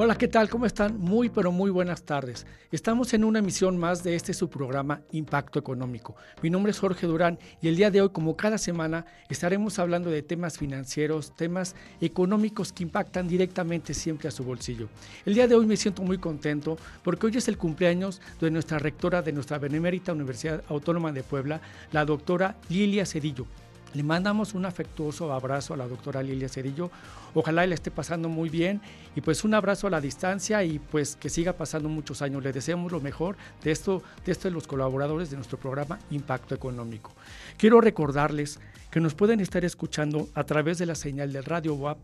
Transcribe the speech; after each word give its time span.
Hola, 0.00 0.16
¿qué 0.16 0.28
tal? 0.28 0.48
¿Cómo 0.48 0.64
están? 0.64 0.96
Muy, 1.00 1.28
pero 1.28 1.50
muy 1.50 1.72
buenas 1.72 2.04
tardes. 2.04 2.46
Estamos 2.70 3.12
en 3.14 3.24
una 3.24 3.40
emisión 3.40 3.76
más 3.76 4.04
de 4.04 4.14
este 4.14 4.32
su 4.32 4.48
programa 4.48 5.00
Impacto 5.10 5.58
Económico. 5.58 6.14
Mi 6.40 6.50
nombre 6.50 6.70
es 6.70 6.78
Jorge 6.78 7.08
Durán 7.08 7.36
y 7.60 7.66
el 7.66 7.74
día 7.74 7.90
de 7.90 8.00
hoy, 8.00 8.10
como 8.10 8.36
cada 8.36 8.58
semana, 8.58 9.06
estaremos 9.28 9.80
hablando 9.80 10.08
de 10.08 10.22
temas 10.22 10.56
financieros, 10.56 11.34
temas 11.34 11.74
económicos 12.00 12.72
que 12.72 12.84
impactan 12.84 13.26
directamente 13.26 13.92
siempre 13.92 14.28
a 14.28 14.30
su 14.30 14.44
bolsillo. 14.44 14.88
El 15.26 15.34
día 15.34 15.48
de 15.48 15.56
hoy 15.56 15.66
me 15.66 15.76
siento 15.76 16.02
muy 16.02 16.18
contento 16.18 16.78
porque 17.02 17.26
hoy 17.26 17.36
es 17.36 17.48
el 17.48 17.58
cumpleaños 17.58 18.20
de 18.40 18.52
nuestra 18.52 18.78
rectora 18.78 19.20
de 19.22 19.32
nuestra 19.32 19.58
Benemérita 19.58 20.12
Universidad 20.12 20.62
Autónoma 20.68 21.10
de 21.10 21.24
Puebla, 21.24 21.60
la 21.90 22.04
doctora 22.04 22.54
Lilia 22.68 23.04
Cedillo. 23.04 23.48
Le 23.94 24.02
mandamos 24.02 24.54
un 24.54 24.66
afectuoso 24.66 25.32
abrazo 25.32 25.72
a 25.74 25.76
la 25.76 25.88
doctora 25.88 26.22
Lilia 26.22 26.48
Cedillo. 26.48 26.90
Ojalá 27.34 27.66
le 27.66 27.74
esté 27.74 27.90
pasando 27.90 28.28
muy 28.28 28.50
bien 28.50 28.80
y 29.16 29.22
pues 29.22 29.44
un 29.44 29.54
abrazo 29.54 29.86
a 29.86 29.90
la 29.90 30.00
distancia 30.00 30.62
y 30.62 30.78
pues 30.78 31.16
que 31.16 31.30
siga 31.30 31.54
pasando 31.54 31.88
muchos 31.88 32.20
años. 32.20 32.42
Le 32.42 32.52
deseamos 32.52 32.92
lo 32.92 33.00
mejor 33.00 33.36
de 33.62 33.70
esto, 33.70 34.02
de 34.26 34.32
esto 34.32 34.48
de 34.48 34.52
los 34.52 34.66
colaboradores 34.66 35.30
de 35.30 35.36
nuestro 35.36 35.58
programa 35.58 35.98
Impacto 36.10 36.54
Económico. 36.54 37.12
Quiero 37.56 37.80
recordarles 37.80 38.60
que 38.90 39.00
nos 39.00 39.14
pueden 39.14 39.40
estar 39.40 39.64
escuchando 39.64 40.28
a 40.34 40.44
través 40.44 40.78
de 40.78 40.86
la 40.86 40.94
señal 40.94 41.32
del 41.32 41.44
Radio 41.44 41.74
WAP 41.74 41.98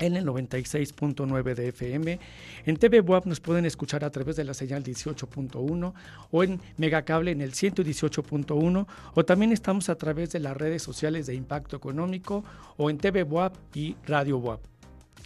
en 0.00 0.16
el 0.16 0.26
96.9 0.26 1.54
de 1.54 1.68
FM. 1.68 2.18
En 2.66 2.76
TV 2.76 3.00
Web 3.00 3.26
nos 3.26 3.40
pueden 3.40 3.66
escuchar 3.66 4.04
a 4.04 4.10
través 4.10 4.36
de 4.36 4.44
la 4.44 4.54
señal 4.54 4.82
18.1 4.82 5.92
o 6.30 6.42
en 6.42 6.60
Megacable 6.78 7.30
en 7.30 7.40
el 7.40 7.52
118.1 7.52 8.86
o 9.14 9.24
también 9.24 9.52
estamos 9.52 9.88
a 9.88 9.96
través 9.96 10.32
de 10.32 10.40
las 10.40 10.56
redes 10.56 10.82
sociales 10.82 11.26
de 11.26 11.34
Impacto 11.34 11.76
Económico 11.76 12.44
o 12.76 12.90
en 12.90 12.98
TV 12.98 13.22
Web 13.22 13.52
y 13.74 13.96
Radio 14.06 14.38
Web. 14.38 14.60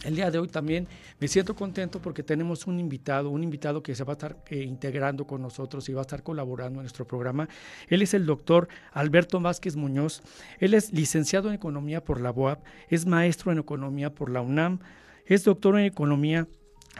El 0.05 0.15
día 0.15 0.29
de 0.29 0.37
hoy 0.37 0.47
también 0.47 0.87
me 1.19 1.27
siento 1.27 1.55
contento 1.55 1.99
porque 1.99 2.21
tenemos 2.21 2.67
un 2.67 2.79
invitado, 2.79 3.31
un 3.31 3.43
invitado 3.43 3.81
que 3.81 3.95
se 3.95 4.03
va 4.03 4.13
a 4.13 4.17
estar 4.17 4.37
eh, 4.51 4.61
integrando 4.61 5.25
con 5.25 5.41
nosotros 5.41 5.89
y 5.89 5.93
va 5.93 6.01
a 6.01 6.03
estar 6.03 6.21
colaborando 6.21 6.79
en 6.79 6.83
nuestro 6.83 7.07
programa. 7.07 7.49
Él 7.89 8.03
es 8.03 8.13
el 8.13 8.27
doctor 8.27 8.67
Alberto 8.91 9.39
Vázquez 9.39 9.75
Muñoz. 9.75 10.21
Él 10.59 10.75
es 10.75 10.93
licenciado 10.93 11.49
en 11.49 11.55
Economía 11.55 12.03
por 12.03 12.21
la 12.21 12.29
UAP, 12.29 12.63
es 12.87 13.07
maestro 13.07 13.51
en 13.51 13.57
Economía 13.57 14.13
por 14.13 14.29
la 14.29 14.41
UNAM, 14.41 14.77
es 15.25 15.43
doctor 15.43 15.79
en 15.79 15.85
Economía 15.85 16.47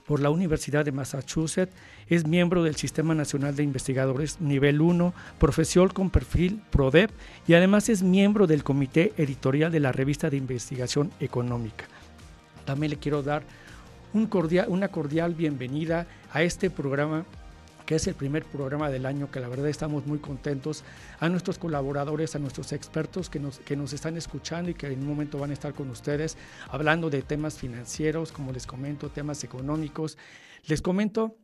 por 0.08 0.20
la 0.20 0.32
Universidad 0.32 0.84
de 0.84 0.92
Massachusetts, 0.92 1.74
es 2.08 2.28
miembro 2.28 2.64
del 2.64 2.76
Sistema 2.76 3.14
Nacional 3.14 3.56
de 3.56 3.64
Investigadores 3.64 4.42
Nivel 4.42 4.82
1, 4.82 5.14
profesor 5.38 5.94
con 5.94 6.10
perfil 6.10 6.60
PRODEP 6.72 7.12
y 7.48 7.54
además 7.54 7.88
es 7.88 8.02
miembro 8.02 8.48
del 8.48 8.64
Comité 8.64 9.14
Editorial 9.18 9.72
de 9.72 9.80
la 9.80 9.92
Revista 9.92 10.32
de 10.32 10.38
Investigación 10.38 11.12
Económica. 11.20 11.86
También 12.66 12.92
le 12.92 12.98
quiero 12.98 13.24
dar 13.24 13.44
una 14.14 14.88
cordial 14.90 15.36
bienvenida 15.36 16.08
a 16.32 16.44
este 16.44 16.70
programa 16.70 17.26
que 17.86 17.96
es 17.96 18.08
el 18.08 18.16
primer 18.16 18.44
programa 18.44 18.90
del 18.90 19.06
año, 19.06 19.30
que 19.30 19.40
la 19.40 19.48
verdad 19.48 19.68
estamos 19.68 20.06
muy 20.06 20.20
contentos, 20.20 20.84
a 21.20 21.30
nuestros 21.30 21.58
colaboradores, 21.58 22.36
a 22.36 22.40
nuestros 22.40 22.72
expertos 22.72 23.30
que 23.30 23.40
nos, 23.40 23.60
que 23.60 23.76
nos 23.76 23.94
están 23.94 24.18
escuchando 24.18 24.72
y 24.72 24.74
que 24.74 24.88
en 24.88 25.02
un 25.02 25.08
momento 25.08 25.38
van 25.38 25.52
a 25.52 25.54
estar 25.54 25.74
con 25.74 25.90
ustedes 25.90 26.38
hablando 26.70 27.10
de 27.10 27.22
temas 27.22 27.60
financieros, 27.60 28.32
como 28.32 28.52
les 28.52 28.66
comento, 28.66 29.10
temas 29.10 29.44
económicos. 29.44 30.18
Les 30.66 30.82
comento 30.82 31.38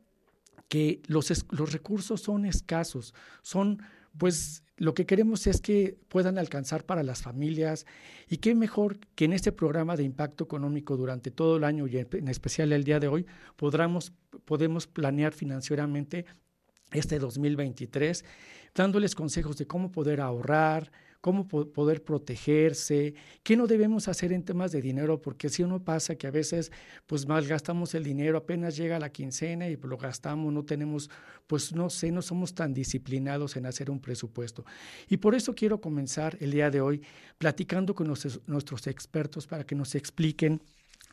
que 0.68 1.02
los, 1.08 1.46
los 1.52 1.72
recursos 1.72 2.22
son 2.22 2.46
escasos, 2.46 3.14
son 3.42 3.84
pues 4.18 4.64
lo 4.78 4.94
que 4.94 5.06
queremos 5.06 5.46
es 5.48 5.62
que 5.62 5.98
puedan 6.08 6.38
alcanzar 6.38 6.86
para 6.86 7.04
las 7.04 7.22
familias 7.22 7.86
y 8.28 8.38
qué 8.38 8.56
mejor 8.56 9.00
que 9.16 9.26
en 9.26 9.34
este 9.34 9.52
programa 9.52 9.96
de 9.96 10.04
impacto 10.04 10.44
económico 10.44 10.98
durante 10.98 11.32
todo 11.32 11.58
el 11.58 11.64
año 11.64 11.88
y 11.88 11.98
en 11.98 12.28
especial 12.28 12.72
el 12.74 12.84
día 12.84 13.00
de 13.00 13.08
hoy 13.08 13.26
podamos, 13.56 14.14
podemos 14.46 14.88
planear 14.88 15.34
financieramente 15.34 16.26
este 16.92 17.20
2023 17.20 18.26
dándoles 18.74 19.16
consejos 19.16 19.58
de 19.58 19.68
cómo 19.68 19.92
poder 19.92 20.22
ahorrar, 20.22 20.92
cómo 21.22 21.48
poder 21.48 22.04
protegerse, 22.04 23.14
qué 23.44 23.56
no 23.56 23.68
debemos 23.68 24.08
hacer 24.08 24.34
en 24.34 24.44
temas 24.44 24.72
de 24.72 24.82
dinero, 24.82 25.22
porque 25.22 25.50
si 25.50 25.62
uno 25.62 25.84
pasa 25.84 26.16
que 26.16 26.26
a 26.26 26.32
veces 26.32 26.72
pues 27.06 27.28
malgastamos 27.28 27.94
el 27.94 28.04
dinero, 28.04 28.40
apenas 28.40 28.76
llega 28.76 29.00
la 29.00 29.12
quincena 29.12 29.70
y 29.70 29.78
lo 29.78 29.98
gastamos, 29.98 30.52
no 30.52 30.66
tenemos, 30.66 31.12
pues 31.46 31.74
no 31.74 31.92
sé, 31.92 32.12
no 32.12 32.24
somos 32.24 32.56
tan 32.56 32.74
disciplinados 32.74 33.56
en 33.56 33.68
hacer 33.68 33.92
un 33.92 34.00
presupuesto. 34.00 34.66
Y 35.08 35.18
por 35.18 35.36
eso 35.36 35.54
quiero 35.54 35.80
comenzar 35.80 36.38
el 36.40 36.52
día 36.52 36.72
de 36.72 36.82
hoy 36.82 37.02
platicando 37.38 37.94
con 37.94 38.08
nuestros 38.08 38.88
expertos 38.88 39.46
para 39.46 39.64
que 39.64 39.76
nos 39.76 39.94
expliquen 39.94 40.62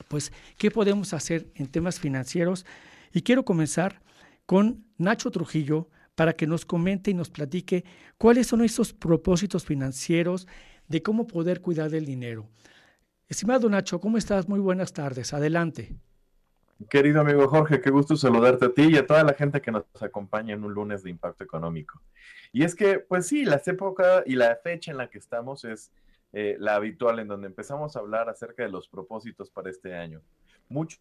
pues 0.09 0.33
qué 0.57 0.71
podemos 0.71 1.13
hacer 1.13 1.49
en 1.55 1.67
temas 1.67 2.01
financieros. 2.01 2.65
Y 3.13 3.23
quiero 3.23 3.45
comenzar 3.45 4.01
con 4.47 4.87
Nacho 4.97 5.31
Trujillo, 5.31 5.91
para 6.19 6.33
que 6.33 6.49
nos 6.49 6.67
comente 6.67 7.13
y 7.13 7.15
nos 7.15 7.31
platique 7.31 7.85
cuáles 8.19 8.49
son 8.49 8.63
esos 8.63 8.93
propósitos 8.93 9.65
financieros 9.65 10.49
de 10.89 11.01
cómo 11.01 11.29
poder 11.29 11.61
cuidar 11.61 11.91
del 11.91 12.07
dinero. 12.07 12.49
Estimado 13.29 13.71
Nacho, 13.71 14.01
¿cómo 14.01 14.19
estás? 14.19 14.49
Muy 14.49 14.59
buenas 14.59 14.93
tardes. 14.93 15.33
Adelante. 15.33 15.95
Querido 16.91 17.21
amigo 17.21 17.47
Jorge, 17.47 17.81
qué 17.81 17.91
gusto 17.91 18.17
saludarte 18.17 18.65
a 18.65 18.75
ti 18.75 18.89
y 18.91 18.97
a 18.97 19.07
toda 19.07 19.23
la 19.23 19.33
gente 19.33 19.61
que 19.61 19.71
nos 19.71 19.85
acompaña 20.01 20.55
en 20.55 20.65
un 20.65 20.75
lunes 20.75 21.05
de 21.05 21.11
impacto 21.11 21.45
económico. 21.45 22.03
Y 22.53 22.65
es 22.65 22.75
que, 22.75 22.99
pues 22.99 23.29
sí, 23.29 23.45
la 23.45 23.63
época 23.65 24.25
y 24.27 24.35
la 24.35 24.57
fecha 24.57 24.91
en 24.91 24.97
la 24.97 25.09
que 25.09 25.19
estamos 25.19 25.65
es 25.65 25.93
eh, 26.33 26.57
la 26.59 26.75
habitual, 26.75 27.21
en 27.21 27.29
donde 27.29 27.47
empezamos 27.47 27.95
a 27.95 28.01
hablar 28.01 28.29
acerca 28.29 28.65
de 28.65 28.71
los 28.71 28.89
propósitos 28.89 29.53
para 29.53 29.71
este 29.71 29.95
año. 29.95 30.21
Muchos 30.69 31.01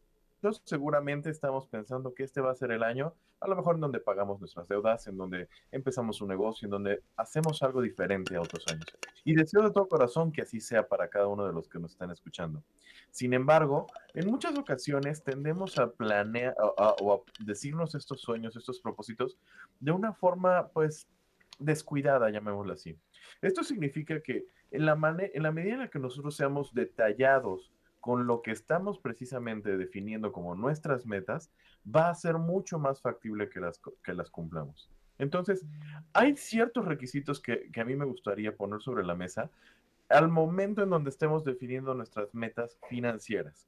seguramente 0.63 1.29
estamos 1.29 1.67
pensando 1.67 2.13
que 2.13 2.23
este 2.23 2.41
va 2.41 2.51
a 2.51 2.55
ser 2.55 2.71
el 2.71 2.83
año, 2.83 3.13
a 3.39 3.47
lo 3.47 3.55
mejor 3.55 3.75
en 3.75 3.81
donde 3.81 3.99
pagamos 3.99 4.39
nuestras 4.39 4.67
deudas, 4.67 5.07
en 5.07 5.17
donde 5.17 5.49
empezamos 5.71 6.21
un 6.21 6.29
negocio, 6.29 6.65
en 6.65 6.71
donde 6.71 7.03
hacemos 7.15 7.61
algo 7.63 7.81
diferente 7.81 8.35
a 8.35 8.41
otros 8.41 8.65
años. 8.71 8.85
Y 9.23 9.35
deseo 9.35 9.63
de 9.63 9.71
todo 9.71 9.87
corazón 9.87 10.31
que 10.31 10.41
así 10.41 10.59
sea 10.59 10.87
para 10.87 11.09
cada 11.09 11.27
uno 11.27 11.45
de 11.45 11.53
los 11.53 11.67
que 11.67 11.79
nos 11.79 11.91
están 11.91 12.11
escuchando. 12.11 12.63
Sin 13.11 13.33
embargo, 13.33 13.87
en 14.13 14.27
muchas 14.27 14.57
ocasiones 14.57 15.23
tendemos 15.23 15.77
a 15.77 15.91
planear 15.91 16.55
o 16.59 17.13
a 17.13 17.43
decirnos 17.43 17.95
estos 17.95 18.21
sueños, 18.21 18.55
estos 18.55 18.79
propósitos, 18.79 19.37
de 19.79 19.91
una 19.91 20.13
forma, 20.13 20.67
pues, 20.69 21.07
descuidada, 21.59 22.29
llamémoslo 22.29 22.73
así. 22.73 22.97
Esto 23.41 23.63
significa 23.63 24.21
que 24.21 24.45
en 24.71 24.85
la, 24.85 24.93
en 25.33 25.43
la 25.43 25.51
medida 25.51 25.73
en 25.73 25.79
la 25.79 25.89
que 25.89 25.99
nosotros 25.99 26.35
seamos 26.35 26.73
detallados 26.73 27.71
con 27.99 28.27
lo 28.27 28.41
que 28.41 28.51
estamos 28.51 28.99
precisamente 28.99 29.77
definiendo 29.77 30.31
como 30.31 30.55
nuestras 30.55 31.05
metas, 31.05 31.51
va 31.83 32.09
a 32.09 32.15
ser 32.15 32.35
mucho 32.37 32.79
más 32.79 33.01
factible 33.01 33.49
que 33.49 33.59
las, 33.59 33.81
que 34.03 34.13
las 34.13 34.29
cumplamos. 34.29 34.89
Entonces, 35.17 35.65
hay 36.13 36.37
ciertos 36.37 36.85
requisitos 36.85 37.41
que, 37.41 37.71
que 37.71 37.81
a 37.81 37.85
mí 37.85 37.95
me 37.95 38.05
gustaría 38.05 38.55
poner 38.55 38.81
sobre 38.81 39.03
la 39.03 39.15
mesa 39.15 39.49
al 40.09 40.29
momento 40.29 40.83
en 40.83 40.89
donde 40.89 41.09
estemos 41.09 41.43
definiendo 41.43 41.93
nuestras 41.93 42.33
metas 42.33 42.77
financieras. 42.89 43.67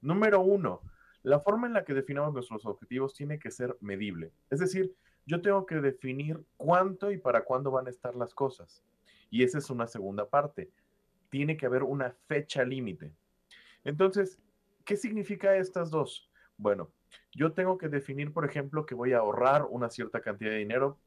Número 0.00 0.40
uno, 0.40 0.82
la 1.22 1.40
forma 1.40 1.66
en 1.66 1.72
la 1.72 1.84
que 1.84 1.94
definamos 1.94 2.34
nuestros 2.34 2.66
objetivos 2.66 3.14
tiene 3.14 3.38
que 3.38 3.50
ser 3.50 3.76
medible. 3.80 4.32
Es 4.50 4.60
decir, 4.60 4.94
yo 5.26 5.42
tengo 5.42 5.66
que 5.66 5.76
definir 5.76 6.42
cuánto 6.56 7.10
y 7.10 7.18
para 7.18 7.44
cuándo 7.44 7.70
van 7.70 7.86
a 7.86 7.90
estar 7.90 8.14
las 8.14 8.34
cosas. 8.34 8.82
Y 9.30 9.42
esa 9.42 9.58
es 9.58 9.68
una 9.70 9.86
segunda 9.86 10.28
parte. 10.28 10.70
Tiene 11.28 11.56
que 11.56 11.66
haber 11.66 11.82
una 11.82 12.12
fecha 12.26 12.64
límite. 12.64 13.12
Entonces, 13.88 14.38
¿qué 14.84 14.98
significa 14.98 15.56
estas 15.56 15.90
dos? 15.90 16.30
Bueno, 16.58 16.90
yo 17.32 17.54
tengo 17.54 17.78
que 17.78 17.88
definir, 17.88 18.34
por 18.34 18.44
ejemplo, 18.44 18.84
que 18.84 18.94
voy 18.94 19.14
a 19.14 19.20
ahorrar 19.20 19.64
una 19.64 19.88
cierta 19.88 20.20
cantidad 20.20 20.50
de 20.50 20.58
dinero 20.58 20.98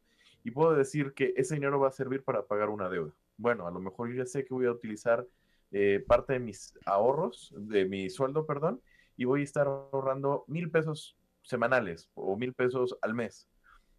y 0.43 0.49
puedo 0.49 0.73
decir 0.73 1.13
que 1.13 1.31
ese 1.37 1.53
dinero 1.53 1.79
va 1.79 1.89
a 1.89 1.91
servir 1.91 2.23
para 2.23 2.47
pagar 2.47 2.69
una 2.69 2.89
deuda. 2.89 3.13
Bueno, 3.37 3.67
a 3.67 3.71
lo 3.71 3.79
mejor 3.79 4.09
yo 4.09 4.15
ya 4.15 4.25
sé 4.25 4.45
que 4.45 4.55
voy 4.55 4.65
a 4.65 4.71
utilizar 4.71 5.27
eh, 5.71 6.03
parte 6.07 6.33
de 6.33 6.39
mis 6.39 6.73
ahorros, 6.87 7.53
de 7.55 7.85
mi 7.85 8.09
sueldo, 8.09 8.47
perdón, 8.47 8.81
y 9.15 9.25
voy 9.25 9.41
a 9.41 9.43
estar 9.43 9.67
ahorrando 9.67 10.43
mil 10.47 10.71
pesos 10.71 11.15
semanales 11.43 12.09
o 12.15 12.35
mil 12.35 12.53
pesos 12.53 12.97
al 13.03 13.13
mes. 13.13 13.47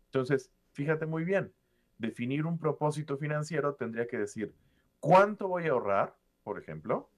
Entonces, 0.06 0.50
fíjate 0.72 1.06
muy 1.06 1.22
bien, 1.22 1.52
definir 1.98 2.46
un 2.46 2.58
propósito 2.58 3.16
financiero 3.16 3.76
tendría 3.76 4.08
que 4.08 4.18
decir 4.18 4.52
cuánto 4.98 5.46
voy 5.46 5.68
a 5.68 5.70
ahorrar, 5.70 6.16
por 6.42 6.58
ejemplo, 6.58 7.11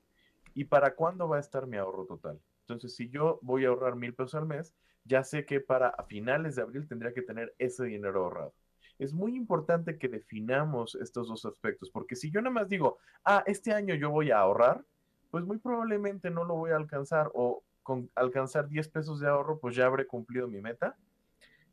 y 0.55 0.65
para 0.65 0.95
cuándo 0.95 1.29
va 1.29 1.37
a 1.37 1.41
estar 1.41 1.67
mi 1.67 1.77
ahorro 1.77 2.07
total. 2.07 2.41
Entonces, 2.61 2.95
si 2.95 3.11
yo 3.11 3.39
voy 3.43 3.65
a 3.65 3.69
ahorrar 3.69 3.97
mil 3.97 4.15
pesos 4.15 4.37
al 4.37 4.47
mes, 4.47 4.75
ya 5.05 5.23
sé 5.23 5.45
que 5.45 5.61
para 5.61 5.95
finales 6.09 6.57
de 6.57 6.63
abril 6.63 6.89
tendría 6.89 7.13
que 7.13 7.23
tener 7.23 7.55
ese 7.59 7.85
dinero 7.85 8.25
ahorrado. 8.25 8.55
Es 8.99 9.13
muy 9.13 9.37
importante 9.37 9.99
que 9.99 10.09
definamos 10.09 10.95
estos 10.95 11.29
dos 11.29 11.45
aspectos, 11.45 11.91
porque 11.91 12.17
si 12.17 12.31
yo 12.31 12.41
nada 12.41 12.55
más 12.55 12.69
digo, 12.69 12.99
ah, 13.25 13.43
este 13.47 13.73
año 13.73 13.95
yo 13.97 14.11
voy 14.11 14.31
a 14.31 14.39
ahorrar, 14.39 14.85
pues 15.31 15.45
muy 15.45 15.59
probablemente 15.59 16.31
no 16.31 16.45
lo 16.45 16.55
voy 16.55 16.71
a 16.71 16.77
alcanzar 16.77 17.31
o 17.35 17.65
con 17.83 18.09
alcanzar 18.15 18.69
10 18.69 18.89
pesos 18.89 19.21
de 19.21 19.29
ahorro, 19.29 19.59
pues 19.59 19.77
ya 19.77 19.87
habré 19.87 20.07
cumplido 20.07 20.49
mi 20.49 20.61
meta. 20.61 20.97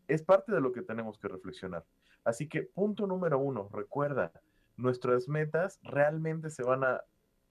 Es 0.07 0.23
parte 0.23 0.51
de 0.51 0.59
lo 0.59 0.73
que 0.73 0.81
tenemos 0.81 1.17
que 1.17 1.27
reflexionar. 1.29 1.85
Así 2.25 2.49
que 2.49 2.63
punto 2.63 3.07
número 3.07 3.39
uno, 3.39 3.69
recuerda, 3.71 4.33
nuestras 4.75 5.29
metas 5.29 5.79
realmente 5.83 6.49
se 6.49 6.63
van 6.63 6.83
a 6.83 7.01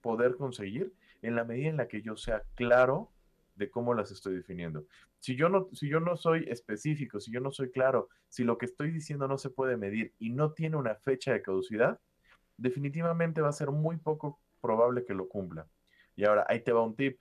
poder 0.01 0.35
conseguir 0.35 0.93
en 1.21 1.35
la 1.35 1.43
medida 1.43 1.69
en 1.69 1.77
la 1.77 1.87
que 1.87 2.01
yo 2.01 2.15
sea 2.17 2.43
claro 2.55 3.11
de 3.55 3.69
cómo 3.69 3.93
las 3.93 4.11
estoy 4.11 4.35
definiendo. 4.35 4.85
Si 5.19 5.35
yo 5.35 5.49
no, 5.49 5.67
si 5.73 5.87
yo 5.87 5.99
no 5.99 6.17
soy 6.17 6.45
específico, 6.49 7.19
si 7.19 7.31
yo 7.31 7.39
no 7.39 7.51
soy 7.51 7.71
claro, 7.71 8.09
si 8.27 8.43
lo 8.43 8.57
que 8.57 8.65
estoy 8.65 8.91
diciendo 8.91 9.27
no 9.27 9.37
se 9.37 9.49
puede 9.49 9.77
medir 9.77 10.13
y 10.17 10.31
no 10.31 10.53
tiene 10.53 10.77
una 10.77 10.95
fecha 10.95 11.31
de 11.31 11.41
caducidad, 11.41 11.99
definitivamente 12.57 13.41
va 13.41 13.49
a 13.49 13.53
ser 13.53 13.71
muy 13.71 13.97
poco 13.97 14.39
probable 14.61 15.05
que 15.05 15.13
lo 15.13 15.27
cumpla. 15.27 15.67
Y 16.15 16.25
ahora, 16.25 16.45
ahí 16.47 16.61
te 16.61 16.71
va 16.71 16.83
un 16.83 16.95
tip. 16.95 17.19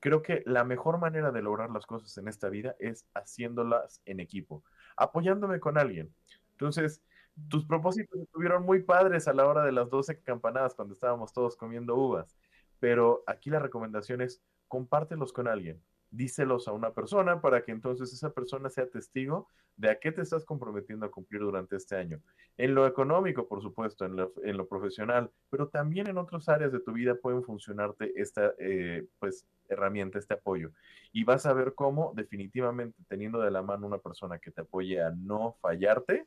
Creo 0.00 0.22
que 0.22 0.42
la 0.44 0.64
mejor 0.64 0.98
manera 0.98 1.32
de 1.32 1.42
lograr 1.42 1.70
las 1.70 1.86
cosas 1.86 2.16
en 2.18 2.28
esta 2.28 2.48
vida 2.50 2.76
es 2.78 3.06
haciéndolas 3.14 4.02
en 4.04 4.20
equipo, 4.20 4.62
apoyándome 4.96 5.60
con 5.60 5.78
alguien. 5.78 6.14
Entonces, 6.52 7.02
tus 7.48 7.64
propósitos 7.64 8.20
estuvieron 8.20 8.64
muy 8.64 8.82
padres 8.82 9.26
a 9.28 9.32
la 9.32 9.46
hora 9.46 9.64
de 9.64 9.72
las 9.72 9.88
12 9.90 10.20
campanadas 10.20 10.74
cuando 10.74 10.94
estábamos 10.94 11.32
todos 11.32 11.56
comiendo 11.56 11.96
uvas, 11.96 12.36
pero 12.80 13.22
aquí 13.26 13.50
la 13.50 13.58
recomendación 13.58 14.20
es 14.20 14.42
compártelos 14.68 15.32
con 15.32 15.48
alguien, 15.48 15.80
díselos 16.10 16.68
a 16.68 16.72
una 16.72 16.92
persona 16.92 17.40
para 17.40 17.62
que 17.62 17.72
entonces 17.72 18.12
esa 18.12 18.30
persona 18.30 18.70
sea 18.70 18.88
testigo 18.88 19.48
de 19.76 19.90
a 19.90 19.98
qué 19.98 20.12
te 20.12 20.22
estás 20.22 20.44
comprometiendo 20.44 21.06
a 21.06 21.10
cumplir 21.10 21.40
durante 21.40 21.76
este 21.76 21.96
año. 21.96 22.20
En 22.56 22.74
lo 22.74 22.86
económico, 22.86 23.48
por 23.48 23.60
supuesto, 23.60 24.04
en 24.04 24.16
lo, 24.56 24.68
profesional, 24.68 25.30
pero 25.50 25.68
también 25.68 26.06
en 26.06 26.18
otras 26.18 26.48
áreas 26.48 26.70
de 26.72 26.80
tu 26.80 26.92
vida 26.92 27.16
pueden 27.16 27.42
funcionarte 27.42 28.12
esta 28.20 28.54
eh, 28.58 29.06
pues, 29.18 29.46
herramienta, 29.68 30.18
este 30.18 30.34
apoyo. 30.34 30.70
Y 31.12 31.24
vas 31.24 31.46
a 31.46 31.52
ver 31.52 31.74
cómo 31.74 32.12
definitivamente 32.14 33.02
teniendo 33.08 33.40
de 33.40 33.50
la 33.50 33.62
mano 33.62 33.86
una 33.86 33.98
persona 33.98 34.38
que 34.38 34.52
te 34.52 34.60
apoye 34.60 35.02
a 35.02 35.10
no 35.10 35.56
fallarte, 35.60 36.26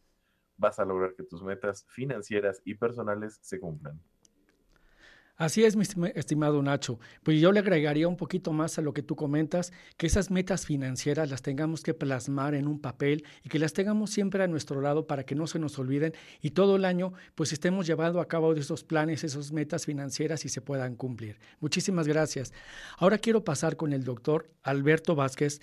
vas 0.57 0.79
a 0.79 0.85
lograr 0.85 1.13
que 1.15 1.23
tus 1.23 1.43
metas 1.43 1.85
financieras 1.87 2.61
y 2.65 2.75
personales 2.75 3.39
se 3.41 3.59
cumplan. 3.59 3.99
Así 5.37 5.63
es, 5.63 5.75
mi 5.75 5.83
estimado 6.15 6.63
Nacho. 6.63 6.99
Pues 7.21 7.39
yo 7.39 7.51
le 7.51 7.59
agregaría 7.59 8.07
un 8.07 8.17
poquito 8.17 8.53
más 8.53 8.79
a 8.79 8.81
lo 8.81 8.91
que 8.91 9.03
tú 9.03 9.15
comentas, 9.15 9.71
que 9.95 10.07
esas 10.07 10.31
metas 10.31 10.65
financieras 10.65 11.29
las 11.29 11.43
tengamos 11.43 11.83
que 11.83 11.93
plasmar 11.93 12.55
en 12.55 12.67
un 12.67 12.79
papel 12.79 13.23
y 13.43 13.49
que 13.49 13.59
las 13.59 13.71
tengamos 13.71 14.09
siempre 14.09 14.43
a 14.43 14.47
nuestro 14.47 14.81
lado 14.81 15.05
para 15.05 15.27
que 15.27 15.35
no 15.35 15.45
se 15.45 15.59
nos 15.59 15.77
olviden 15.77 16.13
y 16.41 16.51
todo 16.51 16.75
el 16.75 16.85
año 16.85 17.13
pues 17.35 17.53
estemos 17.53 17.85
llevando 17.85 18.19
a 18.19 18.27
cabo 18.27 18.51
esos 18.55 18.83
planes, 18.83 19.23
esas 19.23 19.51
metas 19.51 19.85
financieras 19.85 20.43
y 20.43 20.49
se 20.49 20.61
puedan 20.61 20.95
cumplir. 20.95 21.37
Muchísimas 21.59 22.07
gracias. 22.07 22.51
Ahora 22.97 23.19
quiero 23.19 23.43
pasar 23.43 23.77
con 23.77 23.93
el 23.93 24.03
doctor 24.03 24.49
Alberto 24.63 25.13
Vázquez, 25.13 25.61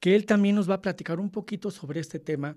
que 0.00 0.16
él 0.16 0.24
también 0.24 0.54
nos 0.54 0.70
va 0.70 0.76
a 0.76 0.82
platicar 0.82 1.20
un 1.20 1.28
poquito 1.28 1.70
sobre 1.70 2.00
este 2.00 2.20
tema 2.20 2.56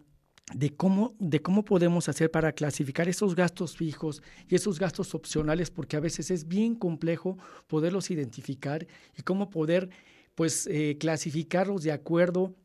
de 0.51 0.75
cómo, 0.75 1.15
de 1.19 1.41
cómo 1.41 1.63
podemos 1.63 2.09
hacer 2.09 2.29
para 2.29 2.51
clasificar 2.51 3.07
esos 3.07 3.35
gastos 3.35 3.77
fijos 3.77 4.21
y 4.47 4.55
esos 4.55 4.79
gastos 4.79 5.15
opcionales, 5.15 5.71
porque 5.71 5.95
a 5.95 5.99
veces 5.99 6.31
es 6.31 6.47
bien 6.47 6.75
complejo 6.75 7.37
poderlos 7.67 8.11
identificar 8.11 8.85
y 9.17 9.21
cómo 9.21 9.49
poder 9.49 9.89
pues, 10.35 10.67
eh, 10.67 10.97
clasificarlos 10.99 11.83
de 11.83 11.91
acuerdo 11.91 12.55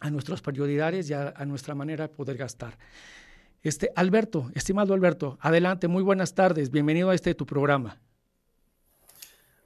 a 0.00 0.10
nuestras 0.10 0.40
prioridades 0.40 1.10
y 1.10 1.14
a, 1.14 1.32
nuestra 1.46 1.74
manera 1.74 2.08
de 2.08 2.14
poder 2.14 2.36
gastar. 2.36 2.78
Este, 3.62 3.90
Alberto, 3.96 4.50
estimado 4.54 4.94
Alberto, 4.94 5.38
adelante, 5.40 5.88
muy 5.88 6.02
buenas 6.02 6.34
tardes, 6.34 6.70
bienvenido 6.70 7.10
a 7.10 7.14
este 7.14 7.34
tu 7.34 7.46
programa. 7.46 8.00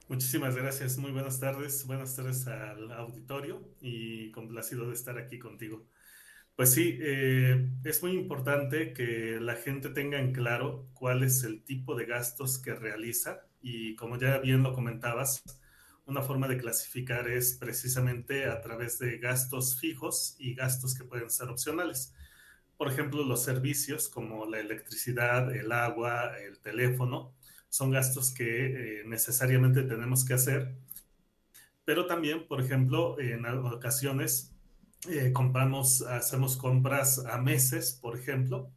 Muchísimas 0.07 0.55
gracias, 0.55 0.97
muy 0.97 1.11
buenas 1.11 1.39
tardes, 1.39 1.85
buenas 1.85 2.15
tardes 2.15 2.45
al 2.47 2.91
auditorio 2.91 3.61
y 3.81 4.31
complacido 4.31 4.87
de 4.87 4.93
estar 4.93 5.17
aquí 5.17 5.39
contigo. 5.39 5.83
Pues 6.55 6.71
sí, 6.73 6.99
eh, 7.01 7.67
es 7.83 8.03
muy 8.03 8.11
importante 8.11 8.93
que 8.93 9.39
la 9.41 9.55
gente 9.55 9.89
tenga 9.89 10.19
en 10.19 10.33
claro 10.33 10.87
cuál 10.93 11.23
es 11.23 11.43
el 11.43 11.63
tipo 11.63 11.95
de 11.95 12.05
gastos 12.05 12.59
que 12.59 12.75
realiza 12.75 13.47
y 13.61 13.95
como 13.95 14.19
ya 14.19 14.37
bien 14.37 14.61
lo 14.61 14.73
comentabas, 14.73 15.41
una 16.05 16.21
forma 16.21 16.47
de 16.47 16.57
clasificar 16.57 17.27
es 17.29 17.53
precisamente 17.55 18.45
a 18.45 18.61
través 18.61 18.99
de 18.99 19.17
gastos 19.17 19.79
fijos 19.79 20.35
y 20.37 20.53
gastos 20.53 20.95
que 20.95 21.05
pueden 21.05 21.31
ser 21.31 21.49
opcionales. 21.49 22.13
Por 22.77 22.87
ejemplo, 22.91 23.23
los 23.23 23.43
servicios 23.43 24.07
como 24.09 24.45
la 24.45 24.59
electricidad, 24.59 25.55
el 25.55 25.71
agua, 25.71 26.37
el 26.39 26.59
teléfono, 26.59 27.33
son 27.69 27.89
gastos 27.91 28.31
que 28.33 28.99
eh, 28.99 29.03
necesariamente 29.05 29.83
tenemos 29.83 30.23
que 30.25 30.33
hacer. 30.35 30.75
Pero 31.85 32.05
también, 32.05 32.47
por 32.47 32.61
ejemplo, 32.61 33.19
en 33.19 33.45
ocasiones 33.45 34.52
eh, 35.09 35.33
compramos, 35.33 36.01
hacemos 36.01 36.55
compras 36.55 37.19
a 37.25 37.37
meses, 37.37 37.97
por 38.01 38.17
ejemplo, 38.17 38.71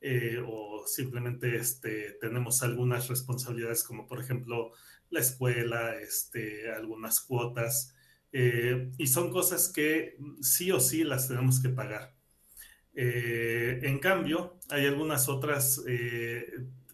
eh, 0.00 0.42
o 0.46 0.86
simplemente 0.86 1.56
este, 1.56 2.12
tenemos 2.20 2.62
algunas 2.62 3.08
responsabilidades 3.08 3.84
como 3.84 4.06
por 4.06 4.20
ejemplo 4.20 4.72
la 5.10 5.20
escuela, 5.20 5.96
este, 5.96 6.72
algunas 6.72 7.20
cuotas, 7.20 7.94
eh, 8.32 8.90
y 8.96 9.06
son 9.08 9.30
cosas 9.30 9.68
que 9.68 10.16
sí 10.40 10.70
o 10.72 10.80
sí 10.80 11.04
las 11.04 11.28
tenemos 11.28 11.60
que 11.60 11.70
pagar. 11.70 12.14
en 12.94 13.98
cambio, 14.00 14.58
hay 14.70 14.86
algunas 14.86 15.28
otras 15.28 15.84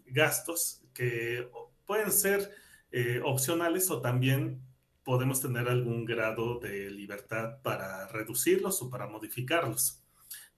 gastos 0.06 0.82
que 0.93 1.49
pueden 1.87 2.12
ser 2.12 2.50
opcionales 3.25 3.91
o 3.91 4.00
también 4.03 4.64
podemos 5.05 5.41
tener 5.41 5.69
algún 5.69 6.05
grado 6.05 6.59
de 6.59 6.91
libertad 6.91 7.61
para 7.62 8.09
reducirlos 8.09 8.81
o 8.83 8.91
para 8.91 9.06
modificarlos, 9.06 10.03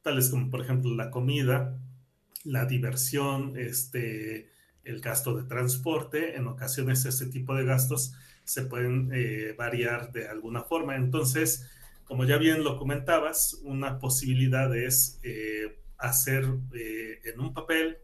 tales 0.03 0.31
como 0.31 0.51
por 0.51 0.61
ejemplo 0.61 0.95
la 0.95 1.11
comida, 1.11 1.79
la 2.45 2.65
diversión, 2.65 3.59
este, 3.59 4.51
el 4.85 5.01
gasto 5.01 5.37
de 5.37 5.43
transporte. 5.43 6.37
En 6.37 6.47
ocasiones 6.47 7.05
este 7.05 7.27
tipo 7.27 7.55
de 7.55 7.65
gastos 7.65 8.15
se 8.45 8.63
pueden 8.63 9.11
eh, 9.13 9.55
variar 9.59 10.13
de 10.13 10.29
alguna 10.29 10.63
forma. 10.63 10.95
Entonces, 10.95 11.69
como 12.05 12.25
ya 12.25 12.39
bien 12.39 12.63
lo 12.63 12.79
comentabas, 12.79 13.55
una 13.65 13.99
posibilidad 13.99 14.75
es 14.77 15.19
eh, 15.25 15.81
hacer 15.99 16.45
eh, 16.73 17.21
en 17.25 17.41
un 17.41 17.53
papel, 17.53 17.99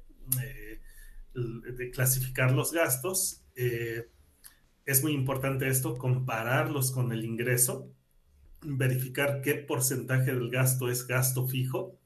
de 1.34 1.90
clasificar 1.90 2.52
los 2.52 2.72
gastos 2.72 3.42
es 4.84 5.02
muy 5.02 5.12
importante 5.12 5.68
esto, 5.68 5.96
compararlos 5.96 6.90
con 6.90 7.12
el 7.12 7.24
ingreso, 7.24 7.90
verificar 8.62 9.40
qué 9.42 9.54
porcentaje 9.54 10.32
del 10.32 10.50
gasto 10.50 10.88
es 10.88 11.06
gasto 11.06 11.46
fijo, 11.46 11.98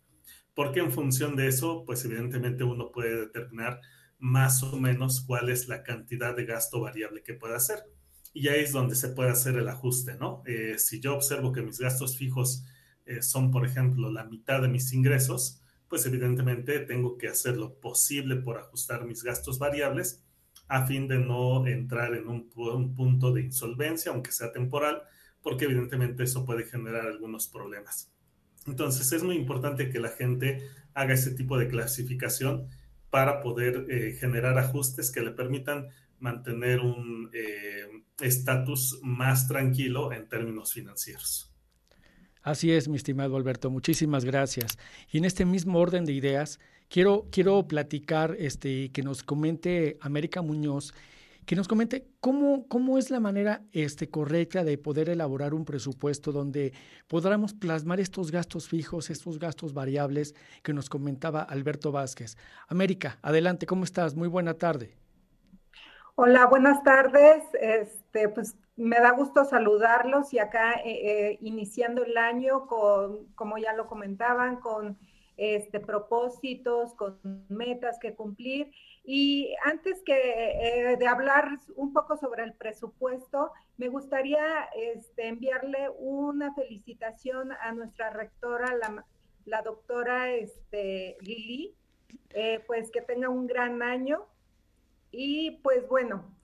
porque 0.54 0.80
en 0.80 0.92
función 0.92 1.36
de 1.36 1.48
eso, 1.48 1.84
pues 1.84 2.04
evidentemente 2.04 2.64
uno 2.64 2.90
puede 2.90 3.20
determinar 3.20 3.80
más 4.18 4.62
o 4.62 4.78
menos 4.78 5.20
cuál 5.20 5.50
es 5.50 5.68
la 5.68 5.82
cantidad 5.82 6.34
de 6.34 6.46
gasto 6.46 6.80
variable 6.80 7.22
que 7.22 7.34
puede 7.34 7.54
hacer. 7.54 7.84
Y 8.32 8.48
ahí 8.48 8.62
es 8.64 8.72
donde 8.72 8.94
se 8.94 9.08
puede 9.08 9.30
hacer 9.30 9.56
el 9.56 9.68
ajuste, 9.68 10.16
¿no? 10.16 10.42
Eh, 10.46 10.78
si 10.78 11.00
yo 11.00 11.14
observo 11.14 11.52
que 11.52 11.62
mis 11.62 11.78
gastos 11.78 12.16
fijos 12.16 12.64
eh, 13.04 13.22
son, 13.22 13.50
por 13.50 13.66
ejemplo, 13.66 14.10
la 14.10 14.24
mitad 14.24 14.62
de 14.62 14.68
mis 14.68 14.92
ingresos, 14.92 15.62
pues 15.88 16.04
evidentemente 16.06 16.80
tengo 16.80 17.16
que 17.16 17.28
hacer 17.28 17.56
lo 17.56 17.78
posible 17.78 18.36
por 18.36 18.58
ajustar 18.58 19.06
mis 19.06 19.22
gastos 19.22 19.58
variables 19.58 20.25
a 20.68 20.86
fin 20.86 21.06
de 21.08 21.18
no 21.18 21.66
entrar 21.66 22.14
en 22.14 22.28
un, 22.28 22.48
punto 22.94 23.32
de 23.32 23.42
insolvencia, 23.42 24.12
aunque 24.12 24.32
sea 24.32 24.52
temporal, 24.52 25.02
porque 25.42 25.66
evidentemente 25.66 26.24
eso 26.24 26.44
puede 26.44 26.64
generar 26.64 27.06
algunos 27.06 27.46
problemas. 27.48 28.12
Entonces 28.66 29.12
es 29.12 29.22
muy 29.22 29.36
importante 29.36 29.88
que 29.90 30.00
la 30.00 30.08
gente 30.08 30.68
haga 30.94 31.14
ese 31.14 31.32
tipo 31.32 31.56
de 31.56 31.68
clasificación 31.68 32.68
para 33.10 33.40
poder 33.40 33.86
eh, 33.88 34.16
generar 34.18 34.58
ajustes 34.58 35.12
que 35.12 35.20
le 35.20 35.30
permitan 35.30 35.88
mantener 36.18 36.80
un 36.80 37.30
eh, 37.32 38.02
estatus 38.20 38.98
más 39.02 39.46
tranquilo 39.46 40.12
en 40.12 40.28
términos 40.28 40.72
financieros. 40.72 41.52
Así 42.42 42.70
es, 42.72 42.88
mi 42.88 42.96
estimado 42.96 43.36
Alberto, 43.36 43.70
muchísimas 43.70 44.24
gracias. 44.24 44.78
Y 45.10 45.18
en 45.18 45.24
este 45.24 45.44
mismo 45.44 45.80
orden 45.80 46.04
de 46.04 46.12
ideas, 46.12 46.60
Quiero, 46.88 47.26
quiero 47.30 47.66
platicar, 47.66 48.36
este, 48.38 48.90
que 48.92 49.02
nos 49.02 49.22
comente 49.22 49.98
América 50.00 50.42
Muñoz, 50.42 50.94
que 51.46 51.56
nos 51.56 51.68
comente 51.68 52.08
cómo, 52.20 52.66
cómo 52.68 52.98
es 52.98 53.10
la 53.10 53.20
manera 53.20 53.62
este, 53.72 54.10
correcta 54.10 54.64
de 54.64 54.78
poder 54.78 55.08
elaborar 55.08 55.54
un 55.54 55.64
presupuesto 55.64 56.32
donde 56.32 56.72
podamos 57.06 57.54
plasmar 57.54 58.00
estos 58.00 58.32
gastos 58.32 58.68
fijos, 58.68 59.10
estos 59.10 59.38
gastos 59.38 59.72
variables 59.72 60.34
que 60.62 60.72
nos 60.72 60.88
comentaba 60.88 61.42
Alberto 61.42 61.92
Vázquez. 61.92 62.36
América, 62.68 63.18
adelante, 63.22 63.66
¿cómo 63.66 63.84
estás? 63.84 64.16
Muy 64.16 64.28
buena 64.28 64.54
tarde. 64.54 64.96
Hola, 66.16 66.46
buenas 66.46 66.82
tardes. 66.82 67.44
Este, 67.60 68.28
pues 68.28 68.56
me 68.76 68.96
da 68.96 69.12
gusto 69.12 69.44
saludarlos 69.44 70.32
y 70.34 70.38
acá 70.38 70.72
eh, 70.84 71.30
eh, 71.30 71.38
iniciando 71.42 72.04
el 72.04 72.16
año 72.16 72.66
con, 72.66 73.26
como 73.34 73.58
ya 73.58 73.72
lo 73.74 73.86
comentaban, 73.86 74.56
con 74.56 74.98
este, 75.36 75.80
propósitos, 75.80 76.94
con 76.94 77.18
metas 77.48 77.98
que 77.98 78.14
cumplir. 78.14 78.72
Y 79.04 79.54
antes 79.64 80.02
que 80.04 80.14
eh, 80.14 80.96
de 80.96 81.06
hablar 81.06 81.58
un 81.76 81.92
poco 81.92 82.16
sobre 82.16 82.42
el 82.42 82.54
presupuesto, 82.54 83.52
me 83.76 83.88
gustaría 83.88 84.64
este, 84.74 85.28
enviarle 85.28 85.90
una 85.98 86.54
felicitación 86.54 87.52
a 87.52 87.72
nuestra 87.72 88.10
rectora, 88.10 88.74
la, 89.44 89.62
doctora 89.62 90.32
este, 90.32 91.16
Lili, 91.20 91.74
eh, 92.30 92.60
pues 92.66 92.90
que 92.90 93.02
tenga 93.02 93.28
un 93.28 93.46
gran 93.46 93.82
año. 93.82 94.26
Y 95.10 95.52
pues 95.62 95.86
bueno, 95.88 96.34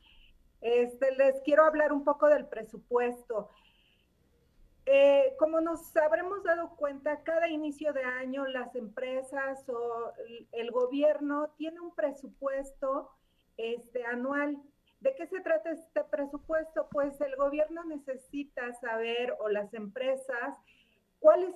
este, 0.61 1.17
les 1.17 1.41
quiero 1.41 1.65
hablar 1.65 1.93
un 1.93 2.05
poco 2.05 2.29
del 2.29 2.47
presupuesto. 2.47 3.51
Eh, 4.85 5.35
como 5.39 5.61
nos 5.61 5.97
habremos 5.97 6.43
dado 6.43 6.71
cuenta, 6.77 7.23
cada 7.23 7.49
inicio 7.49 7.93
de 7.93 8.03
año 8.03 8.47
las 8.47 8.75
empresas 8.75 9.69
o 9.69 10.13
el 10.51 10.71
gobierno 10.73 11.51
tiene 11.57 11.81
un 11.81 11.95
presupuesto 11.95 13.11
este, 13.57 14.05
anual. 14.05 14.61
¿De 15.01 15.15
qué 15.15 15.27
se 15.27 15.41
trata 15.41 15.71
este 15.71 16.05
presupuesto? 16.05 16.89
Pues 16.91 17.21
el 17.21 17.37
gobierno 17.37 17.85
necesita 17.85 18.73
saber, 18.75 19.37
o 19.41 19.49
las 19.49 19.73
empresas, 19.75 20.57
cuáles 21.21 21.55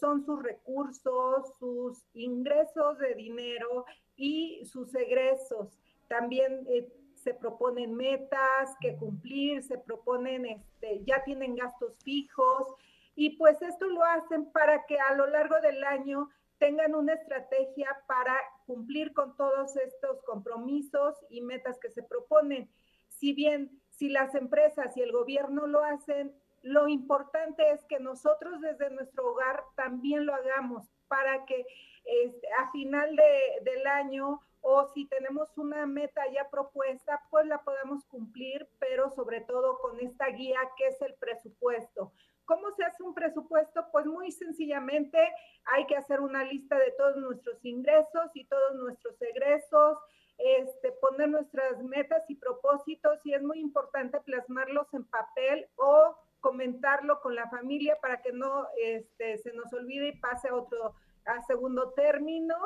son, 0.00 0.24
sus 0.24 0.42
recursos, 0.42 1.56
sus 1.58 2.04
ingresos 2.14 2.98
de 2.98 3.14
dinero 3.14 3.84
y 4.16 4.64
sus 4.64 4.94
egresos. 4.94 5.78
También 6.08 6.66
eh, 6.68 6.88
se 7.24 7.34
proponen 7.34 7.94
metas 7.94 8.76
que 8.80 8.96
cumplir, 8.96 9.62
se 9.62 9.78
proponen, 9.78 10.44
este, 10.44 11.02
ya 11.04 11.24
tienen 11.24 11.56
gastos 11.56 11.98
fijos 12.04 12.68
y 13.16 13.36
pues 13.38 13.60
esto 13.62 13.86
lo 13.88 14.04
hacen 14.04 14.52
para 14.52 14.84
que 14.84 15.00
a 15.00 15.14
lo 15.14 15.26
largo 15.26 15.58
del 15.62 15.82
año 15.84 16.28
tengan 16.58 16.94
una 16.94 17.14
estrategia 17.14 17.88
para 18.06 18.36
cumplir 18.66 19.14
con 19.14 19.36
todos 19.36 19.74
estos 19.76 20.22
compromisos 20.24 21.16
y 21.30 21.40
metas 21.40 21.78
que 21.78 21.90
se 21.90 22.02
proponen. 22.02 22.70
Si 23.08 23.32
bien 23.32 23.80
si 23.88 24.08
las 24.08 24.34
empresas 24.34 24.96
y 24.96 25.00
el 25.00 25.12
gobierno 25.12 25.66
lo 25.66 25.82
hacen, 25.82 26.34
lo 26.62 26.88
importante 26.88 27.70
es 27.70 27.84
que 27.84 28.00
nosotros 28.00 28.60
desde 28.60 28.90
nuestro 28.90 29.32
hogar 29.32 29.62
también 29.76 30.26
lo 30.26 30.34
hagamos 30.34 30.86
para 31.08 31.44
que 31.46 31.64
este, 32.04 32.48
a 32.58 32.70
final 32.70 33.16
del 33.62 33.86
año 33.86 34.40
o 34.66 34.88
si 34.94 35.06
tenemos 35.06 35.56
una 35.58 35.84
meta 35.84 36.22
ya 36.32 36.48
propuesta, 36.48 37.22
pues 37.30 37.46
la 37.46 37.62
podamos 37.62 38.02
cumplir, 38.06 38.66
pero 38.78 39.10
sobre 39.10 39.42
todo 39.42 39.78
con 39.78 40.00
esta 40.00 40.26
guía 40.28 40.58
que 40.78 40.86
es 40.86 41.02
el 41.02 41.14
presupuesto. 41.16 42.12
¿Cómo 42.46 42.70
se 42.70 42.82
hace 42.82 43.02
un 43.02 43.12
presupuesto? 43.12 43.84
Pues 43.92 44.06
muy 44.06 44.32
sencillamente 44.32 45.18
hay 45.66 45.86
que 45.86 45.96
hacer 45.96 46.20
una 46.20 46.44
lista 46.44 46.78
de 46.78 46.92
todos 46.92 47.16
nuestros 47.18 47.62
ingresos 47.62 48.30
y 48.32 48.46
todos 48.46 48.74
nuestros 48.76 49.20
egresos, 49.20 49.98
este, 50.38 50.92
poner 50.92 51.28
nuestras 51.28 51.82
metas 51.82 52.22
y 52.30 52.36
propósitos 52.36 53.20
y 53.24 53.34
es 53.34 53.42
muy 53.42 53.60
importante 53.60 54.18
plasmarlos 54.22 54.92
en 54.94 55.04
papel 55.04 55.68
o 55.76 56.16
comentarlo 56.40 57.20
con 57.20 57.34
la 57.34 57.50
familia 57.50 57.98
para 58.00 58.22
que 58.22 58.32
no 58.32 58.66
este, 58.82 59.36
se 59.38 59.52
nos 59.52 59.70
olvide 59.74 60.08
y 60.08 60.18
pase 60.20 60.48
a 60.48 60.54
otro, 60.54 60.94
a 61.26 61.42
segundo 61.42 61.92
término 61.92 62.56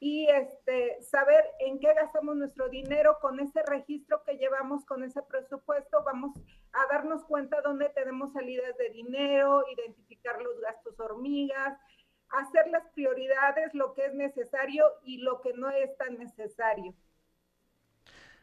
y 0.00 0.28
este, 0.28 1.02
saber 1.02 1.44
en 1.58 1.80
qué 1.80 1.92
gastamos 1.94 2.36
nuestro 2.36 2.68
dinero 2.68 3.18
con 3.20 3.40
ese 3.40 3.62
registro 3.66 4.22
que 4.24 4.36
llevamos 4.36 4.84
con 4.84 5.02
ese 5.02 5.22
presupuesto, 5.22 6.02
vamos 6.04 6.32
a 6.72 6.92
darnos 6.92 7.24
cuenta 7.24 7.60
dónde 7.62 7.88
tenemos 7.90 8.32
salidas 8.32 8.76
de 8.78 8.90
dinero, 8.90 9.64
identificar 9.76 10.40
los 10.40 10.60
gastos 10.60 10.98
hormigas, 11.00 11.76
hacer 12.28 12.68
las 12.68 12.86
prioridades, 12.94 13.74
lo 13.74 13.94
que 13.94 14.06
es 14.06 14.14
necesario 14.14 14.84
y 15.02 15.18
lo 15.18 15.40
que 15.40 15.52
no 15.54 15.70
es 15.70 15.96
tan 15.96 16.18
necesario. 16.18 16.94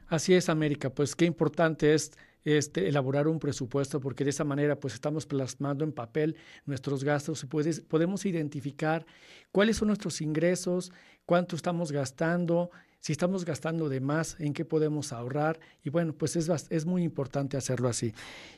Así 0.08 0.36
es, 0.36 0.50
América, 0.50 0.90
pues 0.90 1.16
qué 1.16 1.26
importante 1.26 1.94
es 1.94 2.12
este, 2.46 2.88
elaborar 2.88 3.28
un 3.28 3.40
presupuesto, 3.40 4.00
porque 4.00 4.24
de 4.24 4.30
esa 4.30 4.44
manera 4.44 4.80
pues 4.80 4.94
estamos 4.94 5.26
plasmando 5.26 5.84
en 5.84 5.92
papel 5.92 6.38
nuestros 6.66 7.04
gastos 7.04 7.44
y 7.44 7.48
podemos 7.48 8.26
identificar 8.26 9.06
cuáles 9.52 9.78
son 9.78 9.88
nuestros 9.88 10.22
ingresos, 10.22 10.92
cuánto 11.26 11.56
estamos 11.56 11.92
gastando, 11.92 12.72
si 13.00 13.12
estamos 13.12 13.46
gastando 13.46 13.88
de 13.88 14.00
más, 14.00 14.36
en 14.40 14.54
qué 14.54 14.66
podemos 14.66 15.14
ahorrar. 15.14 15.60
Y 15.84 15.90
bueno, 15.90 16.14
pues 16.14 16.36
es, 16.36 16.50
es 16.70 16.86
muy 16.86 17.04
importante 17.04 17.56
hacerlo 17.56 17.88
así. 17.88 18.14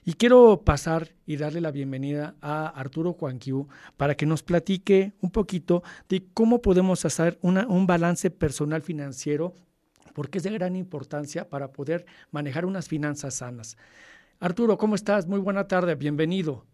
Y 0.06 0.14
quiero 0.14 0.62
pasar 0.64 1.10
y 1.26 1.36
darle 1.36 1.60
la 1.60 1.72
bienvenida 1.72 2.36
a 2.42 2.68
Arturo 2.68 3.14
Juanquiu 3.14 3.68
para 3.98 4.16
que 4.16 4.26
nos 4.26 4.44
platique 4.44 5.14
un 5.20 5.32
poquito 5.32 5.84
de 6.08 6.26
cómo 6.34 6.62
podemos 6.62 7.04
hacer 7.04 7.38
un 7.42 7.88
balance 7.88 8.30
personal 8.32 8.82
financiero 8.82 9.54
porque 10.14 10.40
es 10.40 10.44
de 10.44 10.50
gran 10.52 10.76
importancia 10.76 11.48
para 11.48 11.72
poder 11.72 12.06
manejar 12.32 12.66
unas 12.66 12.88
finanzas 12.88 13.36
sanas. 13.36 13.78
Arturo, 14.40 14.78
¿cómo 14.78 14.96
estás? 14.96 15.28
Muy 15.28 15.40
buena 15.40 15.68
tarde, 15.68 15.94
bienvenido. 15.94 16.66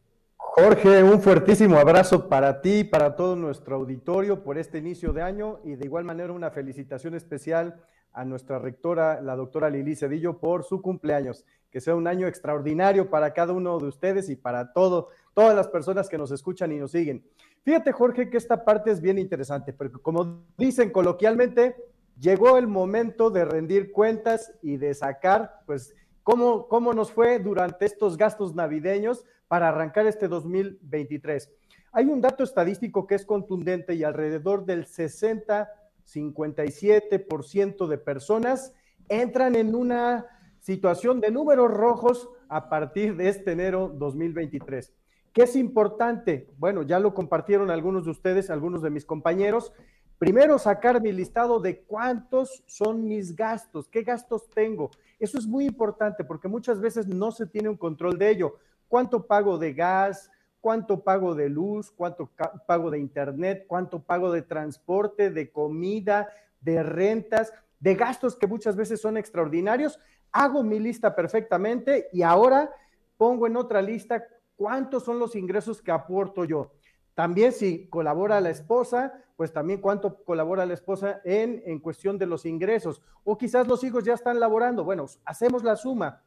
Jorge, 0.52 1.04
un 1.04 1.20
fuertísimo 1.20 1.78
abrazo 1.78 2.30
para 2.30 2.62
ti, 2.62 2.84
para 2.84 3.16
todo 3.16 3.36
nuestro 3.36 3.76
auditorio 3.78 4.44
por 4.44 4.60
este 4.60 4.78
inicio 4.78 5.12
de 5.12 5.24
año 5.24 5.60
y 5.64 5.76
de 5.76 5.86
igual 5.86 6.04
manera 6.04 6.32
una 6.32 6.52
felicitación 6.52 7.16
especial 7.16 7.82
a 8.12 8.24
nuestra 8.24 8.60
rectora, 8.60 9.20
la 9.22 9.36
doctora 9.36 9.70
Lili 9.70 9.96
Cedillo, 9.96 10.38
por 10.38 10.64
su 10.64 10.82
cumpleaños. 10.82 11.44
Que 11.72 11.82
sea 11.82 11.96
un 11.96 12.08
año 12.08 12.28
extraordinario 12.28 13.10
para 13.10 13.34
cada 13.34 13.54
uno 13.54 13.80
de 13.80 13.88
ustedes 13.88 14.30
y 14.30 14.36
para 14.36 14.74
todo, 14.74 15.10
todas 15.34 15.56
las 15.56 15.68
personas 15.70 16.08
que 16.08 16.20
nos 16.20 16.32
escuchan 16.32 16.72
y 16.72 16.78
nos 16.78 16.92
siguen. 16.92 17.26
Fíjate, 17.64 17.92
Jorge, 17.92 18.30
que 18.30 18.38
esta 18.38 18.64
parte 18.64 18.92
es 18.92 19.02
bien 19.02 19.18
interesante, 19.18 19.74
porque 19.74 19.98
como 19.98 20.44
dicen 20.58 20.92
coloquialmente, 20.92 21.76
llegó 22.20 22.58
el 22.60 22.68
momento 22.68 23.32
de 23.32 23.46
rendir 23.46 23.92
cuentas 23.92 24.54
y 24.62 24.78
de 24.78 24.94
sacar, 24.94 25.62
pues, 25.66 25.96
cómo, 26.24 26.68
cómo 26.68 26.94
nos 26.94 27.12
fue 27.12 27.40
durante 27.40 27.86
estos 27.86 28.18
gastos 28.18 28.56
navideños 28.56 29.26
para 29.48 29.70
arrancar 29.70 30.08
este 30.08 30.28
2023. 30.28 31.52
Hay 31.92 32.06
un 32.06 32.22
dato 32.22 32.44
estadístico 32.44 33.06
que 33.06 33.16
es 33.16 33.26
contundente 33.26 33.94
y 33.94 34.04
alrededor 34.04 34.66
del 34.66 34.88
60, 34.88 35.70
57% 36.06 37.88
de 37.88 37.98
personas 37.98 38.74
entran 39.10 39.56
en 39.56 39.76
una 39.76 40.26
situación 40.60 41.20
de 41.20 41.32
números 41.32 41.72
rojos 41.72 42.30
a 42.48 42.70
partir 42.70 43.16
de 43.16 43.30
este 43.30 43.52
enero 43.52 43.90
2023. 43.94 44.94
¿Qué 45.34 45.44
es 45.44 45.56
importante? 45.56 46.48
Bueno, 46.58 46.84
ya 46.84 47.00
lo 47.00 47.14
compartieron 47.14 47.72
algunos 47.72 48.06
de 48.06 48.12
ustedes, 48.12 48.50
algunos 48.50 48.82
de 48.82 48.92
mis 48.92 49.06
compañeros. 49.06 49.74
Primero, 50.18 50.58
sacar 50.58 51.02
mi 51.02 51.12
listado 51.12 51.60
de 51.60 51.82
cuántos 51.82 52.64
son 52.66 53.08
mis 53.08 53.36
gastos, 53.36 53.90
qué 53.90 54.04
gastos 54.04 54.50
tengo. 54.50 54.90
Eso 55.20 55.38
es 55.38 55.46
muy 55.46 55.66
importante 55.66 56.24
porque 56.24 56.48
muchas 56.48 56.80
veces 56.80 57.08
no 57.08 57.32
se 57.32 57.46
tiene 57.46 57.70
un 57.70 57.78
control 57.78 58.18
de 58.18 58.30
ello. 58.30 58.56
¿Cuánto 58.88 59.26
pago 59.26 59.58
de 59.58 59.74
gas? 59.74 60.32
¿Cuánto 60.62 61.04
pago 61.04 61.36
de 61.36 61.50
luz? 61.50 61.92
¿Cuánto 61.92 62.30
pago 62.66 62.90
de 62.90 63.00
internet? 63.00 63.66
¿Cuánto 63.68 64.02
pago 64.02 64.32
de 64.32 64.44
transporte, 64.44 65.30
de 65.30 65.52
comida, 65.52 66.30
de 66.62 66.84
rentas, 66.84 67.52
de 67.80 67.96
gastos 67.96 68.36
que 68.36 68.48
muchas 68.48 68.76
veces 68.76 69.02
son 69.02 69.18
extraordinarios? 69.18 70.00
Hago 70.32 70.64
mi 70.64 70.80
lista 70.80 71.14
perfectamente 71.14 72.08
y 72.14 72.22
ahora 72.22 72.72
pongo 73.18 73.46
en 73.46 73.58
otra 73.58 73.82
lista 73.82 74.24
cuántos 74.56 75.04
son 75.04 75.20
los 75.20 75.36
ingresos 75.36 75.82
que 75.82 75.92
aporto 75.92 76.46
yo. 76.46 76.72
También 77.14 77.52
si 77.52 77.88
colabora 77.88 78.42
la 78.42 78.50
esposa, 78.50 79.14
pues 79.36 79.52
también 79.54 79.82
cuánto 79.82 80.24
colabora 80.24 80.66
la 80.66 80.74
esposa 80.74 81.22
en, 81.24 81.62
en 81.66 81.80
cuestión 81.80 82.18
de 82.18 82.26
los 82.26 82.46
ingresos. 82.46 83.02
O 83.24 83.38
quizás 83.38 83.68
los 83.68 83.84
hijos 83.84 84.04
ya 84.04 84.14
están 84.14 84.40
laborando. 84.40 84.84
Bueno, 84.84 85.06
hacemos 85.26 85.64
la 85.64 85.76
suma. 85.76 86.24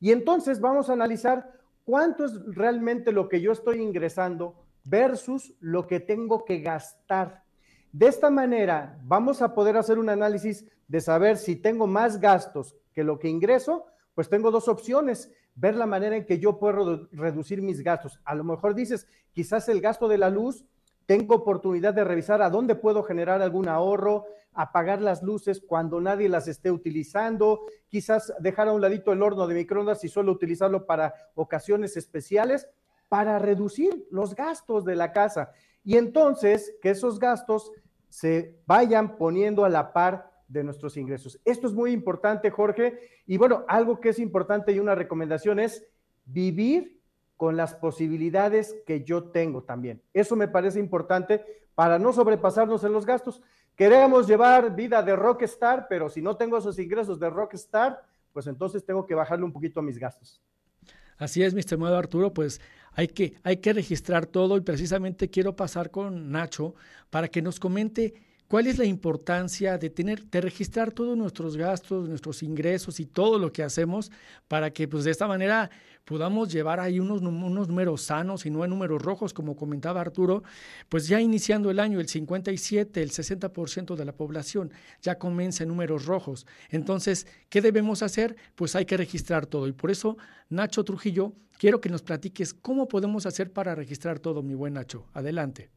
Y 0.00 0.10
entonces 0.10 0.60
vamos 0.60 0.90
a 0.90 0.94
analizar 0.94 1.52
cuánto 1.84 2.24
es 2.24 2.32
realmente 2.54 3.12
lo 3.12 3.28
que 3.28 3.40
yo 3.40 3.52
estoy 3.52 3.80
ingresando 3.80 4.56
versus 4.84 5.54
lo 5.60 5.86
que 5.86 6.00
tengo 6.00 6.44
que 6.44 6.60
gastar. 6.60 7.44
De 7.92 8.06
esta 8.06 8.30
manera 8.30 8.98
vamos 9.04 9.42
a 9.42 9.54
poder 9.54 9.76
hacer 9.76 9.98
un 9.98 10.08
análisis 10.08 10.64
de 10.88 11.00
saber 11.00 11.36
si 11.36 11.56
tengo 11.56 11.86
más 11.86 12.18
gastos 12.20 12.76
que 12.92 13.04
lo 13.04 13.18
que 13.18 13.28
ingreso, 13.28 13.86
pues 14.14 14.28
tengo 14.28 14.50
dos 14.50 14.68
opciones 14.68 15.32
ver 15.54 15.74
la 15.76 15.86
manera 15.86 16.16
en 16.16 16.24
que 16.24 16.38
yo 16.38 16.58
puedo 16.58 17.08
reducir 17.12 17.62
mis 17.62 17.82
gastos. 17.82 18.20
A 18.24 18.34
lo 18.34 18.44
mejor 18.44 18.74
dices, 18.74 19.06
quizás 19.32 19.68
el 19.68 19.80
gasto 19.80 20.08
de 20.08 20.18
la 20.18 20.30
luz, 20.30 20.64
tengo 21.06 21.34
oportunidad 21.34 21.94
de 21.94 22.04
revisar 22.04 22.42
a 22.42 22.50
dónde 22.50 22.74
puedo 22.74 23.02
generar 23.02 23.42
algún 23.42 23.68
ahorro, 23.68 24.24
apagar 24.54 25.00
las 25.00 25.22
luces 25.22 25.62
cuando 25.66 26.00
nadie 26.00 26.28
las 26.28 26.48
esté 26.48 26.70
utilizando, 26.70 27.60
quizás 27.88 28.32
dejar 28.38 28.68
a 28.68 28.72
un 28.72 28.80
ladito 28.80 29.12
el 29.12 29.22
horno 29.22 29.46
de 29.46 29.54
microondas 29.54 30.04
y 30.04 30.08
solo 30.08 30.32
utilizarlo 30.32 30.86
para 30.86 31.14
ocasiones 31.34 31.96
especiales, 31.96 32.68
para 33.08 33.38
reducir 33.38 34.06
los 34.10 34.34
gastos 34.34 34.84
de 34.84 34.96
la 34.96 35.12
casa. 35.12 35.52
Y 35.84 35.96
entonces 35.96 36.74
que 36.80 36.90
esos 36.90 37.18
gastos 37.18 37.72
se 38.08 38.58
vayan 38.66 39.16
poniendo 39.16 39.64
a 39.64 39.68
la 39.68 39.92
par 39.92 40.31
de 40.52 40.62
nuestros 40.62 40.96
ingresos. 40.96 41.40
Esto 41.44 41.66
es 41.66 41.72
muy 41.72 41.92
importante, 41.92 42.50
Jorge. 42.50 42.98
Y 43.26 43.38
bueno, 43.38 43.64
algo 43.68 44.00
que 44.00 44.10
es 44.10 44.18
importante 44.18 44.72
y 44.72 44.78
una 44.78 44.94
recomendación 44.94 45.58
es 45.58 45.86
vivir 46.24 47.00
con 47.36 47.56
las 47.56 47.74
posibilidades 47.74 48.76
que 48.86 49.02
yo 49.02 49.24
tengo 49.24 49.62
también. 49.62 50.02
Eso 50.12 50.36
me 50.36 50.48
parece 50.48 50.78
importante 50.78 51.44
para 51.74 51.98
no 51.98 52.12
sobrepasarnos 52.12 52.84
en 52.84 52.92
los 52.92 53.06
gastos. 53.06 53.42
Queremos 53.74 54.26
llevar 54.28 54.76
vida 54.76 55.02
de 55.02 55.16
rockstar, 55.16 55.86
pero 55.88 56.08
si 56.08 56.20
no 56.20 56.36
tengo 56.36 56.58
esos 56.58 56.78
ingresos 56.78 57.18
de 57.18 57.30
rockstar, 57.30 58.02
pues 58.32 58.46
entonces 58.46 58.84
tengo 58.84 59.06
que 59.06 59.14
bajarle 59.14 59.44
un 59.44 59.52
poquito 59.52 59.80
a 59.80 59.82
mis 59.82 59.98
gastos. 59.98 60.42
Así 61.16 61.42
es, 61.42 61.54
mi 61.54 61.60
estimado 61.60 61.96
Arturo, 61.96 62.32
pues 62.34 62.60
hay 62.92 63.08
que, 63.08 63.34
hay 63.42 63.56
que 63.58 63.72
registrar 63.72 64.26
todo 64.26 64.56
y 64.56 64.60
precisamente 64.60 65.30
quiero 65.30 65.56
pasar 65.56 65.90
con 65.90 66.30
Nacho 66.30 66.74
para 67.10 67.28
que 67.28 67.40
nos 67.40 67.58
comente 67.58 68.14
¿Cuál 68.52 68.66
es 68.66 68.76
la 68.76 68.84
importancia 68.84 69.78
de 69.78 69.88
tener, 69.88 70.26
de 70.26 70.42
registrar 70.42 70.92
todos 70.92 71.16
nuestros 71.16 71.56
gastos, 71.56 72.06
nuestros 72.06 72.42
ingresos 72.42 73.00
y 73.00 73.06
todo 73.06 73.38
lo 73.38 73.50
que 73.50 73.62
hacemos 73.62 74.12
para 74.46 74.70
que 74.74 74.86
pues 74.86 75.04
de 75.04 75.10
esta 75.10 75.26
manera 75.26 75.70
podamos 76.04 76.52
llevar 76.52 76.78
ahí 76.78 77.00
unos, 77.00 77.22
unos 77.22 77.68
números 77.68 78.02
sanos 78.02 78.44
y 78.44 78.50
no 78.50 78.62
en 78.62 78.68
números 78.68 79.00
rojos, 79.00 79.32
como 79.32 79.56
comentaba 79.56 80.02
Arturo, 80.02 80.42
pues 80.90 81.08
ya 81.08 81.18
iniciando 81.18 81.70
el 81.70 81.80
año, 81.80 81.98
el 81.98 82.08
57, 82.08 83.02
el 83.02 83.10
60% 83.10 83.96
de 83.96 84.04
la 84.04 84.12
población 84.12 84.70
ya 85.00 85.18
comienza 85.18 85.62
en 85.62 85.70
números 85.70 86.04
rojos. 86.04 86.46
Entonces, 86.68 87.26
¿qué 87.48 87.62
debemos 87.62 88.02
hacer? 88.02 88.36
Pues 88.54 88.76
hay 88.76 88.84
que 88.84 88.98
registrar 88.98 89.46
todo. 89.46 89.66
Y 89.66 89.72
por 89.72 89.90
eso, 89.90 90.18
Nacho 90.50 90.84
Trujillo, 90.84 91.32
quiero 91.56 91.80
que 91.80 91.88
nos 91.88 92.02
platiques 92.02 92.52
cómo 92.52 92.86
podemos 92.86 93.24
hacer 93.24 93.50
para 93.50 93.74
registrar 93.74 94.18
todo, 94.18 94.42
mi 94.42 94.52
buen 94.52 94.74
Nacho. 94.74 95.06
Adelante. 95.14 95.70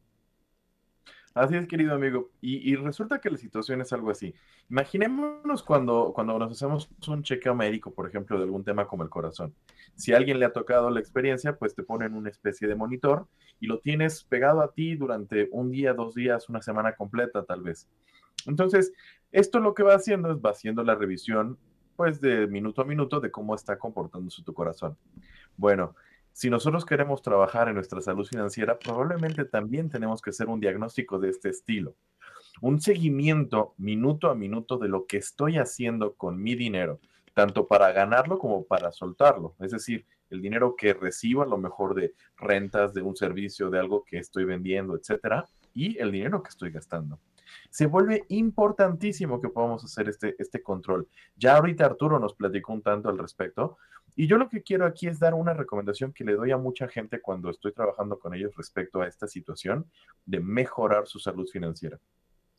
Así 1.36 1.54
es, 1.54 1.68
querido 1.68 1.92
amigo. 1.92 2.30
Y, 2.40 2.74
resulta 2.76 3.18
que 3.20 3.28
la 3.28 3.36
situación 3.36 3.82
es 3.82 3.92
algo 3.92 4.10
así. 4.10 4.34
Imaginémonos 4.70 5.62
cuando, 5.62 6.12
cuando 6.14 6.38
nos 6.38 6.52
hacemos 6.52 6.88
un 7.06 7.22
chequeo 7.22 7.54
médico, 7.54 7.92
por 7.92 8.08
ejemplo, 8.08 8.38
de 8.38 8.44
algún 8.44 8.64
tema 8.64 8.86
como 8.86 9.02
el 9.02 9.10
corazón. 9.10 9.54
Si 9.96 10.14
a 10.14 10.16
alguien 10.16 10.38
le 10.38 10.46
ha 10.46 10.54
tocado 10.54 10.88
la 10.88 10.98
experiencia, 10.98 11.54
pues 11.54 11.74
te 11.74 11.82
ponen 11.82 12.14
una 12.14 12.30
especie 12.30 12.66
de 12.66 12.74
monitor 12.74 13.28
y 13.60 13.66
lo 13.66 13.80
tienes 13.80 14.24
pegado 14.24 14.62
a 14.62 14.72
ti 14.72 14.96
durante 14.96 15.50
un 15.52 15.70
día, 15.70 15.92
dos 15.92 16.14
días, 16.14 16.48
una 16.48 16.62
semana 16.62 16.94
completa 16.94 17.44
tal 17.44 17.60
vez. 17.60 17.86
Entonces, 18.46 18.94
esto 19.30 19.60
lo 19.60 19.74
que 19.74 19.82
va 19.82 19.94
haciendo 19.94 20.32
es 20.32 20.38
va 20.38 20.52
haciendo 20.52 20.84
la 20.84 20.94
revisión, 20.94 21.58
pues 21.96 22.18
de 22.22 22.46
minuto 22.46 22.80
a 22.80 22.86
minuto 22.86 23.20
de 23.20 23.30
cómo 23.30 23.54
está 23.54 23.78
comportándose 23.78 24.42
tu 24.42 24.54
corazón. 24.54 24.96
Bueno, 25.58 25.96
si 26.36 26.50
nosotros 26.50 26.84
queremos 26.84 27.22
trabajar 27.22 27.68
en 27.68 27.76
nuestra 27.76 28.02
salud 28.02 28.26
financiera, 28.26 28.78
probablemente 28.78 29.46
también 29.46 29.88
tenemos 29.88 30.20
que 30.20 30.28
hacer 30.28 30.48
un 30.48 30.60
diagnóstico 30.60 31.18
de 31.18 31.30
este 31.30 31.48
estilo. 31.48 31.94
Un 32.60 32.78
seguimiento 32.78 33.72
minuto 33.78 34.28
a 34.28 34.34
minuto 34.34 34.76
de 34.76 34.88
lo 34.88 35.06
que 35.06 35.16
estoy 35.16 35.56
haciendo 35.56 36.12
con 36.12 36.42
mi 36.42 36.54
dinero, 36.54 37.00
tanto 37.32 37.66
para 37.66 37.90
ganarlo 37.92 38.38
como 38.38 38.66
para 38.66 38.92
soltarlo. 38.92 39.54
Es 39.60 39.70
decir, 39.70 40.04
el 40.28 40.42
dinero 40.42 40.76
que 40.76 40.92
recibo 40.92 41.40
a 41.40 41.46
lo 41.46 41.56
mejor 41.56 41.94
de 41.94 42.12
rentas, 42.36 42.92
de 42.92 43.00
un 43.00 43.16
servicio, 43.16 43.70
de 43.70 43.78
algo 43.78 44.04
que 44.04 44.18
estoy 44.18 44.44
vendiendo, 44.44 44.94
etcétera, 44.94 45.46
y 45.72 45.96
el 45.98 46.12
dinero 46.12 46.42
que 46.42 46.50
estoy 46.50 46.70
gastando. 46.70 47.18
Se 47.70 47.86
vuelve 47.86 48.24
importantísimo 48.28 49.40
que 49.40 49.48
podamos 49.48 49.84
hacer 49.84 50.10
este, 50.10 50.36
este 50.38 50.62
control. 50.62 51.08
Ya 51.34 51.56
ahorita 51.56 51.86
Arturo 51.86 52.18
nos 52.18 52.34
platicó 52.34 52.74
un 52.74 52.82
tanto 52.82 53.08
al 53.08 53.16
respecto, 53.16 53.78
y 54.16 54.26
yo 54.26 54.38
lo 54.38 54.48
que 54.48 54.62
quiero 54.62 54.86
aquí 54.86 55.06
es 55.08 55.18
dar 55.18 55.34
una 55.34 55.52
recomendación 55.52 56.12
que 56.12 56.24
le 56.24 56.34
doy 56.34 56.50
a 56.50 56.56
mucha 56.56 56.88
gente 56.88 57.20
cuando 57.20 57.50
estoy 57.50 57.72
trabajando 57.72 58.18
con 58.18 58.32
ellos 58.34 58.56
respecto 58.56 59.02
a 59.02 59.06
esta 59.06 59.28
situación 59.28 59.90
de 60.24 60.40
mejorar 60.40 61.06
su 61.06 61.18
salud 61.18 61.46
financiera. 61.46 61.98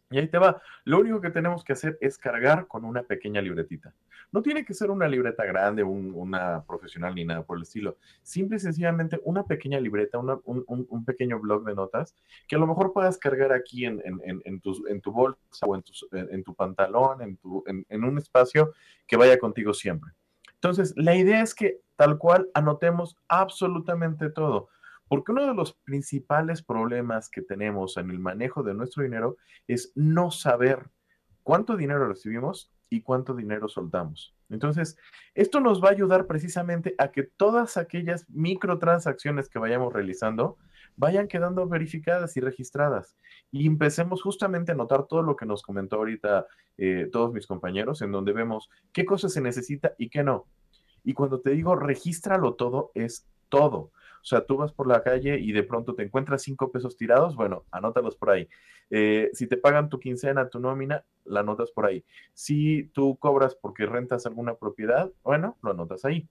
Y 0.10 0.20
ahí 0.20 0.28
te 0.30 0.38
va. 0.38 0.62
Lo 0.86 1.00
único 1.00 1.20
que 1.20 1.32
tenemos 1.32 1.64
que 1.64 1.74
hacer 1.74 1.98
es 2.00 2.18
cargar 2.18 2.68
con 2.68 2.86
una 2.86 3.04
pequeña 3.04 3.42
libretita. 3.42 3.94
No 4.32 4.42
tiene 4.42 4.64
que 4.64 4.76
ser 4.76 4.92
una 4.92 5.08
libreta 5.08 5.44
grande, 5.46 5.84
una 5.84 6.64
profesional 6.66 7.16
ni 7.16 7.26
nada 7.26 7.44
por 7.44 7.58
el 7.58 7.64
estilo. 7.64 7.98
Simple 8.22 8.58
y 8.58 8.60
sencillamente 8.60 9.20
una 9.24 9.44
pequeña 9.44 9.80
libreta, 9.80 10.20
un, 10.20 11.06
pequeño 11.06 11.40
blog 11.40 11.66
de 11.66 11.74
notas 11.74 12.16
que 12.48 12.56
a 12.56 12.60
lo 12.60 12.68
mejor 12.68 12.94
puedas 12.94 13.18
cargar 13.18 13.52
aquí 13.52 13.86
en, 13.86 14.00
tu, 14.62 15.12
bolsa 15.12 15.66
o 15.66 15.76
en 15.76 16.44
tu, 16.44 16.54
pantalón, 16.54 17.22
en 17.22 18.04
un 18.04 18.18
espacio 18.18 18.74
que 19.08 19.18
vaya 19.18 19.40
contigo 19.40 19.74
siempre. 19.74 20.12
Entonces, 20.62 20.94
la 20.96 21.16
idea 21.16 21.42
es 21.42 21.54
que 21.54 21.80
tal 21.96 22.18
cual 22.18 22.50
anotemos 22.54 23.16
absolutamente 23.28 24.30
todo, 24.30 24.70
porque 25.08 25.32
uno 25.32 25.46
de 25.46 25.54
los 25.54 25.74
principales 25.74 26.62
problemas 26.62 27.30
que 27.30 27.42
tenemos 27.42 27.98
en 27.98 28.10
el 28.10 28.20
manejo 28.20 28.64
de 28.64 28.74
nuestro 28.74 29.04
dinero 29.04 29.38
es 29.68 29.92
no 29.96 30.32
saber 30.32 30.90
cuánto 31.44 31.78
dinero 31.78 32.08
recibimos 32.08 32.72
y 32.90 33.02
cuánto 33.02 33.34
dinero 33.34 33.68
soltamos. 33.68 34.34
Entonces, 34.50 34.98
esto 35.36 35.60
nos 35.60 35.84
va 35.84 35.90
a 35.90 35.92
ayudar 35.92 36.26
precisamente 36.26 36.96
a 36.98 37.12
que 37.12 37.24
todas 37.24 37.78
aquellas 37.78 38.30
microtransacciones 38.30 39.50
que 39.50 39.60
vayamos 39.60 39.94
realizando 39.94 40.58
vayan 40.96 41.28
quedando 41.28 41.68
verificadas 41.68 42.36
y 42.38 42.40
registradas. 42.40 43.16
Y 43.52 43.68
empecemos 43.68 44.22
justamente 44.22 44.72
a 44.72 44.76
notar 44.76 45.06
todo 45.08 45.22
lo 45.22 45.36
que 45.36 45.46
nos 45.46 45.62
comentó 45.62 45.98
ahorita 45.98 46.48
eh, 46.78 47.08
todos 47.12 47.34
mis 47.34 47.48
compañeros, 47.48 48.02
en 48.02 48.12
donde 48.12 48.34
vemos 48.34 48.70
qué 48.92 49.06
cosas 49.06 49.34
se 49.34 49.42
necesita 49.42 49.94
y 49.98 50.10
qué 50.10 50.24
no. 50.24 50.48
Y 51.04 51.14
cuando 51.14 51.40
te 51.40 51.52
digo 51.52 51.76
regístralo 51.76 52.56
todo, 52.56 52.92
es 52.94 53.26
todo. 53.50 53.92
O 54.28 54.30
sea, 54.30 54.46
tú 54.46 54.58
vas 54.58 54.74
por 54.74 54.88
la 54.88 55.04
calle 55.04 55.40
y 55.40 55.54
de 55.54 55.64
pronto 55.64 55.96
te 55.96 56.04
encuentras 56.04 56.42
cinco 56.42 56.72
pesos 56.72 56.98
tirados, 56.98 57.36
bueno, 57.36 57.64
anótalos 57.72 58.16
por 58.16 58.32
ahí. 58.32 58.50
Eh, 58.90 59.30
si 59.34 59.48
te 59.48 59.58
pagan 59.58 59.90
tu 59.90 60.00
quincena, 60.00 60.50
tu 60.50 60.60
nómina, 60.60 61.06
la 61.26 61.42
anotas 61.42 61.72
por 61.72 61.86
ahí. 61.86 62.04
Si 62.34 62.90
tú 62.94 63.18
cobras 63.18 63.56
porque 63.56 63.86
rentas 63.86 64.26
alguna 64.26 64.56
propiedad, 64.56 65.12
bueno, 65.24 65.58
lo 65.62 65.72
anotas 65.72 66.04
ahí. 66.06 66.28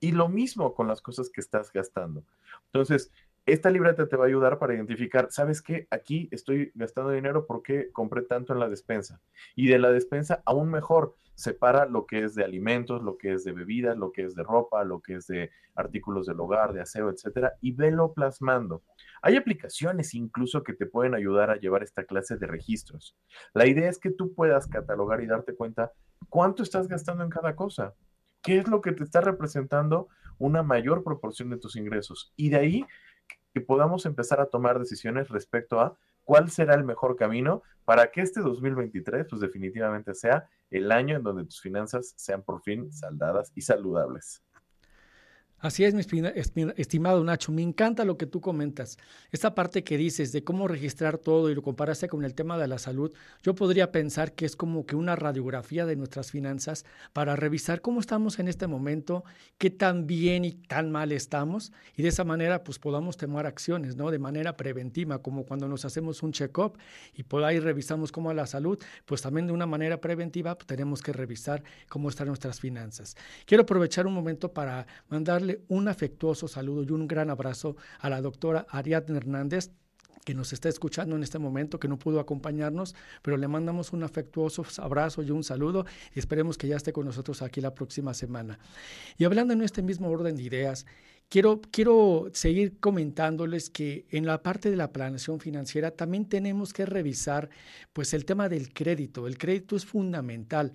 Y 0.00 0.12
lo 0.12 0.28
mismo 0.28 0.74
con 0.74 0.88
las 0.88 1.00
cosas 1.00 1.30
que 1.30 1.40
estás 1.40 1.72
gastando. 1.72 2.22
Entonces, 2.66 3.10
esta 3.52 3.70
libreta 3.70 4.06
te 4.06 4.16
va 4.16 4.24
a 4.24 4.28
ayudar 4.28 4.58
para 4.58 4.74
identificar, 4.74 5.28
¿sabes 5.30 5.62
qué? 5.62 5.86
Aquí 5.90 6.28
estoy 6.32 6.70
gastando 6.74 7.10
dinero 7.10 7.46
porque 7.46 7.90
compré 7.92 8.22
tanto 8.22 8.52
en 8.52 8.60
la 8.60 8.68
despensa. 8.68 9.20
Y 9.56 9.68
de 9.68 9.78
la 9.78 9.90
despensa, 9.90 10.42
aún 10.44 10.70
mejor, 10.70 11.16
separa 11.34 11.86
lo 11.86 12.04
que 12.04 12.24
es 12.24 12.34
de 12.34 12.44
alimentos, 12.44 13.02
lo 13.02 13.16
que 13.16 13.32
es 13.32 13.44
de 13.44 13.52
bebidas, 13.52 13.96
lo 13.96 14.12
que 14.12 14.24
es 14.24 14.34
de 14.34 14.42
ropa, 14.42 14.84
lo 14.84 15.00
que 15.00 15.14
es 15.14 15.28
de 15.28 15.50
artículos 15.76 16.26
del 16.26 16.40
hogar, 16.40 16.72
de 16.72 16.80
aseo, 16.80 17.10
etcétera, 17.10 17.54
y 17.60 17.72
velo 17.72 18.12
plasmando. 18.12 18.82
Hay 19.22 19.36
aplicaciones 19.36 20.14
incluso 20.14 20.62
que 20.62 20.74
te 20.74 20.86
pueden 20.86 21.14
ayudar 21.14 21.50
a 21.50 21.56
llevar 21.56 21.82
esta 21.82 22.04
clase 22.04 22.36
de 22.36 22.46
registros. 22.48 23.16
La 23.54 23.66
idea 23.66 23.88
es 23.88 23.98
que 23.98 24.10
tú 24.10 24.34
puedas 24.34 24.66
catalogar 24.66 25.22
y 25.22 25.26
darte 25.26 25.54
cuenta 25.54 25.92
cuánto 26.28 26.64
estás 26.64 26.88
gastando 26.88 27.24
en 27.24 27.30
cada 27.30 27.54
cosa. 27.54 27.94
¿Qué 28.42 28.58
es 28.58 28.68
lo 28.68 28.80
que 28.80 28.92
te 28.92 29.04
está 29.04 29.20
representando 29.20 30.08
una 30.38 30.62
mayor 30.62 31.04
proporción 31.04 31.50
de 31.50 31.58
tus 31.58 31.76
ingresos? 31.76 32.32
Y 32.36 32.50
de 32.50 32.56
ahí 32.56 32.86
que 33.58 33.64
podamos 33.64 34.06
empezar 34.06 34.40
a 34.40 34.46
tomar 34.46 34.78
decisiones 34.78 35.28
respecto 35.28 35.80
a 35.80 35.96
cuál 36.22 36.50
será 36.50 36.74
el 36.74 36.84
mejor 36.84 37.16
camino 37.16 37.62
para 37.84 38.10
que 38.10 38.20
este 38.20 38.40
2023, 38.40 39.26
pues 39.28 39.40
definitivamente 39.40 40.14
sea 40.14 40.48
el 40.70 40.92
año 40.92 41.16
en 41.16 41.22
donde 41.22 41.44
tus 41.44 41.60
finanzas 41.60 42.14
sean 42.16 42.42
por 42.42 42.62
fin 42.62 42.92
saldadas 42.92 43.50
y 43.56 43.62
saludables. 43.62 44.44
Así 45.60 45.82
es, 45.82 45.92
mi 45.92 46.02
estimado 46.76 47.24
Nacho, 47.24 47.50
me 47.50 47.62
encanta 47.62 48.04
lo 48.04 48.16
que 48.16 48.26
tú 48.26 48.40
comentas. 48.40 48.96
Esta 49.32 49.56
parte 49.56 49.82
que 49.82 49.96
dices 49.96 50.30
de 50.30 50.44
cómo 50.44 50.68
registrar 50.68 51.18
todo 51.18 51.50
y 51.50 51.54
lo 51.56 51.62
comparaste 51.62 52.08
con 52.08 52.24
el 52.24 52.34
tema 52.34 52.56
de 52.58 52.68
la 52.68 52.78
salud, 52.78 53.12
yo 53.42 53.56
podría 53.56 53.90
pensar 53.90 54.34
que 54.34 54.44
es 54.46 54.54
como 54.54 54.86
que 54.86 54.94
una 54.94 55.16
radiografía 55.16 55.84
de 55.84 55.96
nuestras 55.96 56.30
finanzas 56.30 56.84
para 57.12 57.34
revisar 57.34 57.80
cómo 57.80 57.98
estamos 57.98 58.38
en 58.38 58.46
este 58.46 58.68
momento, 58.68 59.24
qué 59.58 59.70
tan 59.70 60.06
bien 60.06 60.44
y 60.44 60.52
tan 60.52 60.92
mal 60.92 61.10
estamos 61.10 61.72
y 61.96 62.02
de 62.02 62.10
esa 62.10 62.22
manera 62.22 62.62
pues 62.62 62.78
podamos 62.78 63.16
tomar 63.16 63.44
acciones, 63.46 63.96
¿no? 63.96 64.12
De 64.12 64.20
manera 64.20 64.56
preventiva, 64.56 65.22
como 65.22 65.44
cuando 65.44 65.66
nos 65.66 65.84
hacemos 65.84 66.22
un 66.22 66.30
check-up 66.30 66.78
y 67.14 67.24
por 67.24 67.42
ahí 67.42 67.58
revisamos 67.58 68.12
cómo 68.12 68.32
la 68.32 68.46
salud, 68.46 68.78
pues 69.06 69.22
también 69.22 69.48
de 69.48 69.52
una 69.52 69.66
manera 69.66 70.00
preventiva 70.00 70.56
pues, 70.56 70.68
tenemos 70.68 71.02
que 71.02 71.12
revisar 71.12 71.64
cómo 71.88 72.10
están 72.10 72.28
nuestras 72.28 72.60
finanzas. 72.60 73.16
Quiero 73.44 73.62
aprovechar 73.64 74.06
un 74.06 74.14
momento 74.14 74.52
para 74.52 74.86
mandarle 75.08 75.47
un 75.68 75.88
afectuoso 75.88 76.48
saludo 76.48 76.82
y 76.82 76.90
un 76.90 77.08
gran 77.08 77.30
abrazo 77.30 77.76
a 78.00 78.10
la 78.10 78.20
doctora 78.20 78.66
Ariadna 78.70 79.16
Hernández, 79.16 79.70
que 80.24 80.34
nos 80.34 80.52
está 80.52 80.68
escuchando 80.68 81.16
en 81.16 81.22
este 81.22 81.38
momento, 81.38 81.80
que 81.80 81.88
no 81.88 81.98
pudo 81.98 82.20
acompañarnos, 82.20 82.94
pero 83.22 83.38
le 83.38 83.48
mandamos 83.48 83.94
un 83.94 84.02
afectuoso 84.02 84.62
abrazo 84.76 85.22
y 85.22 85.30
un 85.30 85.42
saludo 85.42 85.86
y 86.14 86.18
esperemos 86.18 86.58
que 86.58 86.68
ya 86.68 86.76
esté 86.76 86.92
con 86.92 87.06
nosotros 87.06 87.40
aquí 87.40 87.62
la 87.62 87.74
próxima 87.74 88.12
semana. 88.12 88.58
Y 89.16 89.24
hablando 89.24 89.54
en 89.54 89.62
este 89.62 89.80
mismo 89.80 90.10
orden 90.10 90.36
de 90.36 90.42
ideas, 90.42 90.84
quiero, 91.30 91.62
quiero 91.70 92.28
seguir 92.34 92.78
comentándoles 92.78 93.70
que 93.70 94.06
en 94.10 94.26
la 94.26 94.42
parte 94.42 94.70
de 94.70 94.76
la 94.76 94.92
planeación 94.92 95.40
financiera 95.40 95.92
también 95.92 96.28
tenemos 96.28 96.74
que 96.74 96.84
revisar 96.84 97.48
pues 97.94 98.12
el 98.12 98.24
tema 98.26 98.50
del 98.50 98.72
crédito. 98.72 99.26
El 99.26 99.38
crédito 99.38 99.76
es 99.76 99.86
fundamental 99.86 100.72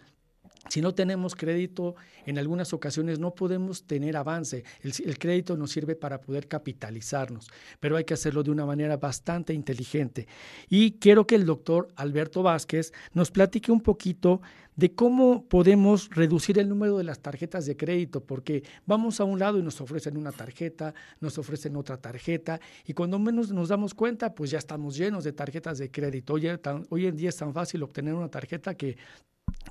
Si 0.70 0.82
no 0.82 0.96
tenemos 0.96 1.36
crédito, 1.36 1.96
en 2.26 2.40
algunas 2.40 2.74
ocasiones 2.74 3.20
no 3.20 3.36
podemos 3.36 3.84
tener 3.84 4.16
avance. 4.16 4.64
El, 4.82 5.20
crédito 5.20 5.58
nos 5.58 5.72
sirve 5.72 5.96
para 5.96 6.22
poder 6.22 6.48
capitalizarnos, 6.48 7.50
pero 7.80 7.98
hay 7.98 8.06
que 8.06 8.14
hacerlo 8.14 8.44
de 8.44 8.52
una 8.52 8.66
manera 8.66 8.98
bastante 8.98 9.54
inteligente. 9.54 10.28
Y 10.70 10.94
quiero 10.94 11.28
que 11.28 11.36
el 11.36 11.46
doctor 11.46 11.90
Alberto 11.96 12.44
Vázquez 12.44 12.94
nos 13.14 13.30
platique 13.30 13.72
un 13.72 13.82
poquito 13.82 14.42
de 14.76 14.96
cómo 14.96 15.46
podemos 15.48 16.10
reducir 16.10 16.58
el 16.58 16.70
número 16.70 16.98
de 16.98 17.04
las 17.04 17.20
tarjetas 17.20 17.66
de 17.66 17.78
crédito, 17.78 18.24
porque 18.24 18.64
vamos 18.86 19.20
a 19.20 19.26
un 19.26 19.38
lado 19.38 19.60
y 19.60 19.62
nos 19.62 19.80
ofrecen 19.82 20.18
una 20.18 20.32
tarjeta, 20.32 20.96
nos 21.20 21.38
ofrecen 21.38 21.76
otra 21.76 21.98
tarjeta, 21.98 22.60
y 22.86 22.94
cuando 22.94 23.20
menos 23.20 23.52
nos 23.52 23.70
damos 23.70 23.94
cuenta, 23.94 24.34
pues 24.34 24.50
ya 24.50 24.58
estamos 24.58 24.96
llenos 24.96 25.26
de 25.26 25.34
tarjetas 25.34 25.78
de 25.78 25.92
crédito. 25.92 26.34
Hoy, 26.34 26.50
hoy 26.90 27.06
en 27.06 27.16
día 27.16 27.30
es 27.30 27.38
tan 27.38 27.54
fácil 27.54 27.84
obtener 27.84 28.16
una 28.16 28.30
tarjeta 28.30 28.76
que 28.76 28.98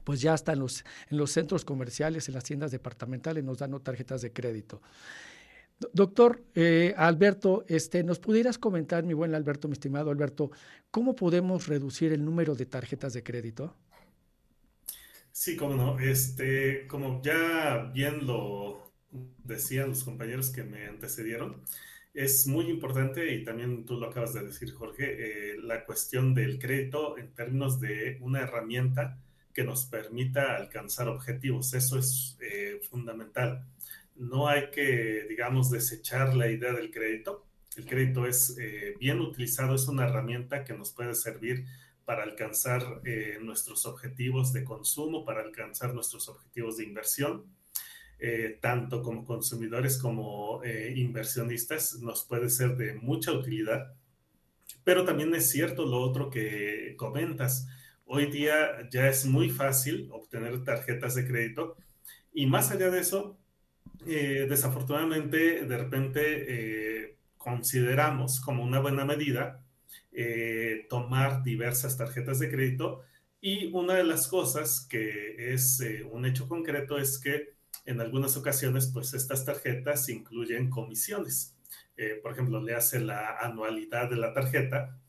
pues 0.04 0.20
ya 0.20 0.34
hasta 0.34 0.52
en 0.52 0.60
los, 0.60 0.84
en 1.10 1.16
los 1.16 1.30
centros 1.30 1.64
comerciales, 1.64 2.28
en 2.28 2.34
las 2.34 2.44
tiendas 2.44 2.70
departamentales 2.70 3.44
nos 3.44 3.58
dan 3.58 3.78
tarjetas 3.80 4.22
de 4.22 4.32
crédito. 4.32 4.82
Doctor 5.92 6.44
eh, 6.54 6.94
Alberto, 6.96 7.64
este, 7.68 8.04
¿nos 8.04 8.20
pudieras 8.20 8.58
comentar, 8.58 9.04
mi 9.04 9.14
buen 9.14 9.34
Alberto, 9.34 9.68
mi 9.68 9.72
estimado 9.72 10.10
Alberto, 10.10 10.50
cómo 10.90 11.16
podemos 11.16 11.66
reducir 11.66 12.12
el 12.12 12.24
número 12.24 12.54
de 12.54 12.66
tarjetas 12.66 13.12
de 13.14 13.22
crédito? 13.22 13.76
Sí, 15.32 15.56
cómo 15.56 15.74
no. 15.74 15.98
Este, 15.98 16.86
como 16.86 17.20
ya 17.22 17.90
bien 17.92 18.26
lo 18.26 18.92
decían 19.44 19.90
los 19.90 20.04
compañeros 20.04 20.50
que 20.50 20.62
me 20.62 20.86
antecedieron, 20.86 21.62
es 22.14 22.46
muy 22.46 22.66
importante 22.66 23.34
y 23.34 23.42
también 23.42 23.84
tú 23.84 23.98
lo 23.98 24.08
acabas 24.08 24.34
de 24.34 24.44
decir, 24.44 24.72
Jorge, 24.72 25.54
eh, 25.54 25.56
la 25.62 25.84
cuestión 25.84 26.34
del 26.34 26.58
crédito 26.58 27.16
en 27.18 27.32
términos 27.34 27.80
de 27.80 28.18
una 28.20 28.40
herramienta 28.40 29.18
que 29.52 29.64
nos 29.64 29.84
permita 29.84 30.56
alcanzar 30.56 31.08
objetivos. 31.08 31.74
Eso 31.74 31.98
es 31.98 32.36
eh, 32.40 32.80
fundamental. 32.90 33.64
No 34.16 34.48
hay 34.48 34.70
que, 34.70 35.26
digamos, 35.28 35.70
desechar 35.70 36.34
la 36.34 36.50
idea 36.50 36.72
del 36.72 36.90
crédito. 36.90 37.46
El 37.76 37.86
crédito 37.86 38.26
es 38.26 38.56
eh, 38.58 38.94
bien 38.98 39.20
utilizado, 39.20 39.74
es 39.74 39.88
una 39.88 40.04
herramienta 40.04 40.64
que 40.64 40.74
nos 40.74 40.90
puede 40.90 41.14
servir 41.14 41.64
para 42.04 42.24
alcanzar 42.24 43.00
eh, 43.04 43.38
nuestros 43.40 43.86
objetivos 43.86 44.52
de 44.52 44.64
consumo, 44.64 45.24
para 45.24 45.40
alcanzar 45.40 45.94
nuestros 45.94 46.28
objetivos 46.28 46.76
de 46.76 46.84
inversión. 46.84 47.44
tanto 48.60 49.02
como 49.02 49.24
consumidores 49.24 49.98
como 49.98 50.62
inversionistas, 50.94 51.98
nos 52.00 52.24
puede 52.24 52.50
ser 52.50 52.76
de 52.76 52.94
mucha 52.94 53.32
utilidad. 53.32 53.94
Pero 54.84 55.04
también 55.04 55.34
es 55.34 55.50
cierto 55.50 55.84
lo 55.86 56.00
otro 56.00 56.30
que 56.30 56.94
comentas 56.96 57.66
Hoy 58.14 58.26
día 58.26 58.90
ya 58.90 59.08
es 59.08 59.24
muy 59.24 59.48
fácil 59.48 60.10
obtener 60.12 60.62
tarjetas 60.64 61.14
de 61.14 61.26
crédito 61.26 61.78
y 62.34 62.44
más 62.44 62.70
allá 62.70 62.90
de 62.90 63.00
eso, 63.00 63.38
eh, 64.06 64.44
desafortunadamente 64.46 65.64
de 65.64 65.78
repente 65.78 66.20
eh, 66.46 67.16
consideramos 67.38 68.38
como 68.42 68.64
una 68.64 68.80
buena 68.80 69.06
medida 69.06 69.64
eh, 70.12 70.84
tomar 70.90 71.42
diversas 71.42 71.96
tarjetas 71.96 72.38
de 72.38 72.50
crédito 72.50 73.00
y 73.40 73.72
una 73.72 73.94
de 73.94 74.04
las 74.04 74.28
cosas 74.28 74.86
que 74.90 75.54
es 75.54 75.82
un 76.10 76.26
hecho 76.26 76.46
concreto 76.48 76.98
es 76.98 77.18
que 77.18 77.54
en 77.86 78.02
algunas 78.02 78.36
ocasiones 78.36 78.90
pues 78.92 79.14
estas 79.14 79.46
tarjetas 79.46 80.10
incluyen 80.10 80.68
comisiones. 80.68 81.56
por 82.22 82.32
ejemplo, 82.32 82.60
le 82.60 82.74
hace 82.74 83.00
la 83.00 83.38
anualidad 83.38 84.10
de 84.10 84.16
la 84.16 84.34
tarjeta 84.34 85.01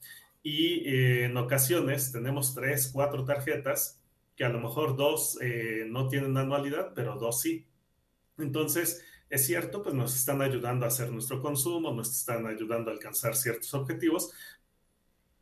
y 0.43 0.87
eh, 0.89 1.25
en 1.25 1.37
ocasiones 1.37 2.11
tenemos 2.11 2.53
tres, 2.53 2.89
cuatro 2.91 3.23
tarjetas 3.23 4.01
que 4.35 4.43
a 4.43 4.49
lo 4.49 4.59
mejor 4.59 4.97
dos 4.97 5.37
eh, 5.41 5.85
no 5.87 6.09
tienen 6.09 6.35
anualidad, 6.37 6.91
pero 6.93 7.15
dos 7.15 7.41
sí. 7.41 7.65
Entonces, 8.37 9.03
es 9.29 9.45
cierto, 9.45 9.81
pues 9.81 9.95
nos 9.95 10.15
están 10.15 10.41
ayudando 10.41 10.85
a 10.85 10.89
hacer 10.89 11.11
nuestro 11.11 11.41
consumo, 11.41 11.93
nos 11.93 12.11
están 12.11 12.45
ayudando 12.45 12.91
a 12.91 12.93
alcanzar 12.93 13.35
ciertos 13.35 13.73
objetivos, 13.73 14.31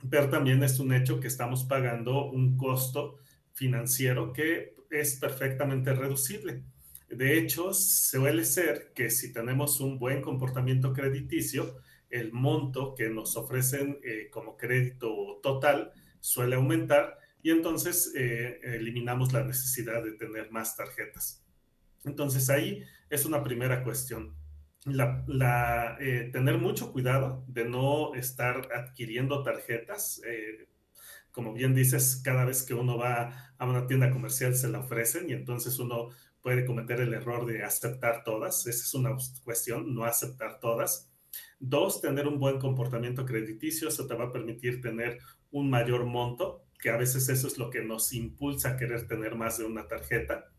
pero 0.09 0.29
también 0.29 0.63
es 0.63 0.79
un 0.79 0.93
hecho 0.93 1.19
que 1.19 1.27
estamos 1.27 1.63
pagando 1.63 2.25
un 2.25 2.55
costo 2.55 3.17
financiero 3.53 4.31
que 4.33 4.75
es 4.89 5.15
perfectamente 5.15 5.93
reducible. 5.93 6.63
De 7.09 7.37
hecho, 7.37 7.73
suele 7.73 8.45
ser 8.45 8.93
que 8.93 9.09
si 9.09 9.33
tenemos 9.33 9.79
un 9.81 9.99
buen 9.99 10.21
comportamiento 10.21 10.93
crediticio, 10.93 11.81
el 12.11 12.31
monto 12.33 12.93
que 12.93 13.09
nos 13.09 13.35
ofrecen 13.37 13.99
eh, 14.03 14.29
como 14.29 14.57
crédito 14.57 15.39
total 15.41 15.91
suele 16.19 16.55
aumentar 16.55 17.17
y 17.41 17.49
entonces 17.49 18.13
eh, 18.15 18.59
eliminamos 18.63 19.33
la 19.33 19.43
necesidad 19.43 20.03
de 20.03 20.11
tener 20.11 20.51
más 20.51 20.75
tarjetas. 20.75 21.43
Entonces 22.03 22.49
ahí 22.49 22.83
es 23.09 23.25
una 23.25 23.43
primera 23.43 23.83
cuestión. 23.83 24.35
La, 24.85 25.97
eh, 25.99 26.29
tener 26.31 26.57
mucho 26.57 26.91
cuidado 26.91 27.43
de 27.47 27.65
no 27.65 28.13
estar 28.15 28.69
adquiriendo 28.73 29.43
tarjetas. 29.43 30.21
como 31.31 31.53
bien 31.53 31.73
dices, 31.73 32.21
cada 32.23 32.45
vez 32.45 32.63
que 32.63 32.73
uno 32.73 32.97
va 32.97 33.53
a 33.57 33.65
una 33.65 33.87
tienda 33.87 34.11
comercial 34.11 34.55
se 34.55 34.67
la 34.67 34.79
ofrecen 34.79 35.29
y 35.29 35.33
entonces 35.33 35.79
uno 35.79 36.09
puede 36.41 36.65
cometer 36.65 36.99
el 36.99 37.13
error 37.13 37.45
de 37.45 37.63
aceptar 37.63 38.23
todas. 38.23 38.65
Esa 38.67 38.83
es 38.83 38.93
una 38.93 39.15
cuestión, 39.43 39.93
no 39.93 40.03
aceptar 40.03 40.59
todas 40.59 41.10
Dos, 41.59 42.01
tener 42.01 42.27
un 42.27 42.39
buen 42.39 42.59
comportamiento 42.59 43.25
crediticio, 43.25 43.87
eso 43.87 44.07
te 44.07 44.15
va 44.15 44.25
a 44.25 44.31
permitir 44.31 44.81
tener 44.81 45.19
un 45.51 45.69
mayor 45.69 46.05
monto, 46.05 46.65
que 46.79 46.89
a 46.89 46.97
veces 46.97 47.29
eso 47.29 47.47
es 47.47 47.57
lo 47.57 47.69
que 47.69 47.83
nos 47.83 48.13
impulsa 48.13 48.69
a 48.69 48.77
querer 48.77 49.07
tener 49.07 49.35
más 49.35 49.57
de 49.57 49.65
una 49.65 49.87
tarjeta. 49.87 50.51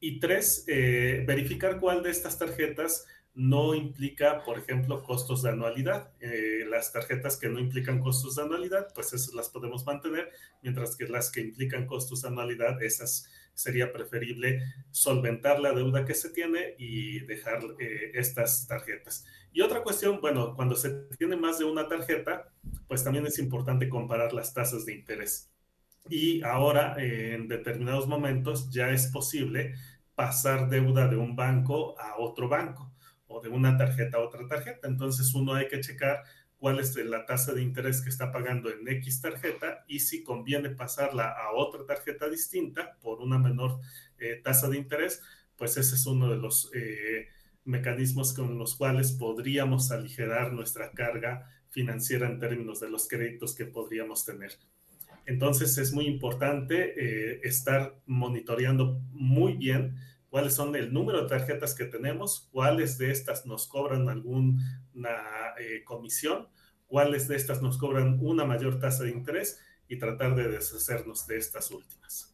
Y 0.00 0.18
tres, 0.18 0.64
eh, 0.66 1.24
verificar 1.26 1.78
cuál 1.78 2.02
de 2.02 2.10
estas 2.10 2.38
tarjetas 2.38 3.06
no 3.34 3.74
implica, 3.74 4.42
por 4.44 4.58
ejemplo, 4.58 5.02
costos 5.02 5.42
de 5.42 5.50
anualidad. 5.50 6.12
Eh, 6.20 6.64
las 6.68 6.92
tarjetas 6.92 7.36
que 7.36 7.48
no 7.48 7.60
implican 7.60 8.00
costos 8.00 8.36
de 8.36 8.42
anualidad, 8.42 8.88
pues 8.94 9.12
esas 9.12 9.34
las 9.34 9.50
podemos 9.50 9.84
mantener, 9.86 10.30
mientras 10.62 10.96
que 10.96 11.06
las 11.06 11.30
que 11.30 11.40
implican 11.40 11.86
costos 11.86 12.22
de 12.22 12.28
anualidad, 12.28 12.82
esas 12.82 13.30
sería 13.54 13.92
preferible 13.92 14.62
solventar 14.90 15.60
la 15.60 15.72
deuda 15.72 16.04
que 16.04 16.14
se 16.14 16.30
tiene 16.30 16.74
y 16.78 17.20
dejar 17.20 17.60
eh, 17.78 18.12
estas 18.14 18.66
tarjetas. 18.66 19.24
Y 19.52 19.62
otra 19.62 19.82
cuestión, 19.82 20.20
bueno, 20.20 20.54
cuando 20.54 20.76
se 20.76 20.90
tiene 21.18 21.36
más 21.36 21.58
de 21.58 21.64
una 21.64 21.88
tarjeta, 21.88 22.52
pues 22.86 23.02
también 23.02 23.26
es 23.26 23.38
importante 23.38 23.88
comparar 23.88 24.32
las 24.32 24.54
tasas 24.54 24.86
de 24.86 24.94
interés. 24.94 25.50
Y 26.08 26.42
ahora, 26.42 26.94
en 26.98 27.48
determinados 27.48 28.06
momentos, 28.06 28.70
ya 28.70 28.90
es 28.90 29.08
posible 29.08 29.74
pasar 30.14 30.68
deuda 30.68 31.08
de 31.08 31.16
un 31.16 31.34
banco 31.34 31.98
a 31.98 32.16
otro 32.18 32.48
banco 32.48 32.92
o 33.26 33.40
de 33.40 33.48
una 33.48 33.76
tarjeta 33.76 34.18
a 34.18 34.20
otra 34.20 34.46
tarjeta. 34.46 34.86
Entonces, 34.88 35.34
uno 35.34 35.54
hay 35.54 35.68
que 35.68 35.80
checar 35.80 36.22
cuál 36.60 36.78
es 36.78 36.94
la 36.96 37.24
tasa 37.24 37.54
de 37.54 37.62
interés 37.62 38.02
que 38.02 38.10
está 38.10 38.30
pagando 38.30 38.70
en 38.70 38.86
X 38.86 39.22
tarjeta 39.22 39.84
y 39.88 40.00
si 40.00 40.22
conviene 40.22 40.70
pasarla 40.70 41.30
a 41.30 41.52
otra 41.54 41.86
tarjeta 41.86 42.28
distinta 42.28 42.98
por 43.00 43.20
una 43.20 43.38
menor 43.38 43.80
eh, 44.18 44.40
tasa 44.44 44.68
de 44.68 44.76
interés, 44.76 45.22
pues 45.56 45.76
ese 45.78 45.94
es 45.94 46.06
uno 46.06 46.28
de 46.28 46.36
los 46.36 46.70
eh, 46.74 47.28
mecanismos 47.70 48.34
con 48.34 48.58
los 48.58 48.76
cuales 48.76 49.12
podríamos 49.12 49.90
aligerar 49.90 50.52
nuestra 50.52 50.90
carga 50.92 51.48
financiera 51.70 52.26
en 52.26 52.38
términos 52.38 52.80
de 52.80 52.90
los 52.90 53.08
créditos 53.08 53.54
que 53.54 53.64
podríamos 53.64 54.24
tener. 54.24 54.52
Entonces 55.26 55.78
es 55.78 55.92
muy 55.92 56.06
importante 56.06 56.94
eh, 56.96 57.40
estar 57.44 57.96
monitoreando 58.06 59.00
muy 59.12 59.54
bien 59.54 59.96
cuáles 60.28 60.54
son 60.54 60.74
el 60.76 60.92
número 60.92 61.22
de 61.22 61.28
tarjetas 61.28 61.74
que 61.74 61.84
tenemos, 61.84 62.48
cuáles 62.52 62.98
de 62.98 63.10
estas 63.10 63.46
nos 63.46 63.66
cobran 63.66 64.08
alguna 64.08 64.58
eh, 65.58 65.82
comisión, 65.84 66.48
cuáles 66.86 67.28
de 67.28 67.36
estas 67.36 67.62
nos 67.62 67.78
cobran 67.78 68.18
una 68.20 68.44
mayor 68.44 68.78
tasa 68.78 69.04
de 69.04 69.10
interés 69.10 69.60
y 69.88 69.98
tratar 69.98 70.34
de 70.36 70.48
deshacernos 70.48 71.26
de 71.26 71.36
estas 71.36 71.70
últimas. 71.70 72.29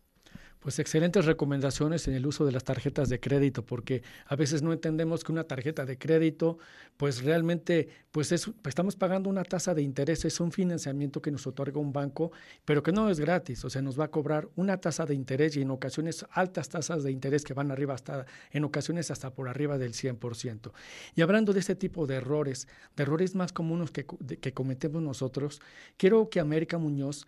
Pues 0.66 0.80
excelentes 0.80 1.24
recomendaciones 1.26 2.08
en 2.08 2.14
el 2.14 2.26
uso 2.26 2.44
de 2.44 2.50
las 2.50 2.64
tarjetas 2.64 3.08
de 3.08 3.20
crédito, 3.20 3.64
porque 3.64 4.02
a 4.26 4.34
veces 4.34 4.62
no 4.62 4.72
entendemos 4.72 5.22
que 5.22 5.30
una 5.30 5.44
tarjeta 5.44 5.86
de 5.86 5.96
crédito, 5.96 6.58
pues 6.96 7.22
realmente, 7.22 7.88
pues 8.10 8.32
es, 8.32 8.50
estamos 8.64 8.96
pagando 8.96 9.30
una 9.30 9.44
tasa 9.44 9.74
de 9.74 9.82
interés, 9.82 10.24
es 10.24 10.40
un 10.40 10.50
financiamiento 10.50 11.22
que 11.22 11.30
nos 11.30 11.46
otorga 11.46 11.78
un 11.78 11.92
banco, 11.92 12.32
pero 12.64 12.82
que 12.82 12.90
no 12.90 13.08
es 13.08 13.20
gratis, 13.20 13.64
o 13.64 13.70
sea, 13.70 13.80
nos 13.80 13.96
va 13.96 14.06
a 14.06 14.10
cobrar 14.10 14.48
una 14.56 14.76
tasa 14.78 15.06
de 15.06 15.14
interés 15.14 15.56
y 15.56 15.62
en 15.62 15.70
ocasiones 15.70 16.26
altas 16.32 16.68
tasas 16.68 17.04
de 17.04 17.12
interés 17.12 17.44
que 17.44 17.54
van 17.54 17.70
arriba 17.70 17.94
hasta, 17.94 18.26
en 18.50 18.64
ocasiones 18.64 19.12
hasta 19.12 19.32
por 19.32 19.48
arriba 19.48 19.78
del 19.78 19.92
100%. 19.92 20.72
Y 21.14 21.22
hablando 21.22 21.52
de 21.52 21.60
este 21.60 21.76
tipo 21.76 22.08
de 22.08 22.16
errores, 22.16 22.66
de 22.96 23.04
errores 23.04 23.36
más 23.36 23.52
comunes 23.52 23.92
que, 23.92 24.04
que 24.04 24.52
cometemos 24.52 25.00
nosotros, 25.00 25.60
quiero 25.96 26.28
que 26.28 26.40
América 26.40 26.76
Muñoz 26.76 27.24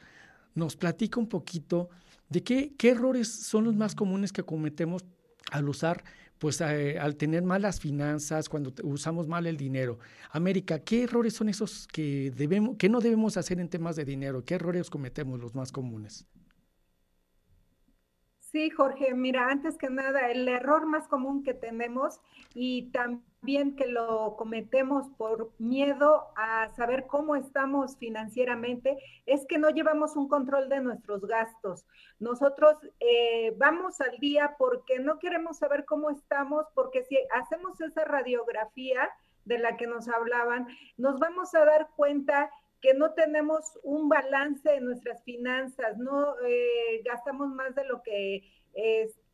nos 0.57 0.75
platique 0.75 1.21
un 1.21 1.29
poquito 1.29 1.89
¿De 2.29 2.43
qué, 2.43 2.75
errores 2.83 3.29
son 3.29 3.65
los 3.65 3.75
más 3.75 3.95
comunes 3.95 4.33
que 4.33 4.43
cometemos 4.43 5.05
al 5.51 5.69
usar, 5.69 6.05
pues 6.39 6.61
eh, 6.61 6.99
al 6.99 7.17
tener 7.17 7.43
malas 7.43 7.81
finanzas, 7.81 8.49
cuando 8.49 8.73
usamos 8.83 9.27
mal 9.27 9.47
el 9.47 9.57
dinero? 9.57 9.99
América, 10.31 10.79
¿qué 10.81 11.05
errores 11.05 11.35
son 11.35 11.49
esos 11.49 11.89
que, 11.89 12.31
debemos, 12.37 12.77
que 12.77 12.89
no 12.89 13.01
debemos 13.01 13.37
hacer 13.39 13.61
en 13.61 13.69
temas 13.69 13.97
de 13.97 14.05
dinero? 14.05 14.45
¿Qué 14.45 14.55
errores 14.55 14.91
cometemos 14.91 15.41
los 15.41 15.55
más 15.55 15.73
comunes? 15.73 16.27
Sí, 18.41 18.71
Jorge, 18.71 19.15
mira, 19.15 19.51
antes 19.51 19.77
que 19.77 19.91
nada, 19.91 20.31
el 20.31 20.49
error 20.49 20.87
más 20.87 21.07
común 21.07 21.43
que 21.43 21.55
tenemos 21.55 22.21
y 22.55 22.91
también 22.93 23.28
que 23.77 23.87
lo 23.87 24.35
cometemos 24.37 25.09
por 25.17 25.53
miedo 25.59 26.27
a 26.37 26.69
saber 26.75 27.07
cómo 27.07 27.37
estamos 27.37 27.97
financieramente 27.97 28.99
es 29.27 29.47
que 29.47 29.59
no 29.59 29.71
llevamos 29.71 30.17
un 30.17 30.29
control 30.29 30.69
de 30.69 30.81
nuestros 30.81 31.25
gastos. 31.25 31.87
Nosotros 32.19 32.77
eh, 33.01 33.55
vamos 33.57 34.01
al 34.01 34.19
día 34.19 34.57
porque 34.59 34.99
no 34.99 35.19
queremos 35.19 35.59
saber 35.59 35.85
cómo 35.85 36.11
estamos, 36.11 36.67
porque 36.75 37.05
si 37.05 37.17
hacemos 37.33 37.81
esa 37.81 38.05
radiografía 38.05 39.09
de 39.45 39.59
la 39.59 39.77
que 39.77 39.87
nos 39.87 40.09
hablaban, 40.09 40.67
nos 40.97 41.19
vamos 41.19 41.55
a 41.55 41.65
dar 41.65 41.89
cuenta 41.97 42.51
que 42.83 42.93
no 42.93 43.13
tenemos 43.13 43.79
un 43.83 44.09
balance 44.09 44.75
en 44.75 44.85
nuestras 44.85 45.23
finanzas, 45.25 45.97
no 45.97 46.35
eh, 46.45 47.03
gastamos 47.05 47.49
más 47.49 47.75
de 47.75 47.85
lo 47.85 48.03
que 48.03 48.43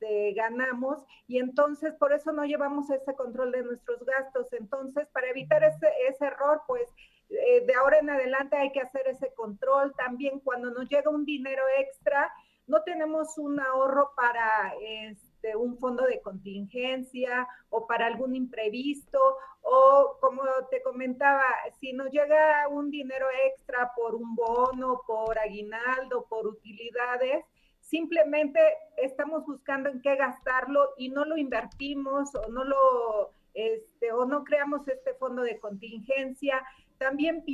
este, 0.05 0.33
ganamos 0.35 1.03
y 1.27 1.39
entonces 1.39 1.95
por 1.95 2.13
eso 2.13 2.33
no 2.33 2.45
llevamos 2.45 2.91
ese 2.91 3.15
control 3.15 3.53
de 3.53 3.63
nuestros 3.63 4.05
gastos. 4.05 4.53
Entonces, 4.53 5.07
para 5.09 5.29
evitar 5.31 5.65
ese, 5.65 5.89
ese 6.09 6.27
error, 6.27 6.63
pues 6.67 6.89
eh, 7.31 7.65
de 7.67 7.75
ahora 7.75 7.99
en 7.99 8.11
adelante 8.11 8.57
hay 8.57 8.73
que 8.73 8.81
hacer 8.81 9.07
ese 9.09 9.33
control. 9.35 9.95
También 9.97 10.41
cuando 10.41 10.71
nos 10.71 10.89
llega 10.89 11.11
un 11.11 11.25
dinero 11.25 11.63
extra, 11.79 12.33
no 12.67 12.83
tenemos 12.83 13.39
un 13.39 13.61
ahorro 13.61 14.13
para... 14.17 14.75
Este, 14.81 15.35
un 15.59 15.77
fondo 15.77 16.07
de 16.07 16.23
contingencia 16.23 17.47
o 17.69 17.87
para 17.87 18.07
algún 18.07 18.35
imprevisto 18.35 19.19
o 19.61 20.17
como 20.19 20.43
te 20.71 20.81
comentaba, 20.81 21.45
si 21.79 21.93
nos 21.93 22.11
llega 22.11 22.67
un 22.69 22.91
dinero 22.91 23.27
extra 23.47 23.93
por 23.95 24.15
un 24.15 24.35
bono, 24.35 25.03
por 25.07 25.39
aguinaldo, 25.39 26.25
por 26.31 26.47
utilidades, 26.47 27.45
simplemente 27.85 28.61
estamos 28.97 29.45
buscando 29.47 29.89
en 29.91 30.01
qué 30.01 30.17
gastarlo 30.17 30.91
y 30.97 31.11
no 31.11 31.25
lo 31.25 31.37
invertimos 31.37 32.35
o 32.35 32.49
no 32.49 32.65
lo 32.65 33.33
este, 33.53 34.11
o 34.13 34.25
no 34.25 34.43
creamos 34.43 34.89
este 34.89 35.15
fondo 35.15 35.43
de 35.43 35.61
contingencia. 35.61 36.65
También 36.99 37.45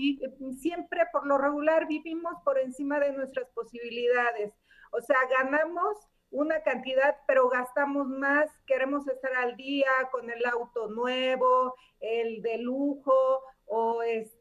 siempre 0.58 1.02
por 1.12 1.26
lo 1.26 1.36
regular 1.36 1.86
vivimos 1.86 2.34
por 2.44 2.58
encima 2.58 3.00
de 3.00 3.12
nuestras 3.12 3.50
posibilidades. 3.50 4.54
O 4.92 5.00
sea, 5.00 5.18
ganamos 5.38 5.96
una 6.30 6.62
cantidad, 6.62 7.16
pero 7.26 7.48
gastamos 7.48 8.06
más, 8.06 8.48
queremos 8.66 9.06
estar 9.08 9.34
al 9.34 9.56
día 9.56 9.90
con 10.12 10.30
el 10.30 10.44
auto 10.46 10.88
nuevo, 10.88 11.74
el 11.98 12.40
de 12.40 12.58
lujo 12.58 13.42
o 13.66 14.02
este 14.02 14.39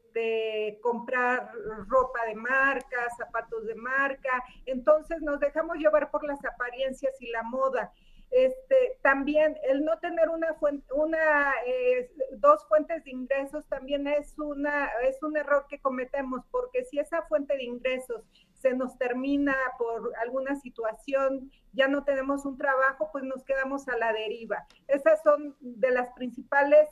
comprar 0.80 1.52
ropa 1.88 2.26
de 2.26 2.34
marca, 2.34 3.08
zapatos 3.16 3.66
de 3.66 3.74
marca, 3.74 4.42
entonces 4.66 5.20
nos 5.22 5.40
dejamos 5.40 5.76
llevar 5.78 6.10
por 6.10 6.24
las 6.24 6.44
apariencias 6.44 7.14
y 7.20 7.30
la 7.30 7.42
moda. 7.42 7.92
Este, 8.30 8.96
también 9.02 9.56
el 9.64 9.84
no 9.84 9.98
tener 9.98 10.28
una 10.28 10.54
fuente, 10.54 10.86
una, 10.94 11.52
eh, 11.66 12.12
dos 12.36 12.64
fuentes 12.68 13.02
de 13.02 13.10
ingresos 13.10 13.66
también 13.66 14.06
es, 14.06 14.38
una, 14.38 14.86
es 15.02 15.20
un 15.22 15.36
error 15.36 15.66
que 15.68 15.80
cometemos, 15.80 16.46
porque 16.52 16.84
si 16.84 17.00
esa 17.00 17.22
fuente 17.22 17.56
de 17.56 17.64
ingresos 17.64 18.22
se 18.54 18.72
nos 18.74 18.96
termina 18.98 19.56
por 19.78 20.12
alguna 20.18 20.54
situación, 20.60 21.50
ya 21.72 21.88
no 21.88 22.04
tenemos 22.04 22.46
un 22.46 22.56
trabajo, 22.56 23.10
pues 23.10 23.24
nos 23.24 23.42
quedamos 23.44 23.88
a 23.88 23.96
la 23.96 24.12
deriva. 24.12 24.64
Esas 24.86 25.20
son 25.24 25.56
de 25.60 25.90
las 25.90 26.12
principales 26.14 26.88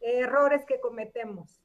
errores 0.00 0.64
que 0.64 0.80
cometemos. 0.80 1.60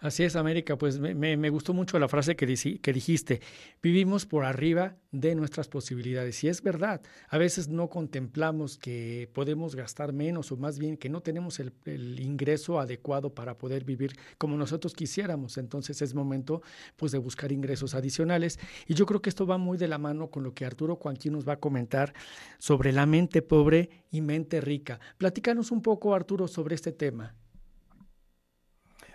Así 0.00 0.22
es, 0.22 0.36
América, 0.36 0.78
pues 0.78 1.00
me, 1.00 1.50
gustó 1.50 1.74
mucho 1.74 1.98
la 1.98 2.06
frase 2.06 2.36
que, 2.36 2.46
dijiste, 2.46 3.40
vivimos 3.82 4.26
por 4.26 4.44
arriba 4.44 4.96
de 5.10 5.34
nuestras 5.34 5.66
posibilidades. 5.66 6.44
Y 6.44 6.48
es 6.48 6.62
verdad, 6.62 7.02
a 7.28 7.36
veces 7.36 7.66
no 7.66 7.88
contemplamos 7.88 8.78
que 8.78 9.28
podemos 9.34 9.74
gastar 9.74 10.12
menos 10.12 10.52
o 10.52 10.56
más 10.56 10.78
bien 10.78 10.96
que 10.96 11.08
no 11.08 11.20
tenemos 11.20 11.58
el, 11.58 11.72
ingreso 12.20 12.78
adecuado 12.78 13.34
para 13.34 13.58
poder 13.58 13.84
vivir 13.84 14.12
como 14.38 14.56
nosotros 14.56 14.94
quisiéramos. 14.94 15.58
Entonces 15.58 16.00
es 16.00 16.14
momento 16.14 16.62
pues, 16.94 17.10
de 17.10 17.18
buscar 17.18 17.50
ingresos 17.50 17.96
adicionales. 17.96 18.60
Y 18.86 18.94
yo 18.94 19.04
creo 19.04 19.20
que 19.20 19.30
esto 19.30 19.48
va 19.48 19.58
muy 19.58 19.78
de 19.78 19.88
la 19.88 19.98
mano 19.98 20.30
con 20.30 20.44
lo 20.44 20.54
que 20.54 20.64
Arturo 20.64 20.94
Juanquín 20.94 21.32
nos 21.32 21.48
va 21.48 21.54
a 21.54 21.60
comentar 21.60 22.14
sobre 22.58 22.92
la 22.92 23.04
mente 23.04 23.42
pobre 23.42 23.90
y 24.12 24.20
mente 24.20 24.60
rica. 24.60 25.00
Platícanos 25.16 25.72
un 25.72 25.82
poco, 25.82 26.14
Arturo, 26.14 26.46
sobre 26.46 26.76
este 26.76 26.92
tema. 26.92 27.34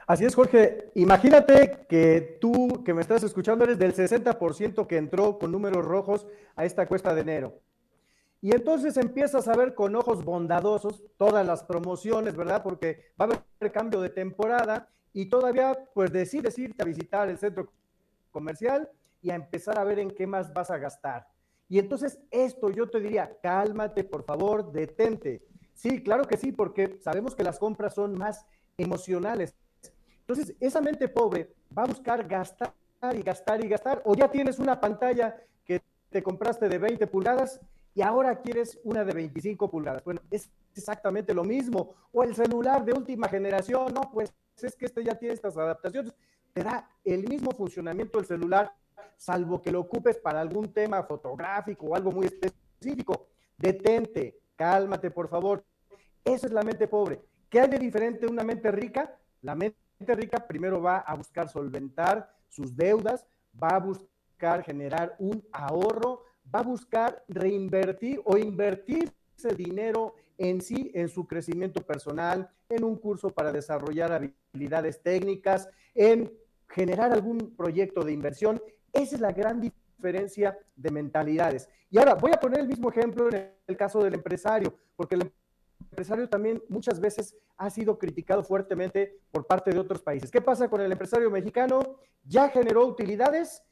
Así 0.05 0.25
es, 0.25 0.35
Jorge. 0.35 0.91
Imagínate 0.95 1.85
que 1.87 2.37
tú 2.41 2.83
que 2.83 2.93
me 2.93 3.01
estás 3.01 3.23
escuchando 3.23 3.63
eres 3.63 3.79
del 3.79 3.93
60% 3.93 4.85
que 4.87 4.97
entró 4.97 5.39
con 5.39 5.51
números 5.51 5.85
rojos 5.85 6.27
a 6.55 6.65
esta 6.65 6.87
cuesta 6.87 7.13
de 7.13 7.21
enero. 7.21 7.59
Y 8.41 8.53
entonces 8.53 8.97
empiezas 8.97 9.47
a 9.47 9.55
ver 9.55 9.73
con 9.73 9.95
ojos 9.95 10.25
bondadosos 10.25 11.03
todas 11.17 11.45
las 11.45 11.63
promociones, 11.63 12.35
¿verdad? 12.35 12.61
Porque 12.61 13.13
va 13.19 13.25
a 13.25 13.29
haber 13.59 13.71
cambio 13.71 14.01
de 14.01 14.09
temporada 14.09 14.89
y 15.13 15.29
todavía 15.29 15.77
pues 15.93 16.11
decides 16.11 16.59
irte 16.59 16.83
a 16.83 16.85
visitar 16.85 17.29
el 17.29 17.37
centro 17.37 17.71
comercial 18.31 18.89
y 19.21 19.29
a 19.29 19.35
empezar 19.35 19.79
a 19.79 19.85
ver 19.85 19.99
en 19.99 20.11
qué 20.11 20.27
más 20.27 20.51
vas 20.53 20.69
a 20.71 20.77
gastar. 20.77 21.25
Y 21.69 21.79
entonces 21.79 22.19
esto 22.29 22.69
yo 22.69 22.89
te 22.89 22.99
diría, 22.99 23.37
cálmate, 23.41 24.03
por 24.03 24.25
favor, 24.25 24.73
detente. 24.73 25.41
Sí, 25.73 26.03
claro 26.03 26.25
que 26.25 26.35
sí, 26.35 26.51
porque 26.51 26.97
sabemos 26.99 27.35
que 27.35 27.43
las 27.43 27.57
compras 27.57 27.95
son 27.95 28.17
más 28.17 28.45
emocionales, 28.77 29.55
entonces, 30.27 30.55
esa 30.61 30.79
mente 30.79 31.09
pobre 31.09 31.53
va 31.77 31.83
a 31.83 31.87
buscar 31.87 32.25
gastar 32.25 32.73
y 33.13 33.21
gastar 33.21 33.63
y 33.63 33.67
gastar, 33.67 34.01
o 34.05 34.15
ya 34.15 34.31
tienes 34.31 34.57
una 34.57 34.79
pantalla 34.79 35.35
que 35.65 35.81
te 36.09 36.23
compraste 36.23 36.69
de 36.69 36.77
20 36.77 37.05
pulgadas 37.07 37.59
y 37.93 38.01
ahora 38.01 38.39
quieres 38.39 38.79
una 38.85 39.03
de 39.03 39.13
25 39.13 39.69
pulgadas. 39.69 40.03
Bueno, 40.03 40.21
es 40.31 40.49
exactamente 40.73 41.33
lo 41.33 41.43
mismo. 41.43 41.93
O 42.13 42.23
el 42.23 42.33
celular 42.33 42.85
de 42.85 42.93
última 42.93 43.27
generación, 43.27 43.93
no, 43.93 44.09
pues 44.11 44.33
es 44.61 44.75
que 44.75 44.85
este 44.85 45.03
ya 45.03 45.15
tiene 45.15 45.33
estas 45.33 45.57
adaptaciones. 45.57 46.13
Te 46.53 46.63
da 46.63 46.89
el 47.03 47.27
mismo 47.27 47.51
funcionamiento 47.51 48.19
del 48.19 48.27
celular, 48.27 48.71
salvo 49.17 49.61
que 49.61 49.71
lo 49.71 49.81
ocupes 49.81 50.17
para 50.17 50.39
algún 50.39 50.71
tema 50.71 51.03
fotográfico 51.03 51.87
o 51.87 51.95
algo 51.95 52.11
muy 52.11 52.27
específico. 52.27 53.27
Detente, 53.57 54.39
cálmate, 54.55 55.11
por 55.11 55.27
favor. 55.27 55.65
Esa 56.23 56.47
es 56.47 56.53
la 56.53 56.63
mente 56.63 56.87
pobre. 56.87 57.21
¿Qué 57.49 57.59
hay 57.59 57.69
de 57.69 57.77
diferente 57.77 58.25
una 58.25 58.43
mente 58.43 58.71
rica? 58.71 59.17
La 59.41 59.55
mente 59.55 59.82
rica 60.07 60.45
primero 60.45 60.81
va 60.81 60.97
a 60.97 61.15
buscar 61.15 61.47
solventar 61.49 62.29
sus 62.49 62.75
deudas, 62.75 63.25
va 63.61 63.69
a 63.69 63.79
buscar 63.79 64.63
generar 64.63 65.15
un 65.19 65.43
ahorro, 65.51 66.23
va 66.53 66.59
a 66.59 66.63
buscar 66.63 67.23
reinvertir 67.27 68.21
o 68.25 68.37
invertir 68.37 69.11
ese 69.37 69.55
dinero 69.55 70.15
en 70.37 70.61
sí, 70.61 70.91
en 70.93 71.07
su 71.07 71.25
crecimiento 71.25 71.81
personal, 71.81 72.49
en 72.69 72.83
un 72.83 72.97
curso 72.97 73.29
para 73.29 73.51
desarrollar 73.51 74.11
habilidades 74.11 75.01
técnicas, 75.01 75.69
en 75.93 76.31
generar 76.67 77.11
algún 77.11 77.55
proyecto 77.55 78.03
de 78.03 78.13
inversión. 78.13 78.61
Esa 78.91 79.15
es 79.15 79.21
la 79.21 79.31
gran 79.31 79.61
diferencia 79.61 80.57
de 80.75 80.91
mentalidades. 80.91 81.69
Y 81.89 81.97
ahora 81.97 82.15
voy 82.15 82.31
a 82.33 82.39
poner 82.39 82.59
el 82.59 82.67
mismo 82.67 82.89
ejemplo 82.89 83.29
en 83.29 83.53
el 83.67 83.77
caso 83.77 84.03
del 84.03 84.15
empresario, 84.15 84.75
porque 84.95 85.15
el 85.15 85.31
empresario 85.79 86.27
también 86.27 86.61
muchas 86.69 86.99
veces 86.99 87.35
ha 87.57 87.69
sido 87.69 87.99
criticado 87.99 88.43
fuertemente 88.43 89.19
por 89.31 89.45
parte 89.45 89.71
de 89.71 89.79
otros 89.79 90.01
países. 90.01 90.31
¿Qué 90.31 90.41
pasa 90.41 90.69
con 90.69 90.81
el 90.81 90.91
empresario 90.91 91.29
mexicano? 91.29 91.97
Ya 92.23 92.49
generó 92.49 92.85
utilidades, 92.85 93.63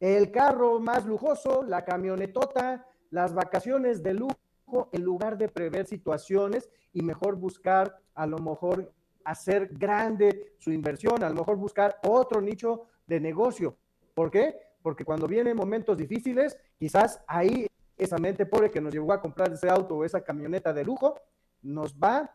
el 0.00 0.30
carro 0.30 0.80
más 0.80 1.06
lujoso, 1.06 1.62
la 1.62 1.84
camionetota, 1.84 2.86
las 3.10 3.34
vacaciones 3.34 4.02
de 4.02 4.14
lujo, 4.14 4.88
en 4.92 5.02
lugar 5.02 5.38
de 5.38 5.48
prever 5.48 5.86
situaciones 5.86 6.68
y 6.92 7.02
mejor 7.02 7.36
buscar 7.36 8.00
a 8.14 8.26
lo 8.26 8.38
mejor 8.38 8.92
hacer 9.24 9.68
grande 9.72 10.54
su 10.58 10.72
inversión, 10.72 11.22
a 11.22 11.28
lo 11.28 11.34
mejor 11.36 11.56
buscar 11.56 11.98
otro 12.02 12.40
nicho 12.40 12.86
de 13.06 13.20
negocio. 13.20 13.76
¿Por 14.14 14.30
qué? 14.30 14.56
Porque 14.82 15.04
cuando 15.04 15.26
vienen 15.26 15.56
momentos 15.56 15.96
difíciles, 15.96 16.56
quizás 16.78 17.20
ahí 17.26 17.66
esa 17.96 18.18
mente 18.18 18.46
pobre 18.46 18.70
que 18.70 18.80
nos 18.80 18.92
llevó 18.92 19.12
a 19.12 19.20
comprar 19.20 19.52
ese 19.52 19.68
auto 19.68 19.96
o 19.96 20.04
esa 20.04 20.22
camioneta 20.22 20.72
de 20.72 20.84
lujo, 20.84 21.20
nos 21.66 21.94
va 21.94 22.32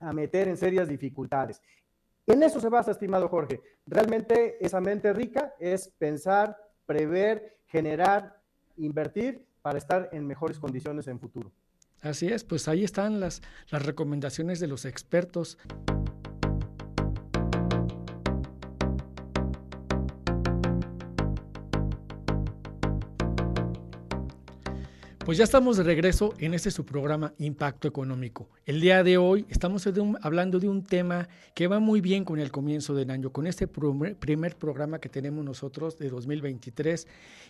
a 0.00 0.12
meter 0.12 0.48
en 0.48 0.56
serias 0.56 0.88
dificultades. 0.88 1.60
En 2.26 2.42
eso 2.42 2.60
se 2.60 2.68
basa, 2.68 2.90
estimado 2.90 3.28
Jorge. 3.28 3.60
Realmente 3.86 4.64
esa 4.64 4.80
mente 4.80 5.12
rica 5.12 5.54
es 5.58 5.88
pensar, 5.98 6.56
prever, 6.86 7.58
generar, 7.66 8.40
invertir 8.76 9.46
para 9.62 9.78
estar 9.78 10.10
en 10.12 10.26
mejores 10.26 10.58
condiciones 10.58 11.08
en 11.08 11.18
futuro. 11.18 11.50
Así 12.00 12.28
es, 12.28 12.44
pues 12.44 12.68
ahí 12.68 12.84
están 12.84 13.18
las, 13.18 13.42
las 13.70 13.84
recomendaciones 13.84 14.60
de 14.60 14.68
los 14.68 14.84
expertos. 14.84 15.58
Pues 25.28 25.36
ya 25.36 25.44
estamos 25.44 25.76
de 25.76 25.82
regreso 25.82 26.32
en 26.38 26.54
este 26.54 26.70
su 26.70 26.86
programa 26.86 27.34
Impacto 27.36 27.86
Económico. 27.86 28.48
El 28.64 28.80
día 28.80 29.04
de 29.04 29.18
hoy 29.18 29.44
estamos 29.50 29.86
hablando 30.22 30.58
de 30.58 30.70
un 30.70 30.82
tema 30.82 31.28
que 31.54 31.66
va 31.66 31.80
muy 31.80 32.00
bien 32.00 32.24
con 32.24 32.38
el 32.38 32.50
comienzo 32.50 32.94
del 32.94 33.10
año, 33.10 33.30
con 33.30 33.46
este 33.46 33.68
primer, 33.68 34.56
programa 34.56 35.00
que 35.00 35.10
tenemos 35.10 35.44
nosotros 35.44 35.98
de 35.98 36.08
2023 36.08 37.06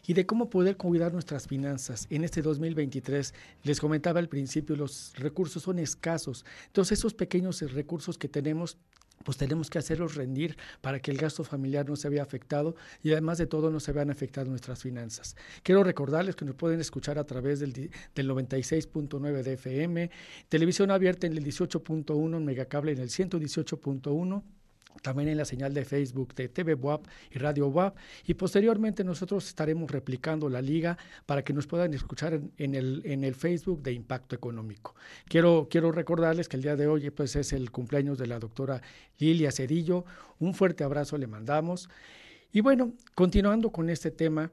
y 0.08 0.14
de 0.14 0.26
cómo 0.26 0.50
poder 0.50 0.76
cuidar 0.76 1.12
nuestras 1.12 1.46
finanzas. 1.46 2.08
En 2.10 2.24
este 2.24 2.42
2023, 2.42 3.32
les 3.62 3.80
comentaba 3.80 4.18
al 4.18 4.28
principio, 4.28 4.74
los 4.74 5.12
recursos 5.16 5.62
son 5.62 5.78
escasos. 5.78 6.44
Entonces, 6.66 6.98
esos 6.98 7.14
pequeños 7.14 7.60
recursos 7.72 8.18
que 8.18 8.26
tenemos 8.26 8.76
pues 9.24 9.36
tenemos 9.36 9.70
que 9.70 9.78
hacerlos 9.78 10.14
rendir 10.14 10.56
para 10.80 11.00
que 11.00 11.10
el 11.10 11.18
gasto 11.18 11.44
familiar 11.44 11.88
no 11.88 11.96
se 11.96 12.08
vea 12.08 12.22
afectado 12.22 12.76
y 13.02 13.12
además 13.12 13.38
de 13.38 13.46
todo 13.46 13.70
no 13.70 13.80
se 13.80 13.92
vean 13.92 14.10
afectadas 14.10 14.48
nuestras 14.48 14.82
finanzas. 14.82 15.36
Quiero 15.62 15.84
recordarles 15.84 16.36
que 16.36 16.44
nos 16.44 16.54
pueden 16.54 16.80
escuchar 16.80 17.18
a 17.18 17.24
través 17.24 17.60
del, 17.60 17.72
del 17.72 18.30
96.9 18.30 19.42
de 19.42 19.52
FM, 19.52 20.10
televisión 20.48 20.90
abierta 20.90 21.26
en 21.26 21.36
el 21.36 21.44
18.1, 21.44 22.40
megacable 22.40 22.92
en 22.92 22.98
el 22.98 23.08
118.1 23.08 24.42
también 25.02 25.28
en 25.28 25.36
la 25.36 25.44
señal 25.44 25.74
de 25.74 25.84
Facebook 25.84 26.34
de 26.34 26.48
TV 26.48 26.74
WAP 26.74 27.06
y 27.30 27.38
Radio 27.38 27.68
WAP. 27.68 27.96
Y 28.26 28.34
posteriormente 28.34 29.04
nosotros 29.04 29.46
estaremos 29.46 29.90
replicando 29.90 30.48
la 30.48 30.60
liga 30.60 30.98
para 31.26 31.42
que 31.42 31.52
nos 31.52 31.66
puedan 31.66 31.94
escuchar 31.94 32.40
en, 32.56 32.74
el, 32.74 33.02
en 33.04 33.24
el 33.24 33.34
Facebook 33.34 33.82
de 33.82 33.92
Impacto 33.92 34.34
Económico. 34.34 34.94
Quiero, 35.26 35.68
quiero 35.70 35.92
recordarles 35.92 36.48
que 36.48 36.56
el 36.56 36.62
día 36.62 36.76
de 36.76 36.86
hoy 36.86 37.10
pues, 37.10 37.36
es 37.36 37.52
el 37.52 37.70
cumpleaños 37.70 38.18
de 38.18 38.26
la 38.26 38.38
doctora 38.38 38.82
Lilia 39.18 39.52
Cedillo. 39.52 40.04
Un 40.38 40.54
fuerte 40.54 40.84
abrazo 40.84 41.18
le 41.18 41.26
mandamos. 41.26 41.88
Y 42.52 42.60
bueno, 42.60 42.92
continuando 43.14 43.70
con 43.70 43.90
este 43.90 44.10
tema, 44.10 44.50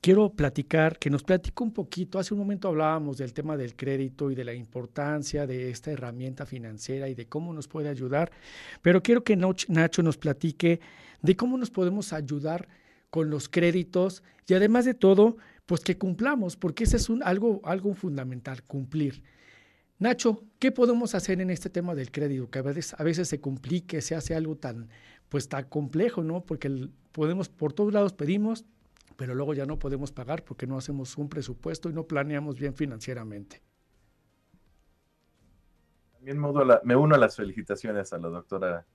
quiero 0.00 0.30
platicar, 0.30 0.98
que 0.98 1.10
nos 1.10 1.22
platico 1.22 1.64
un 1.64 1.72
poquito. 1.72 2.18
Hace 2.18 2.34
un 2.34 2.40
momento 2.40 2.68
hablábamos 2.68 3.16
del 3.18 3.32
tema 3.32 3.56
del 3.56 3.74
crédito 3.74 4.30
y 4.30 4.34
de 4.34 4.44
la 4.44 4.54
importancia 4.54 5.46
de 5.46 5.70
esta 5.70 5.90
herramienta 5.90 6.46
financiera 6.46 7.08
y 7.08 7.14
de 7.14 7.26
cómo 7.26 7.52
nos 7.52 7.68
puede 7.68 7.88
ayudar, 7.88 8.30
pero 8.82 9.02
quiero 9.02 9.24
que 9.24 9.36
Nacho 9.36 10.02
nos 10.02 10.18
platique 10.18 10.80
de 11.22 11.36
cómo 11.36 11.56
nos 11.56 11.70
podemos 11.70 12.12
ayudar 12.12 12.68
con 13.10 13.30
los 13.30 13.48
créditos 13.48 14.22
y 14.46 14.54
además 14.54 14.84
de 14.84 14.94
todo, 14.94 15.36
pues 15.66 15.80
que 15.82 15.96
cumplamos, 15.96 16.56
porque 16.56 16.84
ese 16.84 16.98
es 16.98 17.08
un, 17.08 17.22
algo, 17.22 17.60
algo 17.64 17.94
fundamental, 17.94 18.62
cumplir. 18.62 19.22
Nacho, 19.98 20.42
¿qué 20.58 20.72
podemos 20.72 21.14
hacer 21.14 21.40
en 21.40 21.50
este 21.50 21.70
tema 21.70 21.94
del 21.94 22.10
crédito? 22.10 22.50
Que 22.50 22.58
a 22.58 22.62
veces, 22.62 22.94
a 22.98 23.02
veces 23.04 23.28
se 23.28 23.40
complique, 23.40 24.02
se 24.02 24.14
hace 24.14 24.34
algo 24.34 24.56
tan, 24.56 24.88
pues 25.28 25.48
tan 25.48 25.64
complejo, 25.64 26.22
¿no? 26.22 26.44
Porque 26.44 26.90
podemos, 27.12 27.48
por 27.48 27.72
todos 27.72 27.92
lados 27.92 28.12
pedimos, 28.12 28.64
pero 29.16 29.34
luego 29.34 29.54
ya 29.54 29.66
no 29.66 29.78
podemos 29.78 30.12
pagar 30.12 30.44
porque 30.44 30.66
no 30.66 30.76
hacemos 30.76 31.16
un 31.16 31.28
presupuesto 31.28 31.88
y 31.88 31.92
no 31.92 32.06
planeamos 32.06 32.58
bien 32.58 32.74
financieramente. 32.74 33.62
También 36.12 36.38
me 36.84 36.96
uno 36.96 37.14
a 37.14 37.18
las 37.18 37.36
felicitaciones 37.36 38.12
a 38.12 38.18
la 38.18 38.28
doctora 38.28 38.86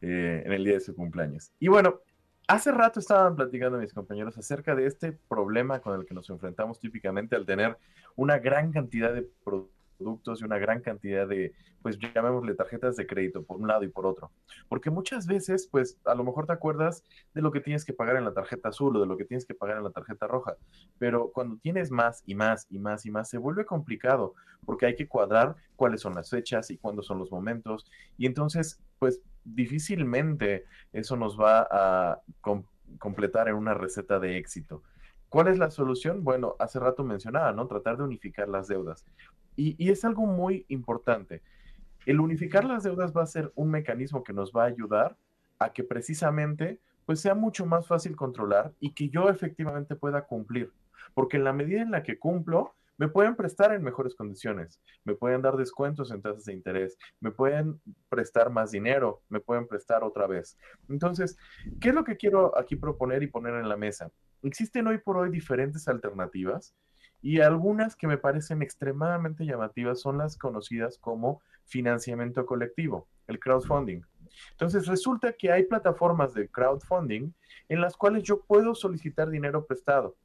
eh, 0.00 0.42
en 0.44 0.52
el 0.52 0.64
día 0.64 0.74
de 0.74 0.80
su 0.80 0.94
cumpleaños. 0.94 1.52
Y 1.58 1.68
bueno, 1.68 2.00
hace 2.48 2.70
rato 2.70 3.00
estaban 3.00 3.34
platicando 3.34 3.78
mis 3.78 3.94
compañeros 3.94 4.36
acerca 4.36 4.74
de 4.74 4.86
este 4.86 5.12
problema 5.12 5.80
con 5.80 5.98
el 5.98 6.06
que 6.06 6.14
nos 6.14 6.28
enfrentamos 6.28 6.78
típicamente 6.78 7.34
al 7.34 7.46
tener 7.46 7.78
una 8.14 8.38
gran 8.38 8.72
cantidad 8.72 9.14
de 9.14 9.28
productos 9.44 9.75
productos 9.96 10.40
y 10.40 10.44
una 10.44 10.58
gran 10.58 10.80
cantidad 10.80 11.26
de, 11.26 11.52
pues 11.82 11.98
llamémosle 11.98 12.54
tarjetas 12.54 12.96
de 12.96 13.06
crédito 13.06 13.42
por 13.42 13.58
un 13.58 13.68
lado 13.68 13.84
y 13.84 13.88
por 13.88 14.06
otro. 14.06 14.30
Porque 14.68 14.90
muchas 14.90 15.26
veces, 15.26 15.68
pues 15.70 15.98
a 16.04 16.14
lo 16.14 16.24
mejor 16.24 16.46
te 16.46 16.52
acuerdas 16.52 17.04
de 17.34 17.42
lo 17.42 17.52
que 17.52 17.60
tienes 17.60 17.84
que 17.84 17.92
pagar 17.92 18.16
en 18.16 18.24
la 18.24 18.34
tarjeta 18.34 18.68
azul 18.68 18.96
o 18.96 19.00
de 19.00 19.06
lo 19.06 19.16
que 19.16 19.24
tienes 19.24 19.46
que 19.46 19.54
pagar 19.54 19.78
en 19.78 19.84
la 19.84 19.90
tarjeta 19.90 20.26
roja, 20.26 20.56
pero 20.98 21.30
cuando 21.32 21.56
tienes 21.56 21.90
más 21.90 22.22
y 22.26 22.34
más 22.34 22.66
y 22.70 22.78
más 22.78 23.06
y 23.06 23.10
más, 23.10 23.28
se 23.28 23.38
vuelve 23.38 23.64
complicado 23.64 24.34
porque 24.64 24.86
hay 24.86 24.96
que 24.96 25.08
cuadrar 25.08 25.56
cuáles 25.76 26.00
son 26.00 26.14
las 26.14 26.30
fechas 26.30 26.70
y 26.70 26.78
cuándo 26.78 27.02
son 27.02 27.18
los 27.18 27.30
momentos. 27.30 27.86
Y 28.18 28.26
entonces, 28.26 28.80
pues 28.98 29.20
difícilmente 29.44 30.64
eso 30.92 31.16
nos 31.16 31.38
va 31.38 31.66
a 31.70 32.20
completar 32.98 33.48
en 33.48 33.54
una 33.54 33.74
receta 33.74 34.18
de 34.18 34.38
éxito. 34.38 34.82
¿Cuál 35.28 35.48
es 35.48 35.58
la 35.58 35.70
solución? 35.70 36.22
Bueno, 36.22 36.56
hace 36.58 36.78
rato 36.78 37.04
mencionaba, 37.04 37.52
¿no? 37.52 37.66
Tratar 37.66 37.96
de 37.96 38.04
unificar 38.04 38.48
las 38.48 38.68
deudas. 38.68 39.04
Y, 39.56 39.90
es 39.90 40.04
algo 40.04 40.26
muy 40.26 40.66
importante. 40.68 41.42
El 42.04 42.20
unificar 42.20 42.64
las 42.64 42.84
deudas 42.84 43.16
va 43.16 43.22
a 43.22 43.26
ser 43.26 43.52
un 43.54 43.70
mecanismo 43.70 44.22
que 44.22 44.32
nos 44.32 44.52
va 44.52 44.64
a 44.64 44.66
ayudar 44.66 45.16
a 45.58 45.72
que 45.72 45.82
precisamente 45.82 46.80
pues 47.06 47.20
sea 47.20 47.34
mucho 47.34 47.66
más 47.66 47.86
fácil 47.86 48.16
controlar 48.16 48.72
y 48.80 48.92
que 48.92 49.08
yo 49.08 49.28
efectivamente 49.28 49.96
pueda 49.96 50.26
cumplir. 50.26 50.72
Porque 51.14 51.38
en 51.38 51.44
la 51.44 51.52
medida 51.52 51.80
en 51.80 51.90
la 51.90 52.02
que 52.02 52.18
cumplo, 52.18 52.74
me 52.98 53.08
pueden 53.08 53.36
prestar 53.36 53.72
en 53.72 53.82
mejores 53.82 54.14
condiciones, 54.14 54.80
me 55.04 55.14
pueden 55.14 55.42
dar 55.42 55.56
descuentos 55.56 56.10
en 56.10 56.22
tasas 56.22 56.44
de 56.44 56.52
interés, 56.52 56.96
me 57.20 57.30
pueden 57.30 57.80
prestar 58.08 58.50
más 58.50 58.70
dinero, 58.70 59.22
me 59.28 59.40
pueden 59.40 59.66
prestar 59.66 60.02
otra 60.02 60.26
vez. 60.26 60.58
Entonces, 60.88 61.36
¿qué 61.80 61.90
es 61.90 61.94
lo 61.94 62.04
que 62.04 62.16
quiero 62.16 62.56
aquí 62.58 62.76
proponer 62.76 63.22
y 63.22 63.28
poner 63.28 63.54
en 63.54 63.68
la 63.68 63.76
mesa? 63.76 64.10
Existen 64.42 64.86
hoy 64.86 64.98
por 64.98 65.16
hoy 65.16 65.30
diferentes 65.30 65.88
alternativas 65.88 66.74
y 67.22 67.40
algunas 67.40 67.96
que 67.96 68.06
me 68.06 68.18
parecen 68.18 68.62
extremadamente 68.62 69.44
llamativas 69.44 70.00
son 70.00 70.18
las 70.18 70.36
conocidas 70.36 70.98
como 70.98 71.42
financiamiento 71.64 72.46
colectivo, 72.46 73.08
el 73.26 73.40
crowdfunding. 73.40 74.02
Entonces 74.52 74.86
resulta 74.86 75.32
que 75.32 75.50
hay 75.50 75.64
plataformas 75.64 76.34
de 76.34 76.48
crowdfunding 76.48 77.32
en 77.68 77.80
las 77.80 77.96
cuales 77.96 78.22
yo 78.22 78.42
puedo 78.42 78.74
solicitar 78.74 79.30
dinero 79.30 79.66
prestado. 79.66 80.16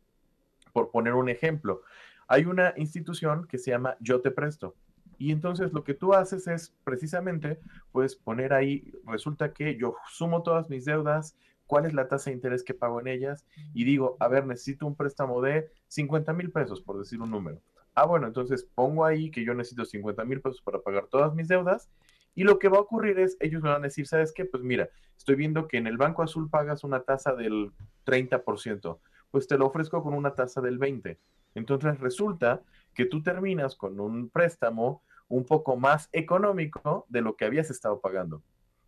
Por 0.73 0.91
poner 0.91 1.13
un 1.13 1.29
ejemplo, 1.29 1.81
hay 2.27 2.45
una 2.45 2.73
institución 2.77 3.47
que 3.47 3.57
se 3.57 3.71
llama 3.71 3.97
Yo 3.99 4.21
te 4.21 4.31
presto. 4.31 4.75
Y 5.17 5.31
entonces 5.31 5.71
lo 5.71 5.83
que 5.83 5.93
tú 5.93 6.13
haces 6.13 6.47
es 6.47 6.75
precisamente, 6.83 7.59
pues 7.91 8.15
poner 8.15 8.53
ahí, 8.53 8.91
resulta 9.05 9.53
que 9.53 9.77
yo 9.77 9.95
sumo 10.09 10.41
todas 10.41 10.69
mis 10.69 10.85
deudas, 10.85 11.35
cuál 11.67 11.85
es 11.85 11.93
la 11.93 12.07
tasa 12.07 12.29
de 12.29 12.35
interés 12.35 12.63
que 12.63 12.73
pago 12.73 12.99
en 12.99 13.07
ellas 13.07 13.45
y 13.73 13.83
digo, 13.83 14.17
a 14.19 14.27
ver, 14.27 14.45
necesito 14.45 14.87
un 14.87 14.95
préstamo 14.95 15.41
de 15.41 15.71
50 15.87 16.33
mil 16.33 16.51
pesos, 16.51 16.81
por 16.81 16.97
decir 16.97 17.21
un 17.21 17.31
número. 17.31 17.61
Ah, 17.93 18.05
bueno, 18.05 18.27
entonces 18.27 18.67
pongo 18.75 19.05
ahí 19.05 19.29
que 19.29 19.45
yo 19.45 19.53
necesito 19.53 19.85
50 19.85 20.25
mil 20.25 20.41
pesos 20.41 20.61
para 20.61 20.79
pagar 20.79 21.07
todas 21.07 21.33
mis 21.35 21.47
deudas 21.47 21.89
y 22.33 22.43
lo 22.43 22.59
que 22.59 22.69
va 22.69 22.77
a 22.77 22.81
ocurrir 22.81 23.19
es, 23.19 23.37
ellos 23.39 23.61
me 23.61 23.69
van 23.69 23.81
a 23.81 23.87
decir, 23.87 24.07
¿sabes 24.07 24.33
qué? 24.33 24.45
Pues 24.45 24.63
mira, 24.63 24.89
estoy 25.17 25.35
viendo 25.35 25.67
que 25.67 25.77
en 25.77 25.87
el 25.87 25.97
Banco 25.97 26.23
Azul 26.23 26.49
pagas 26.49 26.83
una 26.83 27.03
tasa 27.03 27.35
del 27.35 27.71
30%, 28.05 28.99
pues 29.31 29.47
te 29.47 29.57
lo 29.57 29.67
ofrezco 29.67 30.01
con 30.01 30.13
una 30.13 30.33
tasa 30.33 30.61
del 30.61 30.79
20%. 30.79 31.17
Entonces 31.55 31.99
resulta 31.99 32.61
que 32.93 33.05
tú 33.05 33.21
terminas 33.21 33.75
con 33.75 33.99
un 33.99 34.29
préstamo 34.29 35.03
un 35.27 35.45
poco 35.45 35.77
más 35.77 36.09
económico 36.11 37.05
de 37.09 37.21
lo 37.21 37.35
que 37.35 37.45
habías 37.45 37.69
estado 37.69 38.01
pagando 38.01 38.43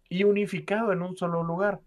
y 0.10 0.26
unificado 0.26 0.92
en 0.92 1.02
un 1.02 1.16
solo 1.16 1.44
lugar 1.44 1.80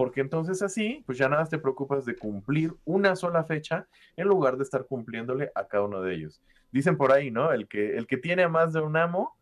porque 0.00 0.22
entonces 0.22 0.62
así, 0.62 1.02
pues 1.04 1.18
ya 1.18 1.28
nada 1.28 1.44
te 1.44 1.58
preocupas 1.58 2.06
de 2.06 2.16
cumplir 2.16 2.74
una 2.86 3.14
sola 3.16 3.44
fecha 3.44 3.86
en 4.16 4.28
lugar 4.28 4.56
de 4.56 4.62
estar 4.62 4.86
cumpliéndole 4.86 5.52
a 5.54 5.68
cada 5.68 5.84
uno 5.84 6.00
de 6.00 6.14
ellos. 6.14 6.40
Dicen 6.72 6.96
por 6.96 7.12
ahí, 7.12 7.30
¿no? 7.30 7.52
El 7.52 7.68
que, 7.68 7.98
el 7.98 8.06
que 8.06 8.16
tiene 8.16 8.48
más 8.48 8.72
de 8.72 8.80
un 8.80 8.96
amo, 8.96 9.36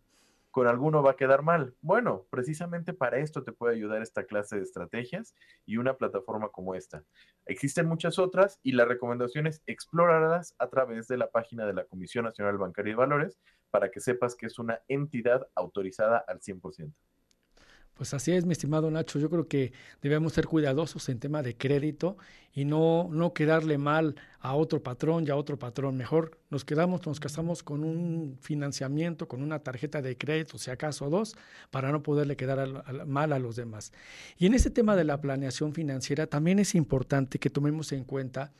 con 0.51 0.67
alguno 0.67 1.03
va 1.03 1.13
a 1.13 1.17
quedar 1.17 1.43
mal. 1.43 1.75
Bueno, 1.81 2.27
precisamente 2.31 2.93
para 2.93 3.19
esto 3.19 3.45
te 3.45 3.53
puede 3.53 3.75
ayudar 3.75 4.03
esta 4.03 4.25
clase 4.25 4.57
de 4.57 4.63
estrategias 4.63 5.35
y 5.67 5.77
una 5.77 5.97
plataforma 5.97 6.49
como 6.49 6.75
esta. 6.75 7.05
Existen 7.47 7.87
muchas 7.87 8.19
otras 8.19 8.59
y 8.63 8.73
la 8.73 8.85
recomendación 8.85 9.47
es 9.47 9.63
explorarlas 9.67 10.55
a 10.59 10.69
través 10.69 11.09
de 11.09 11.19
la 11.19 11.31
página 11.31 11.67
de 11.67 11.75
la 11.75 11.85
Comisión 11.85 12.25
Nacional 12.25 12.59
Bancaria 12.59 12.93
y 12.93 12.97
Valores 12.97 13.39
para 13.71 13.91
que 13.91 14.01
sepas 14.01 14.35
que 14.35 14.47
es 14.47 14.59
una 14.59 14.81
entidad 14.89 15.47
autorizada 15.55 16.25
al 16.27 16.41
100%. 16.41 16.93
Pues 17.99 18.15
así 18.15 18.31
es, 18.31 18.47
mi 18.47 18.53
estimado 18.53 18.89
Nacho. 18.93 19.19
Yo 19.19 19.29
creo 19.29 19.49
que 19.49 19.73
debemos 20.01 20.33
ser 20.33 20.47
cuidadosos 20.47 21.09
en 21.09 21.19
tema 21.19 21.43
de 21.43 21.57
crédito 21.57 22.17
y 22.55 22.65
no, 22.65 23.09
no 23.11 23.35
quedarle 23.35 23.77
mal 23.77 24.15
a 24.39 24.55
otro 24.55 24.81
patrón 24.81 25.25
y 25.27 25.31
a 25.31 25.37
otro 25.37 25.59
patrón. 25.59 25.97
Mejor 25.97 26.39
nos 26.49 26.65
quedamos, 26.65 27.05
nos 27.05 27.19
casamos 27.19 27.65
con 27.65 27.83
un 27.83 28.39
financiamiento, 28.41 29.27
con 29.27 29.43
una 29.43 29.59
tarjeta 29.59 30.01
de 30.01 30.17
crédito, 30.17 30.59
si 30.59 30.71
acaso 30.71 31.11
dos, 31.11 31.35
para 31.73 31.91
no 31.91 32.01
poderle 32.01 32.37
quedar 32.37 33.05
mal 33.05 33.33
a 33.33 33.41
los 33.41 33.57
demás. 33.57 33.93
Y 34.39 34.47
en 34.47 34.55
este 34.55 34.71
tema 34.71 34.95
de 34.95 35.03
la 35.03 35.21
planeación 35.21 35.75
financiera 35.75 36.29
también 36.29 36.61
es 36.61 36.77
importante 36.77 37.41
que 37.41 37.51
tomemos 37.51 37.91
en 37.91 38.05
cuenta 38.05 38.53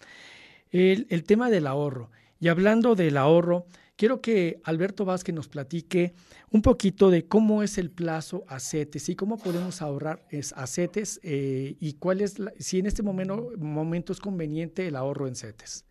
el, 0.73 1.07
el 1.11 1.23
tema 1.23 1.49
del 1.49 1.69
ahorro. 1.69 2.11
Y 2.41 2.49
hablando 2.49 2.97
del 2.97 3.17
ahorro, 3.17 3.67
Quiero 3.99 4.21
que 4.21 4.61
Alberto 4.63 5.05
Vázquez 5.05 5.35
nos 5.35 5.49
platique 5.49 6.15
un 6.53 6.63
poquito 6.63 7.11
de 7.11 7.27
cómo 7.27 7.65
es 7.65 7.79
el 7.79 7.91
plazo 7.91 8.45
a 8.47 8.61
CETES 8.61 9.09
y 9.09 9.17
cómo 9.17 9.39
podemos 9.39 9.83
ahorrar 9.83 10.25
a 10.55 10.67
CETES 10.69 11.19
eh, 11.25 11.77
y 11.81 11.95
cuál 11.95 12.21
es, 12.21 12.37
si 12.61 12.79
en 12.79 12.87
este 12.87 13.03
momento, 13.03 13.51
momento 13.59 14.13
es 14.13 14.21
conveniente 14.21 14.87
el 14.87 14.95
ahorro 14.95 15.27
en 15.27 15.35
CETES. 15.35 15.85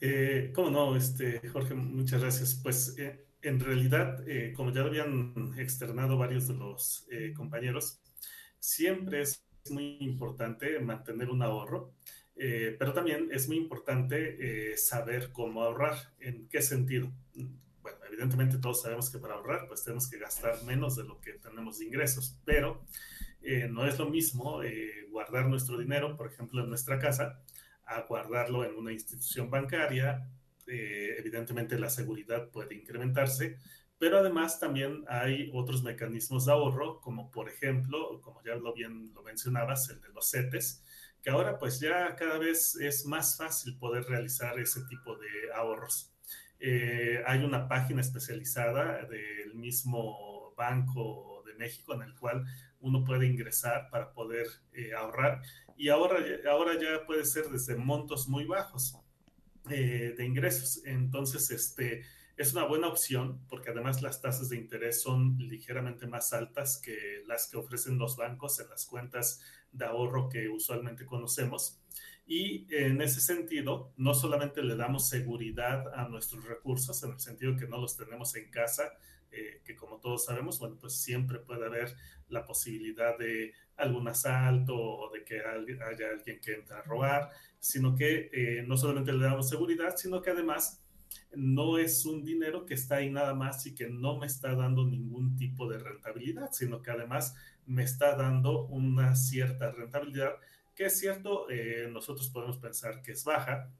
Eh, 0.00 0.52
¿Cómo 0.54 0.70
no, 0.70 0.94
este, 0.94 1.40
Jorge? 1.48 1.74
Muchas 1.74 2.20
gracias. 2.20 2.54
Pues 2.62 2.96
eh, 2.96 3.26
en 3.42 3.58
realidad, 3.58 4.24
como 4.54 4.70
ya 4.72 4.82
habían 4.82 5.54
externado 5.58 6.16
varios 6.16 6.46
de 6.46 6.54
los 6.54 7.08
compañeros, 7.36 8.00
siempre 8.60 9.22
es 9.22 9.44
muy 9.70 9.98
importante 10.02 10.78
mantener 10.78 11.30
un 11.30 11.42
ahorro 11.42 11.94
Eh, 12.40 12.76
pero 12.78 12.92
también 12.92 13.28
es 13.32 13.48
muy 13.48 13.56
importante 13.56 14.70
eh, 14.72 14.76
saber 14.76 15.32
cómo 15.32 15.62
ahorrar. 15.62 15.96
¿En 16.20 16.48
qué 16.48 16.62
sentido? 16.62 17.10
Bueno, 17.82 17.98
evidentemente 18.06 18.58
todos 18.58 18.82
sabemos 18.82 19.10
que 19.10 19.18
para 19.18 19.34
ahorrar 19.34 19.66
pues 19.66 19.82
tenemos 19.82 20.08
que 20.08 20.18
gastar 20.18 20.62
menos 20.62 20.94
de 20.94 21.02
lo 21.02 21.20
que 21.20 21.32
tenemos 21.32 21.78
de 21.78 21.86
ingresos, 21.86 22.38
pero 22.44 22.84
eh, 23.42 23.68
no 23.68 23.86
es 23.86 23.98
lo 23.98 24.08
mismo 24.08 24.60
guardar 25.10 25.48
nuestro 25.48 25.78
dinero, 25.78 26.16
por 26.16 26.30
ejemplo, 26.30 26.62
en 26.62 26.68
nuestra 26.68 26.98
casa, 26.98 27.42
a 27.84 28.02
guardarlo 28.02 28.64
en 28.64 28.76
una 28.76 28.92
institución 28.92 29.50
bancaria. 29.50 30.30
evidentemente 30.66 31.78
la 31.78 31.88
seguridad 31.90 32.50
puede 32.50 32.74
incrementarse, 32.74 33.58
pero 33.98 34.18
además 34.18 34.60
también 34.60 35.04
hay 35.08 35.50
otros 35.54 35.82
mecanismos 35.82 36.46
de 36.46 36.52
ahorro, 36.52 37.00
como 37.00 37.30
por 37.30 37.48
ejemplo, 37.48 38.20
como 38.20 38.42
ya 38.44 38.54
lo 38.54 38.72
bien 38.74 39.12
lo 39.14 39.22
mencionabas, 39.22 39.88
el 39.90 40.00
de 40.00 40.08
los 40.10 40.30
CETES, 40.30 40.84
que 41.22 41.30
ahora 41.30 41.58
pues 41.58 41.80
ya 41.80 42.14
cada 42.16 42.38
vez 42.38 42.76
es 42.76 43.06
más 43.06 43.36
fácil 43.36 43.76
poder 43.78 44.04
realizar 44.04 44.58
ese 44.58 44.82
tipo 44.84 45.16
de 45.16 45.28
ahorros. 45.54 46.12
Eh, 46.60 47.22
hay 47.26 47.44
una 47.44 47.68
página 47.68 48.00
especializada 48.00 49.04
del 49.04 49.54
mismo 49.54 50.54
Banco 50.56 51.42
de 51.46 51.54
México 51.54 51.94
en 51.94 52.02
el 52.02 52.14
cual 52.16 52.44
uno 52.80 53.04
puede 53.04 53.26
ingresar 53.26 53.88
para 53.90 54.12
poder 54.12 54.46
eh, 54.72 54.92
ahorrar 54.92 55.42
y 55.76 55.88
ahora, 55.88 56.18
ahora 56.50 56.72
ya 56.80 57.06
puede 57.06 57.24
ser 57.24 57.44
desde 57.46 57.76
montos 57.76 58.28
muy 58.28 58.44
bajos 58.44 58.98
eh, 59.70 60.14
de 60.16 60.24
ingresos. 60.26 60.82
Entonces, 60.84 61.50
este, 61.52 62.02
es 62.36 62.52
una 62.52 62.64
buena 62.64 62.88
opción 62.88 63.40
porque 63.48 63.70
además 63.70 64.02
las 64.02 64.20
tasas 64.20 64.48
de 64.48 64.56
interés 64.56 65.02
son 65.02 65.38
ligeramente 65.38 66.08
más 66.08 66.32
altas 66.32 66.80
que 66.82 67.22
las 67.26 67.48
que 67.48 67.56
ofrecen 67.56 67.96
los 67.96 68.16
bancos 68.16 68.58
en 68.58 68.68
las 68.70 68.86
cuentas 68.86 69.40
de 69.72 69.84
ahorro 69.84 70.28
que 70.28 70.48
usualmente 70.48 71.06
conocemos. 71.06 71.80
Y 72.26 72.66
en 72.74 73.00
ese 73.00 73.20
sentido, 73.20 73.92
no 73.96 74.12
solamente 74.12 74.62
le 74.62 74.76
damos 74.76 75.08
seguridad 75.08 75.94
a 75.94 76.08
nuestros 76.08 76.44
recursos, 76.44 77.02
en 77.02 77.12
el 77.12 77.20
sentido 77.20 77.56
que 77.56 77.66
no 77.66 77.78
los 77.78 77.96
tenemos 77.96 78.34
en 78.36 78.50
casa, 78.50 78.92
eh, 79.30 79.62
que 79.64 79.74
como 79.74 79.98
todos 79.98 80.24
sabemos, 80.24 80.58
bueno, 80.58 80.76
pues 80.80 80.94
siempre 80.94 81.38
puede 81.38 81.66
haber 81.66 81.94
la 82.28 82.44
posibilidad 82.44 83.16
de 83.18 83.52
algún 83.76 84.08
asalto 84.08 84.74
o 84.74 85.10
de 85.12 85.24
que 85.24 85.40
haya 85.40 86.10
alguien 86.10 86.40
que 86.40 86.54
entre 86.54 86.76
a 86.76 86.82
robar, 86.82 87.30
sino 87.58 87.94
que 87.94 88.30
eh, 88.32 88.64
no 88.66 88.76
solamente 88.76 89.12
le 89.12 89.24
damos 89.24 89.48
seguridad, 89.48 89.96
sino 89.96 90.20
que 90.20 90.30
además 90.30 90.82
no 91.34 91.78
es 91.78 92.06
un 92.06 92.24
dinero 92.24 92.64
que 92.64 92.74
está 92.74 92.96
ahí 92.96 93.10
nada 93.10 93.34
más 93.34 93.66
y 93.66 93.74
que 93.74 93.88
no 93.88 94.18
me 94.18 94.26
está 94.26 94.54
dando 94.54 94.84
ningún 94.84 95.36
tipo 95.36 95.68
de 95.68 95.78
rentabilidad, 95.78 96.52
sino 96.52 96.82
que 96.82 96.90
además 96.90 97.34
me 97.68 97.84
está 97.84 98.16
dando 98.16 98.64
una 98.66 99.14
cierta 99.14 99.70
rentabilidad, 99.70 100.36
que 100.74 100.86
es 100.86 100.98
cierto, 100.98 101.48
eh, 101.50 101.88
nosotros 101.92 102.28
podemos 102.30 102.56
pensar 102.56 103.02
que 103.02 103.12
es 103.12 103.24
baja, 103.24 103.70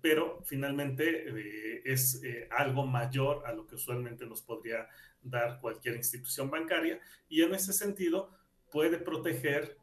pero 0.00 0.42
finalmente 0.44 1.28
eh, 1.28 1.82
es 1.84 2.22
eh, 2.22 2.48
algo 2.50 2.86
mayor 2.86 3.46
a 3.46 3.52
lo 3.52 3.66
que 3.66 3.76
usualmente 3.76 4.26
nos 4.26 4.42
podría 4.42 4.88
dar 5.22 5.58
cualquier 5.60 5.96
institución 5.96 6.50
bancaria 6.50 7.00
y 7.28 7.42
en 7.42 7.54
ese 7.54 7.72
sentido 7.72 8.30
puede 8.70 8.98
proteger 8.98 9.78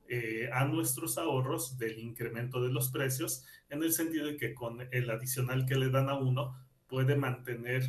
a 0.52 0.66
nuestros 0.66 1.18
ahorros 1.18 1.78
del 1.78 1.98
incremento 1.98 2.62
de 2.62 2.70
los 2.70 2.92
precios 2.92 3.46
en 3.70 3.82
el 3.82 3.94
sentido 3.94 4.28
de 4.28 4.36
que 4.36 4.54
con 4.54 4.86
el 4.92 5.10
adicional 5.10 5.66
que 5.66 5.76
le 5.76 5.90
dan 5.90 6.10
a 6.10 6.18
uno 6.18 6.58
puede 6.90 7.16
mantener 7.16 7.84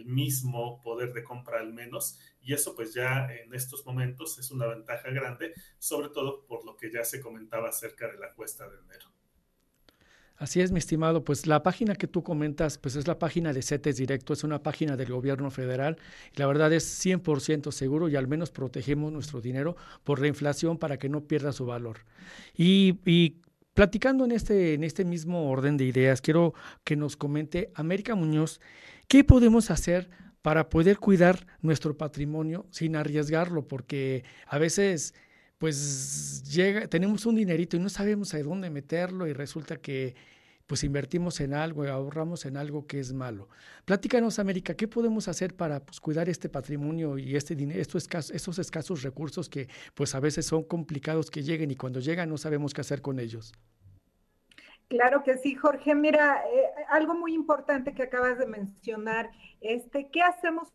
el 0.00 0.06
mismo 0.06 0.80
poder 0.82 1.12
de 1.12 1.22
compra 1.22 1.60
al 1.60 1.72
menos 1.72 2.18
y 2.42 2.54
eso 2.54 2.74
pues 2.74 2.94
ya 2.94 3.28
en 3.32 3.54
estos 3.54 3.84
momentos 3.84 4.38
es 4.38 4.50
una 4.50 4.66
ventaja 4.66 5.10
grande, 5.10 5.52
sobre 5.78 6.08
todo 6.08 6.44
por 6.46 6.64
lo 6.64 6.76
que 6.76 6.90
ya 6.90 7.04
se 7.04 7.20
comentaba 7.20 7.68
acerca 7.68 8.08
de 8.08 8.18
la 8.18 8.32
cuesta 8.34 8.68
de 8.68 8.76
enero. 8.78 9.06
Así 10.36 10.62
es, 10.62 10.72
mi 10.72 10.78
estimado. 10.78 11.22
Pues 11.22 11.46
la 11.46 11.62
página 11.62 11.94
que 11.94 12.06
tú 12.06 12.22
comentas, 12.22 12.78
pues 12.78 12.96
es 12.96 13.06
la 13.06 13.18
página 13.18 13.52
de 13.52 13.60
CETES 13.60 13.98
Directo, 13.98 14.32
es 14.32 14.42
una 14.42 14.62
página 14.62 14.96
del 14.96 15.12
gobierno 15.12 15.50
federal. 15.50 15.98
La 16.34 16.46
verdad 16.46 16.72
es 16.72 17.04
100% 17.04 17.70
seguro 17.72 18.08
y 18.08 18.16
al 18.16 18.26
menos 18.26 18.50
protegemos 18.50 19.12
nuestro 19.12 19.42
dinero 19.42 19.76
por 20.02 20.18
la 20.18 20.28
inflación 20.28 20.78
para 20.78 20.98
que 20.98 21.10
no 21.10 21.24
pierda 21.24 21.52
su 21.52 21.66
valor. 21.66 22.06
Y, 22.56 23.00
y 23.04 23.42
Platicando 23.74 24.24
en 24.24 24.32
este, 24.32 24.74
en 24.74 24.82
este 24.82 25.04
mismo 25.04 25.48
orden 25.48 25.76
de 25.76 25.84
ideas, 25.84 26.20
quiero 26.20 26.54
que 26.82 26.96
nos 26.96 27.16
comente 27.16 27.70
América 27.74 28.16
Muñoz, 28.16 28.60
¿qué 29.10 29.24
podemos 29.24 29.72
hacer 29.72 30.08
para 30.40 30.68
poder 30.68 30.98
cuidar 30.98 31.44
nuestro 31.62 31.98
patrimonio 31.98 32.66
sin 32.70 32.94
arriesgarlo? 32.94 33.66
Porque 33.66 34.22
a 34.46 34.56
veces 34.56 35.14
pues 35.58 36.44
llega, 36.44 36.86
tenemos 36.86 37.26
un 37.26 37.34
dinerito 37.34 37.76
y 37.76 37.80
no 37.80 37.88
sabemos 37.88 38.32
a 38.34 38.42
dónde 38.42 38.70
meterlo 38.70 39.26
y 39.26 39.32
resulta 39.32 39.78
que 39.78 40.14
pues 40.68 40.84
invertimos 40.84 41.40
en 41.40 41.54
algo 41.54 41.84
y 41.84 41.88
ahorramos 41.88 42.46
en 42.46 42.56
algo 42.56 42.86
que 42.86 43.00
es 43.00 43.12
malo. 43.12 43.48
Platícanos, 43.84 44.38
América, 44.38 44.74
¿qué 44.74 44.86
podemos 44.86 45.26
hacer 45.26 45.56
para 45.56 45.84
pues, 45.84 45.98
cuidar 45.98 46.28
este 46.28 46.48
patrimonio 46.48 47.18
y 47.18 47.34
este 47.34 47.56
dinero, 47.56 47.80
estos 47.80 48.04
escasos, 48.04 48.60
escasos 48.60 49.02
recursos 49.02 49.48
que 49.48 49.68
pues 49.94 50.14
a 50.14 50.20
veces 50.20 50.46
son 50.46 50.62
complicados 50.62 51.32
que 51.32 51.42
lleguen 51.42 51.72
y 51.72 51.74
cuando 51.74 51.98
llegan 51.98 52.28
no 52.28 52.38
sabemos 52.38 52.72
qué 52.72 52.82
hacer 52.82 53.02
con 53.02 53.18
ellos? 53.18 53.52
Claro 54.90 55.22
que 55.22 55.38
sí, 55.38 55.54
Jorge. 55.54 55.94
Mira, 55.94 56.44
eh, 56.52 56.68
algo 56.88 57.14
muy 57.14 57.32
importante 57.32 57.94
que 57.94 58.02
acabas 58.02 58.38
de 58.40 58.46
mencionar, 58.46 59.30
este, 59.60 60.10
¿qué 60.10 60.20
hacemos 60.20 60.72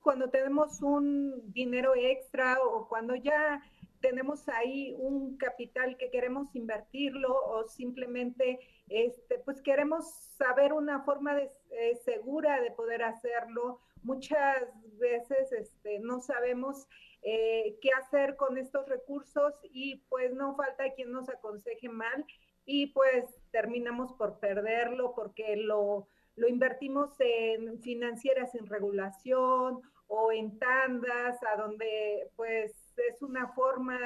cuando 0.00 0.28
tenemos 0.28 0.82
un 0.82 1.50
dinero 1.54 1.94
extra 1.96 2.58
o 2.62 2.86
cuando 2.88 3.14
ya 3.14 3.62
tenemos 4.00 4.46
ahí 4.50 4.94
un 4.98 5.38
capital 5.38 5.96
que 5.96 6.10
queremos 6.10 6.54
invertirlo 6.54 7.34
o 7.34 7.66
simplemente 7.66 8.60
este, 8.90 9.38
pues 9.38 9.62
queremos 9.62 10.04
saber 10.36 10.74
una 10.74 11.02
forma 11.04 11.34
de, 11.34 11.50
eh, 11.70 11.96
segura 12.04 12.60
de 12.60 12.70
poder 12.72 13.02
hacerlo. 13.02 13.80
Muchas 14.02 14.62
veces 14.98 15.52
este, 15.52 16.00
no 16.00 16.20
sabemos 16.20 16.86
eh, 17.22 17.78
qué 17.80 17.92
hacer 17.92 18.36
con 18.36 18.58
estos 18.58 18.86
recursos 18.90 19.54
y 19.72 20.04
pues 20.10 20.34
no 20.34 20.54
falta 20.54 20.92
quien 20.92 21.12
nos 21.12 21.30
aconseje 21.30 21.88
mal 21.88 22.26
y 22.70 22.88
pues 22.88 23.24
terminamos 23.50 24.12
por 24.12 24.38
perderlo 24.40 25.14
porque 25.14 25.56
lo, 25.56 26.06
lo 26.36 26.48
invertimos 26.48 27.18
en 27.18 27.80
financieras 27.80 28.52
sin 28.52 28.66
regulación 28.66 29.80
o 30.06 30.32
en 30.32 30.58
tandas, 30.58 31.38
a 31.44 31.56
donde 31.56 32.30
pues 32.36 32.72
es 33.08 33.22
una 33.22 33.48
forma 33.54 33.98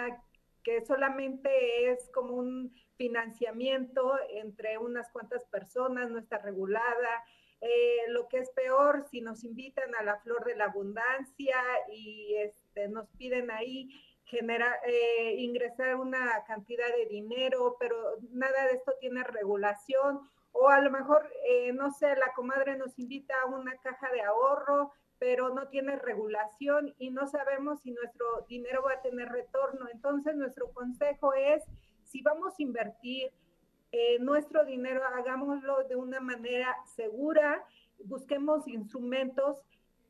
que 0.62 0.84
solamente 0.84 1.90
es 1.90 2.08
como 2.14 2.34
un 2.34 2.72
financiamiento 2.96 4.14
entre 4.30 4.78
unas 4.78 5.10
cuantas 5.10 5.44
personas, 5.46 6.08
no 6.08 6.20
está 6.20 6.38
regulada. 6.38 7.24
Eh, 7.60 8.10
lo 8.10 8.28
que 8.28 8.38
es 8.38 8.50
peor, 8.50 9.06
si 9.10 9.20
nos 9.20 9.42
invitan 9.42 9.92
a 9.96 10.04
la 10.04 10.20
flor 10.20 10.44
de 10.44 10.54
la 10.54 10.66
abundancia 10.66 11.56
y 11.92 12.36
este, 12.36 12.88
nos 12.88 13.08
piden 13.16 13.50
ahí 13.50 13.88
generar, 14.33 14.80
eh, 14.87 15.35
ingresar 15.39 15.97
una 15.97 16.43
cantidad 16.47 16.89
de 16.97 17.07
dinero, 17.07 17.76
pero 17.78 18.16
nada 18.30 18.66
de 18.66 18.72
esto 18.72 18.95
tiene 18.99 19.22
regulación. 19.24 20.20
O 20.53 20.68
a 20.68 20.80
lo 20.80 20.91
mejor, 20.91 21.30
eh, 21.47 21.72
no 21.72 21.91
sé, 21.93 22.16
la 22.16 22.33
comadre 22.35 22.76
nos 22.76 22.99
invita 22.99 23.35
a 23.43 23.47
una 23.47 23.76
caja 23.76 24.11
de 24.11 24.22
ahorro, 24.22 24.93
pero 25.18 25.51
no 25.51 25.68
tiene 25.68 25.97
regulación 25.97 26.95
y 26.99 27.11
no 27.11 27.26
sabemos 27.26 27.83
si 27.83 27.91
nuestro 27.93 28.26
dinero 28.49 28.83
va 28.83 28.95
a 28.95 29.03
tener 29.03 29.28
retorno. 29.28 29.87
Entonces, 29.93 30.35
nuestro 30.35 30.72
consejo 30.72 31.35
es, 31.35 31.62
si 32.05 32.22
vamos 32.22 32.55
a 32.59 32.62
invertir 32.62 33.30
eh, 33.93 34.18
nuestro 34.18 34.64
dinero, 34.64 35.03
hagámoslo 35.05 35.85
de 35.85 35.97
una 35.97 36.20
manera 36.20 36.74
segura, 36.97 37.64
busquemos 38.05 38.66
instrumentos 38.66 39.62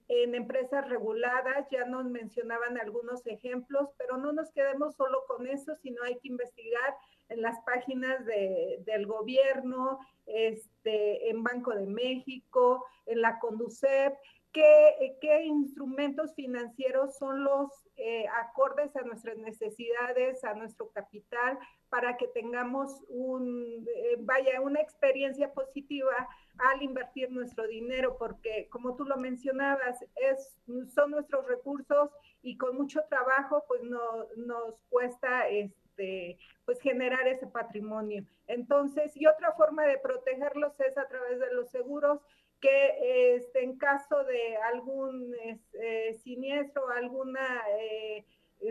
en 0.08 0.34
empresas 0.34 0.88
reguladas, 0.88 1.66
ya 1.70 1.84
nos 1.84 2.04
mencionaban 2.04 2.78
algunos 2.78 3.26
ejemplos, 3.26 3.88
pero 3.98 4.16
no 4.16 4.32
nos 4.32 4.50
quedemos 4.50 4.94
solo 4.96 5.24
con 5.26 5.46
eso, 5.46 5.74
sino 5.82 6.02
hay 6.02 6.18
que 6.18 6.28
investigar 6.28 6.96
en 7.28 7.42
las 7.42 7.58
páginas 7.64 8.24
del 8.26 9.06
gobierno, 9.06 9.98
este, 10.26 11.30
en 11.30 11.42
Banco 11.42 11.72
de 11.72 11.86
México, 11.86 12.84
en 13.06 13.22
la 13.22 13.38
Conducep, 13.38 14.14
qué, 14.52 15.16
qué 15.20 15.44
instrumentos 15.44 16.34
financieros 16.34 17.16
son 17.16 17.42
los 17.42 17.70
eh, 17.96 18.26
acordes 18.28 18.94
a 18.96 19.02
nuestras 19.02 19.38
necesidades, 19.38 20.44
a 20.44 20.54
nuestro 20.54 20.90
capital, 20.90 21.58
para 21.88 22.16
que 22.16 22.28
tengamos 22.28 23.02
un, 23.08 23.86
eh, 23.94 24.16
vaya, 24.20 24.60
una 24.60 24.80
experiencia 24.80 25.52
positiva 25.52 26.28
al 26.58 26.82
invertir 26.82 27.30
nuestro 27.30 27.66
dinero, 27.66 28.16
porque 28.18 28.68
como 28.70 28.94
tú 28.96 29.04
lo 29.04 29.16
mencionabas, 29.16 30.02
es, 30.16 30.56
son 30.94 31.10
nuestros 31.10 31.46
recursos 31.46 32.10
y 32.42 32.56
con 32.56 32.76
mucho 32.76 33.00
trabajo, 33.08 33.64
pues 33.66 33.82
no, 33.82 34.26
nos 34.36 34.78
cuesta 34.88 35.48
este, 35.48 36.38
pues 36.64 36.80
generar 36.80 37.26
ese 37.26 37.46
patrimonio. 37.46 38.24
Entonces, 38.46 39.16
y 39.16 39.26
otra 39.26 39.52
forma 39.52 39.84
de 39.84 39.98
protegerlos 39.98 40.78
es 40.80 40.96
a 40.98 41.08
través 41.08 41.40
de 41.40 41.52
los 41.54 41.70
seguros, 41.70 42.20
que 42.60 43.34
este, 43.34 43.64
en 43.64 43.76
caso 43.76 44.22
de 44.24 44.56
algún 44.72 45.34
eh, 45.74 46.14
siniestro, 46.22 46.88
alguna 46.90 47.62
eh, 47.78 48.24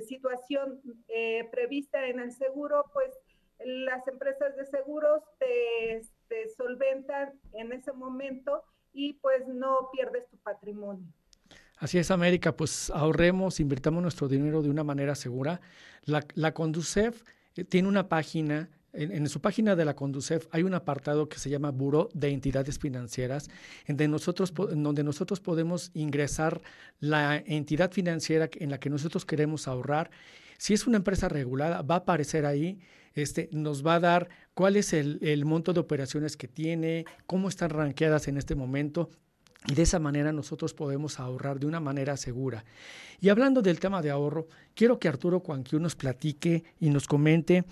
situación 0.07 0.81
eh, 1.09 1.47
prevista 1.51 2.05
en 2.07 2.19
el 2.19 2.31
seguro, 2.31 2.85
pues 2.93 3.11
las 3.59 4.07
empresas 4.07 4.55
de 4.55 4.65
seguros 4.65 5.23
te, 5.37 6.01
te 6.31 6.47
solventan 6.55 7.33
en 7.51 7.73
ese 7.73 7.91
momento 7.91 8.63
y 8.93 9.13
pues 9.21 9.45
no 9.49 9.89
pierdes 9.91 10.29
tu 10.29 10.37
patrimonio. 10.37 11.05
Así 11.77 11.97
es, 11.97 12.09
América, 12.09 12.55
pues 12.55 12.89
ahorremos, 12.89 13.59
invirtamos 13.59 14.01
nuestro 14.01 14.29
dinero 14.29 14.61
de 14.61 14.69
una 14.69 14.85
manera 14.85 15.13
segura. 15.15 15.59
La, 16.05 16.53
Conducef 16.53 17.23
eh, 17.57 17.65
tiene 17.65 17.89
una 17.89 18.07
página, 18.07 18.69
en, 18.93 19.27
su 19.27 19.41
página 19.41 19.75
de 19.75 19.83
la 19.83 19.93
Conducef 19.93 20.47
hay 20.51 20.63
un 20.63 20.73
apartado 20.73 21.27
que 21.27 21.37
se 21.37 21.49
llama 21.49 21.71
Buró 21.71 22.07
de 22.13 22.29
Entidades 22.29 22.79
Financieras, 22.79 23.49
en 23.85 23.97
donde 23.97 24.07
nosotros, 24.07 24.53
donde 24.53 25.03
nosotros 25.03 25.41
podemos 25.41 25.91
ingresar 25.93 26.61
la 27.01 27.43
entidad 27.45 27.91
financiera 27.91 28.49
en 28.53 28.69
la 28.69 28.79
que 28.79 28.89
nosotros 28.89 29.25
queremos 29.25 29.67
ahorrar. 29.67 30.11
Si 30.57 30.73
es 30.73 30.87
una 30.87 30.97
empresa 30.97 31.27
regulada, 31.27 31.81
va 31.81 31.95
a 31.95 31.99
aparecer 31.99 32.45
ahí, 32.45 32.79
este, 33.15 33.49
nos 33.51 33.85
va 33.85 33.95
a 33.95 33.99
dar 33.99 34.29
cuál 34.53 34.75
es 34.75 34.93
el, 34.93 35.45
monto 35.45 35.73
de 35.73 35.79
operaciones 35.79 36.37
que 36.37 36.47
tiene, 36.47 37.05
cómo 37.25 37.49
están 37.49 37.69
ranqueadas 37.69 38.27
en 38.27 38.37
este 38.37 38.55
momento 38.55 39.09
y 39.67 39.75
de 39.75 39.83
esa 39.83 39.99
manera 39.99 40.31
nosotros 40.31 40.73
podemos 40.73 41.19
ahorrar 41.19 41.59
de 41.59 41.67
una 41.67 41.79
manera 41.79 42.17
segura. 42.17 42.65
Y 43.19 43.29
hablando 43.29 43.61
del 43.61 43.79
tema 43.79 44.01
de 44.01 44.09
ahorro, 44.09 44.47
quiero 44.73 44.99
que 44.99 45.07
Arturo 45.07 45.41
Cuanquiu 45.41 45.79
nos 45.79 45.95
platique 45.95 46.63
y 46.79 46.89
nos 46.89 47.07
comente 47.07 47.65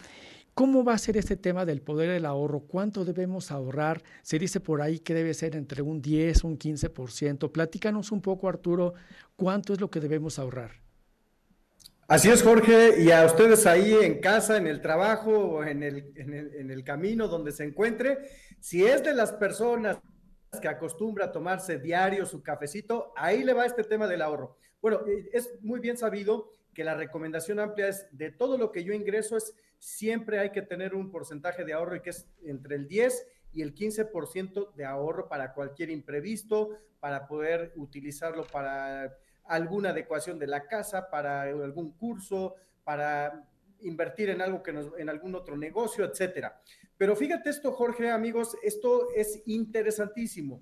cómo 0.53 0.83
va 0.83 0.93
a 0.93 0.97
ser 0.99 1.17
este 1.17 1.35
tema 1.35 1.65
del 1.65 1.81
poder 1.81 2.11
del 2.11 2.25
ahorro, 2.25 2.59
cuánto 2.59 3.05
debemos 3.05 3.49
ahorrar. 3.49 4.03
Se 4.21 4.37
dice 4.37 4.59
por 4.59 4.81
ahí 4.81 4.99
que 4.99 5.13
debe 5.13 5.33
ser 5.33 5.55
entre 5.55 5.81
un 5.81 6.01
10, 6.01 6.43
un 6.43 6.59
15%. 6.59 7.51
Platícanos 7.51 8.11
un 8.11 8.21
poco, 8.21 8.47
Arturo, 8.47 8.93
cuánto 9.35 9.73
es 9.73 9.81
lo 9.81 9.89
que 9.89 9.99
debemos 9.99 10.37
ahorrar. 10.37 10.88
Así 12.09 12.27
es, 12.31 12.41
Jorge, 12.41 12.99
y 13.03 13.11
a 13.11 13.23
ustedes 13.23 13.67
ahí 13.67 13.93
en 13.93 14.19
casa, 14.19 14.57
en 14.57 14.65
el 14.65 14.81
trabajo 14.81 15.29
o 15.29 15.63
en 15.63 15.83
el, 15.83 16.11
en 16.15 16.33
el, 16.33 16.55
en 16.55 16.71
el 16.71 16.83
camino 16.83 17.27
donde 17.27 17.51
se 17.51 17.63
encuentre, 17.63 18.17
si 18.59 18.83
es 18.83 19.03
de 19.03 19.13
las 19.13 19.31
personas 19.33 19.99
que 20.59 20.67
acostumbra 20.67 21.25
a 21.25 21.31
tomarse 21.31 21.77
diario 21.77 22.25
su 22.25 22.41
cafecito, 22.41 23.13
ahí 23.15 23.43
le 23.43 23.53
va 23.53 23.67
este 23.67 23.83
tema 23.83 24.07
del 24.07 24.23
ahorro. 24.23 24.57
Bueno, 24.81 25.01
eh, 25.05 25.29
es 25.33 25.51
muy 25.61 25.79
bien 25.79 25.97
sabido 25.97 26.49
que 26.73 26.83
la 26.83 26.95
recomendación 26.95 27.59
amplia 27.59 27.89
es 27.89 28.07
de 28.11 28.31
todo 28.31 28.57
lo 28.57 28.71
que 28.71 28.83
yo 28.83 28.91
ingreso 28.91 29.37
es 29.37 29.53
siempre 29.77 30.39
hay 30.39 30.49
que 30.49 30.63
tener 30.63 30.95
un 30.95 31.11
porcentaje 31.11 31.63
de 31.63 31.73
ahorro 31.73 31.95
y 31.95 32.01
que 32.01 32.09
es 32.09 32.27
entre 32.43 32.75
el 32.75 32.87
10 32.87 33.27
y 33.53 33.61
el 33.61 33.75
15% 33.75 34.73
de 34.73 34.85
ahorro 34.85 35.29
para 35.29 35.53
cualquier 35.53 35.91
imprevisto, 35.91 36.69
para 36.99 37.27
poder 37.27 37.71
utilizarlo 37.75 38.47
para 38.47 39.15
alguna 39.49 39.89
adecuación 39.89 40.39
de 40.39 40.47
la 40.47 40.67
casa, 40.67 41.09
para 41.09 41.41
algún 41.41 41.91
curso, 41.91 42.55
para 42.83 43.45
invertir 43.81 44.29
en 44.29 44.41
algo 44.41 44.61
que 44.63 44.71
nos, 44.71 44.97
en 44.97 45.09
algún 45.09 45.35
otro 45.35 45.57
negocio, 45.57 46.05
etcétera. 46.05 46.61
Pero 46.97 47.15
fíjate 47.15 47.49
esto, 47.49 47.71
Jorge, 47.71 48.09
amigos, 48.09 48.57
esto 48.61 49.07
es 49.15 49.41
interesantísimo. 49.45 50.61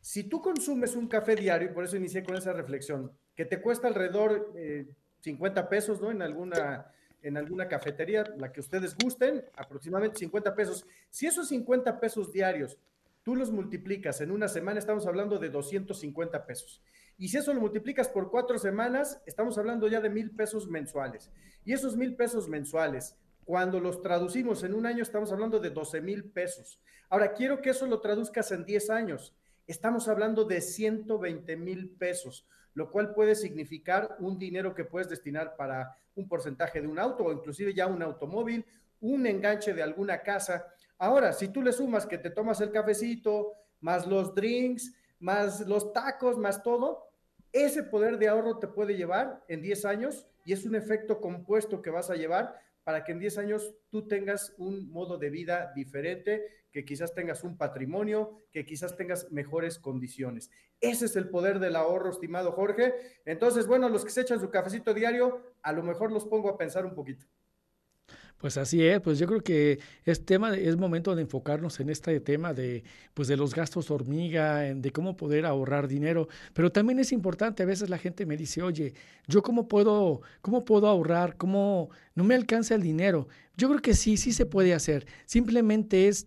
Si 0.00 0.24
tú 0.24 0.40
consumes 0.40 0.96
un 0.96 1.08
café 1.08 1.36
diario, 1.36 1.70
y 1.70 1.74
por 1.74 1.84
eso 1.84 1.96
inicié 1.96 2.22
con 2.22 2.36
esa 2.36 2.52
reflexión, 2.52 3.12
que 3.34 3.44
te 3.44 3.60
cuesta 3.60 3.88
alrededor 3.88 4.52
eh, 4.56 4.86
50 5.20 5.68
pesos, 5.68 6.00
¿no? 6.00 6.10
En 6.10 6.22
alguna, 6.22 6.90
en 7.22 7.36
alguna 7.36 7.68
cafetería, 7.68 8.24
la 8.38 8.52
que 8.52 8.60
ustedes 8.60 8.96
gusten, 8.96 9.44
aproximadamente 9.56 10.18
50 10.20 10.54
pesos. 10.54 10.86
Si 11.10 11.26
esos 11.26 11.48
50 11.48 11.98
pesos 12.00 12.32
diarios 12.32 12.78
tú 13.26 13.34
los 13.34 13.50
multiplicas 13.50 14.20
en 14.20 14.30
una 14.30 14.46
semana, 14.46 14.78
estamos 14.78 15.04
hablando 15.04 15.40
de 15.40 15.48
250 15.48 16.46
pesos. 16.46 16.80
Y 17.18 17.28
si 17.28 17.38
eso 17.38 17.54
lo 17.54 17.60
multiplicas 17.60 18.08
por 18.08 18.30
cuatro 18.30 18.58
semanas, 18.58 19.22
estamos 19.24 19.56
hablando 19.56 19.88
ya 19.88 20.00
de 20.00 20.10
mil 20.10 20.32
pesos 20.32 20.68
mensuales. 20.68 21.30
Y 21.64 21.72
esos 21.72 21.96
mil 21.96 22.14
pesos 22.14 22.48
mensuales, 22.48 23.16
cuando 23.44 23.80
los 23.80 24.02
traducimos 24.02 24.62
en 24.64 24.74
un 24.74 24.86
año, 24.86 25.02
estamos 25.02 25.32
hablando 25.32 25.58
de 25.58 25.70
12 25.70 26.00
mil 26.00 26.24
pesos. 26.24 26.80
Ahora, 27.08 27.32
quiero 27.32 27.62
que 27.62 27.70
eso 27.70 27.86
lo 27.86 28.00
traduzcas 28.00 28.52
en 28.52 28.64
10 28.64 28.90
años. 28.90 29.34
Estamos 29.66 30.08
hablando 30.08 30.44
de 30.44 30.60
120 30.60 31.56
mil 31.56 31.90
pesos, 31.90 32.46
lo 32.74 32.90
cual 32.90 33.14
puede 33.14 33.34
significar 33.34 34.16
un 34.20 34.38
dinero 34.38 34.74
que 34.74 34.84
puedes 34.84 35.08
destinar 35.08 35.56
para 35.56 35.96
un 36.14 36.28
porcentaje 36.28 36.80
de 36.80 36.86
un 36.86 36.98
auto 36.98 37.24
o 37.24 37.32
inclusive 37.32 37.72
ya 37.72 37.86
un 37.86 38.02
automóvil, 38.02 38.64
un 39.00 39.26
enganche 39.26 39.72
de 39.72 39.82
alguna 39.82 40.22
casa. 40.22 40.66
Ahora, 40.98 41.32
si 41.32 41.48
tú 41.48 41.62
le 41.62 41.72
sumas 41.72 42.06
que 42.06 42.18
te 42.18 42.30
tomas 42.30 42.60
el 42.60 42.70
cafecito, 42.70 43.52
más 43.80 44.06
los 44.06 44.34
drinks, 44.34 44.92
más 45.18 45.66
los 45.66 45.92
tacos, 45.92 46.38
más 46.38 46.62
todo, 46.62 47.06
ese 47.52 47.82
poder 47.82 48.18
de 48.18 48.28
ahorro 48.28 48.58
te 48.58 48.68
puede 48.68 48.96
llevar 48.96 49.42
en 49.48 49.62
10 49.62 49.84
años 49.84 50.26
y 50.44 50.52
es 50.52 50.64
un 50.64 50.74
efecto 50.74 51.20
compuesto 51.20 51.80
que 51.82 51.90
vas 51.90 52.10
a 52.10 52.16
llevar 52.16 52.60
para 52.84 53.02
que 53.02 53.12
en 53.12 53.18
10 53.18 53.38
años 53.38 53.74
tú 53.90 54.06
tengas 54.06 54.54
un 54.58 54.90
modo 54.90 55.18
de 55.18 55.30
vida 55.30 55.72
diferente, 55.74 56.46
que 56.70 56.84
quizás 56.84 57.14
tengas 57.14 57.42
un 57.42 57.56
patrimonio, 57.56 58.42
que 58.52 58.64
quizás 58.64 58.96
tengas 58.96 59.32
mejores 59.32 59.78
condiciones. 59.78 60.50
Ese 60.80 61.06
es 61.06 61.16
el 61.16 61.30
poder 61.30 61.58
del 61.58 61.74
ahorro, 61.74 62.10
estimado 62.10 62.52
Jorge. 62.52 62.94
Entonces, 63.24 63.66
bueno, 63.66 63.88
los 63.88 64.04
que 64.04 64.10
se 64.10 64.20
echan 64.20 64.38
su 64.38 64.50
cafecito 64.50 64.94
diario, 64.94 65.40
a 65.62 65.72
lo 65.72 65.82
mejor 65.82 66.12
los 66.12 66.26
pongo 66.26 66.50
a 66.50 66.58
pensar 66.58 66.84
un 66.84 66.94
poquito. 66.94 67.26
Pues 68.38 68.58
así 68.58 68.84
es, 68.84 69.00
pues 69.00 69.18
yo 69.18 69.26
creo 69.26 69.40
que 69.40 69.78
es 70.04 70.26
tema, 70.26 70.54
es 70.54 70.76
momento 70.76 71.14
de 71.14 71.22
enfocarnos 71.22 71.80
en 71.80 71.88
este 71.88 72.20
tema 72.20 72.52
de, 72.52 72.84
pues 73.14 73.28
de 73.28 73.36
los 73.36 73.54
gastos 73.54 73.90
hormiga, 73.90 74.58
de 74.58 74.92
cómo 74.92 75.16
poder 75.16 75.46
ahorrar 75.46 75.88
dinero, 75.88 76.28
pero 76.52 76.70
también 76.70 76.98
es 76.98 77.12
importante, 77.12 77.62
a 77.62 77.66
veces 77.66 77.88
la 77.88 77.96
gente 77.96 78.26
me 78.26 78.36
dice, 78.36 78.62
oye, 78.62 78.92
yo 79.26 79.42
cómo 79.42 79.68
puedo, 79.68 80.20
cómo 80.42 80.66
puedo 80.66 80.86
ahorrar, 80.86 81.36
cómo 81.38 81.88
no 82.14 82.24
me 82.24 82.34
alcanza 82.34 82.74
el 82.74 82.82
dinero. 82.82 83.26
Yo 83.56 83.68
creo 83.68 83.80
que 83.80 83.94
sí, 83.94 84.18
sí 84.18 84.32
se 84.32 84.44
puede 84.44 84.74
hacer, 84.74 85.06
simplemente 85.24 86.08
es 86.08 86.26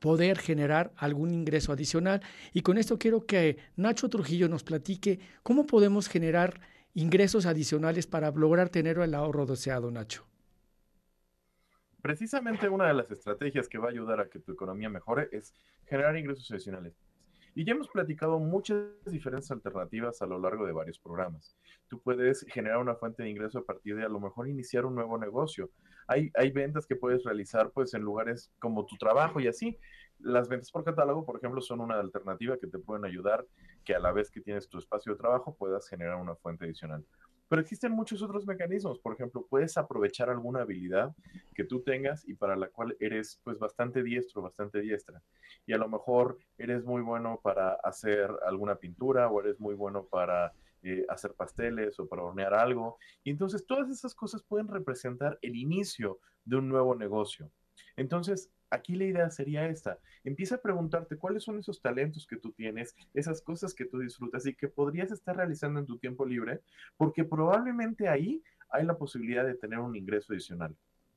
poder 0.00 0.38
generar 0.38 0.92
algún 0.96 1.32
ingreso 1.32 1.72
adicional. 1.72 2.20
Y 2.52 2.60
con 2.60 2.76
esto 2.76 2.98
quiero 2.98 3.24
que 3.24 3.56
Nacho 3.76 4.10
Trujillo 4.10 4.48
nos 4.48 4.62
platique 4.62 5.20
cómo 5.42 5.66
podemos 5.66 6.08
generar 6.08 6.60
ingresos 6.94 7.46
adicionales 7.46 8.06
para 8.06 8.30
lograr 8.30 8.68
tener 8.68 8.98
el 8.98 9.14
ahorro 9.14 9.46
deseado, 9.46 9.90
Nacho. 9.90 10.26
Precisamente 12.06 12.68
una 12.68 12.86
de 12.86 12.94
las 12.94 13.10
estrategias 13.10 13.68
que 13.68 13.78
va 13.78 13.88
a 13.88 13.90
ayudar 13.90 14.20
a 14.20 14.28
que 14.28 14.38
tu 14.38 14.52
economía 14.52 14.88
mejore 14.88 15.28
es 15.32 15.52
generar 15.86 16.16
ingresos 16.16 16.48
adicionales. 16.52 16.94
Y 17.52 17.64
ya 17.64 17.72
hemos 17.72 17.88
platicado 17.88 18.38
muchas 18.38 18.78
diferentes 19.06 19.50
alternativas 19.50 20.22
a 20.22 20.26
lo 20.26 20.38
largo 20.38 20.64
de 20.64 20.72
varios 20.72 21.00
programas. 21.00 21.56
Tú 21.88 22.00
puedes 22.00 22.46
generar 22.48 22.78
una 22.78 22.94
fuente 22.94 23.24
de 23.24 23.30
ingreso 23.30 23.58
a 23.58 23.64
partir 23.64 23.96
de 23.96 24.04
a 24.04 24.08
lo 24.08 24.20
mejor 24.20 24.46
iniciar 24.46 24.86
un 24.86 24.94
nuevo 24.94 25.18
negocio. 25.18 25.68
Hay, 26.06 26.30
hay 26.36 26.52
ventas 26.52 26.86
que 26.86 26.94
puedes 26.94 27.24
realizar 27.24 27.72
pues 27.72 27.92
en 27.92 28.02
lugares 28.02 28.52
como 28.60 28.86
tu 28.86 28.96
trabajo 28.98 29.40
y 29.40 29.48
así. 29.48 29.76
Las 30.20 30.48
ventas 30.48 30.70
por 30.70 30.84
catálogo, 30.84 31.26
por 31.26 31.38
ejemplo, 31.38 31.60
son 31.60 31.80
una 31.80 31.98
alternativa 31.98 32.56
que 32.56 32.68
te 32.68 32.78
pueden 32.78 33.04
ayudar 33.04 33.44
que 33.84 33.96
a 33.96 33.98
la 33.98 34.12
vez 34.12 34.30
que 34.30 34.40
tienes 34.40 34.68
tu 34.68 34.78
espacio 34.78 35.10
de 35.10 35.18
trabajo 35.18 35.56
puedas 35.56 35.88
generar 35.88 36.18
una 36.18 36.36
fuente 36.36 36.66
adicional. 36.66 37.04
Pero 37.48 37.62
existen 37.62 37.92
muchos 37.92 38.22
otros 38.22 38.46
mecanismos. 38.46 38.98
Por 38.98 39.14
ejemplo, 39.14 39.46
puedes 39.48 39.76
aprovechar 39.76 40.30
alguna 40.30 40.62
habilidad 40.62 41.14
que 41.54 41.64
tú 41.64 41.82
tengas 41.82 42.26
y 42.28 42.34
para 42.34 42.56
la 42.56 42.68
cual 42.68 42.96
eres 43.00 43.40
pues 43.44 43.58
bastante 43.58 44.02
diestro, 44.02 44.42
bastante 44.42 44.80
diestra. 44.80 45.22
Y 45.66 45.72
a 45.72 45.78
lo 45.78 45.88
mejor 45.88 46.38
eres 46.58 46.84
muy 46.84 47.02
bueno 47.02 47.40
para 47.42 47.74
hacer 47.84 48.30
alguna 48.46 48.76
pintura 48.76 49.28
o 49.28 49.40
eres 49.40 49.60
muy 49.60 49.74
bueno 49.74 50.06
para 50.06 50.52
eh, 50.82 51.04
hacer 51.08 51.34
pasteles 51.34 51.98
o 51.98 52.08
para 52.08 52.22
hornear 52.22 52.54
algo. 52.54 52.98
Y 53.24 53.30
entonces 53.30 53.66
todas 53.66 53.90
esas 53.90 54.14
cosas 54.14 54.42
pueden 54.42 54.68
representar 54.68 55.38
el 55.42 55.56
inicio 55.56 56.18
de 56.44 56.56
un 56.56 56.68
nuevo 56.68 56.94
negocio. 56.94 57.50
Entonces, 57.96 58.50
aquí 58.70 58.96
la 58.96 59.04
idea 59.04 59.30
sería 59.30 59.68
esta. 59.68 59.98
Empieza 60.24 60.56
a 60.56 60.62
preguntarte 60.62 61.16
cuáles 61.16 61.44
son 61.44 61.58
esos 61.58 61.80
talentos 61.80 62.26
que 62.26 62.36
tú 62.36 62.52
tienes, 62.52 62.94
esas 63.14 63.40
cosas 63.42 63.74
que 63.74 63.84
tú 63.84 63.98
disfrutas 63.98 64.46
y 64.46 64.54
que 64.54 64.68
podrías 64.68 65.10
estar 65.10 65.36
realizando 65.36 65.80
en 65.80 65.86
tu 65.86 65.98
tiempo 65.98 66.26
libre, 66.26 66.60
porque 66.96 67.24
probablemente 67.24 68.08
ahí 68.08 68.42
hay 68.70 68.84
la 68.84 68.98
posibilidad 68.98 69.44
de 69.44 69.54
tener 69.54 69.78
un 69.78 69.96
ingreso 69.96 70.32
adicional. 70.32 70.74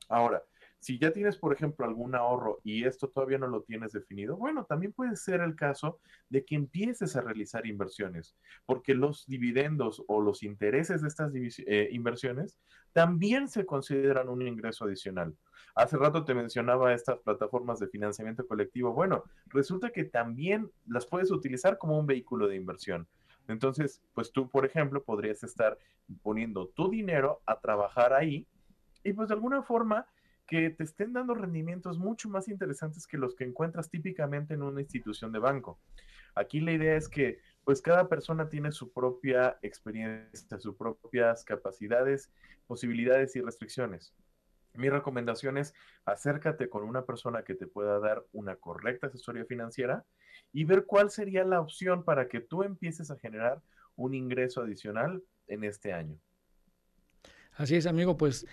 Ahora, 0.08 0.44
si 0.80 0.98
ya 0.98 1.12
tienes, 1.12 1.38
por 1.38 1.54
ejemplo, 1.54 1.86
algún 1.86 2.16
ahorro 2.16 2.60
y 2.64 2.86
esto 2.86 3.10
todavía 3.10 3.38
no 3.38 3.48
lo 3.48 3.64
tienes 3.64 3.92
definido, 3.92 4.38
bueno, 4.38 4.66
también 4.66 4.94
puede 4.94 5.16
ser 5.16 5.42
el 5.42 5.56
caso 5.56 6.00
de 6.30 6.46
que 6.46 6.56
empieces 6.56 7.16
a 7.16 7.22
realizar 7.22 7.68
inversiones, 7.68 8.36
porque 8.66 8.96
los 8.96 9.26
dividendos 9.28 10.04
o 10.08 10.22
los 10.22 10.42
intereses 10.42 11.02
de 11.02 11.08
estas 11.10 11.32
eh, 11.36 11.90
inversiones 11.92 12.58
también 12.94 13.50
se 13.50 13.66
consideran 13.66 14.30
un 14.30 14.42
ingreso 14.42 14.86
adicional. 14.86 15.36
Hace 15.76 15.98
rato 15.98 16.24
te 16.24 16.34
mencionaba 16.34 16.94
estas 16.94 17.20
plataformas 17.20 17.80
de 17.80 17.88
financiamiento 17.88 18.48
colectivo. 18.48 18.94
Bueno, 18.94 19.24
resulta 19.48 19.92
que 19.92 20.06
también 20.06 20.72
las 20.88 21.06
puedes 21.06 21.30
utilizar 21.32 21.78
como 21.78 22.00
un 22.00 22.08
vehículo 22.08 22.48
de 22.48 22.56
inversión. 22.56 23.08
Entonces, 23.48 24.02
pues 24.14 24.32
tú, 24.32 24.50
por 24.50 24.66
ejemplo, 24.66 25.04
podrías 25.04 25.44
estar 25.44 25.78
poniendo 26.22 26.68
tu 26.70 26.90
dinero 26.90 27.42
a 27.46 27.60
trabajar 27.60 28.14
ahí 28.14 28.48
y 29.04 29.14
pues 29.14 29.30
de 29.30 29.36
alguna 29.36 29.64
forma 29.64 30.08
que 30.50 30.72
te 30.72 30.84
estén 30.84 31.14
dando 31.14 31.36
rendimientos 31.36 32.00
mucho 32.00 32.28
más 32.28 32.48
interesantes 32.48 33.06
que 33.06 33.20
los 33.20 33.36
que 33.36 33.44
encuentras 33.44 33.90
típicamente 33.90 34.56
en 34.56 34.64
una 34.64 34.82
institución 34.82 35.32
de 35.32 35.38
banco. 35.38 35.80
Aquí 36.34 36.60
la 36.60 36.72
idea 36.72 36.96
es 36.96 37.08
que 37.08 37.40
pues 37.64 37.82
cada 37.84 38.10
persona 38.10 38.50
tiene 38.50 38.72
su 38.72 38.92
propia 38.92 39.60
experiencia, 39.62 40.60
sus 40.60 40.76
propias 40.76 41.44
capacidades, 41.44 42.32
posibilidades 42.66 43.36
y 43.36 43.42
restricciones. 43.42 44.16
mi 44.74 44.90
recomendación 44.90 45.58
es 45.58 45.74
acércate 46.06 46.68
con 46.68 46.84
una 46.84 47.06
persona 47.06 47.44
que 47.44 47.54
te 47.54 47.68
pueda 47.68 48.00
dar 48.00 48.24
una 48.32 48.56
correcta 48.56 49.08
asesoría 49.08 49.46
financiera 49.46 50.04
y 50.52 50.64
ver 50.64 50.86
cuál 50.86 51.12
sería 51.12 51.44
la 51.44 51.62
opción 51.62 52.04
para 52.04 52.28
que 52.28 52.40
tú 52.40 52.64
empieces 52.64 53.12
a 53.12 53.20
generar 53.20 53.62
un 53.96 54.16
ingreso 54.16 54.62
adicional 54.62 55.22
en 55.48 55.64
este 55.64 55.94
año. 55.94 56.18
Así 57.54 57.76
es, 57.76 57.86
amigo, 57.86 58.18
pues 58.18 58.48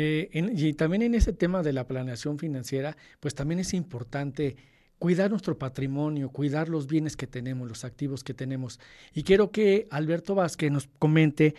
eh, 0.00 0.30
y 0.32 0.74
también 0.74 1.02
en 1.02 1.16
ese 1.16 1.32
tema 1.32 1.64
de 1.64 1.72
la 1.72 1.88
planeación 1.88 2.38
financiera, 2.38 2.96
pues 3.18 3.34
también 3.34 3.58
es 3.58 3.74
importante 3.74 4.54
cuidar 5.00 5.28
nuestro 5.28 5.58
patrimonio, 5.58 6.30
cuidar 6.30 6.68
los 6.68 6.86
bienes 6.86 7.16
que 7.16 7.26
tenemos, 7.26 7.68
los 7.68 7.84
activos 7.84 8.22
que 8.22 8.32
tenemos. 8.32 8.78
Y 9.12 9.24
quiero 9.24 9.50
que 9.50 9.88
Alberto 9.90 10.36
Vázquez 10.36 10.70
nos 10.70 10.86
comente 11.00 11.56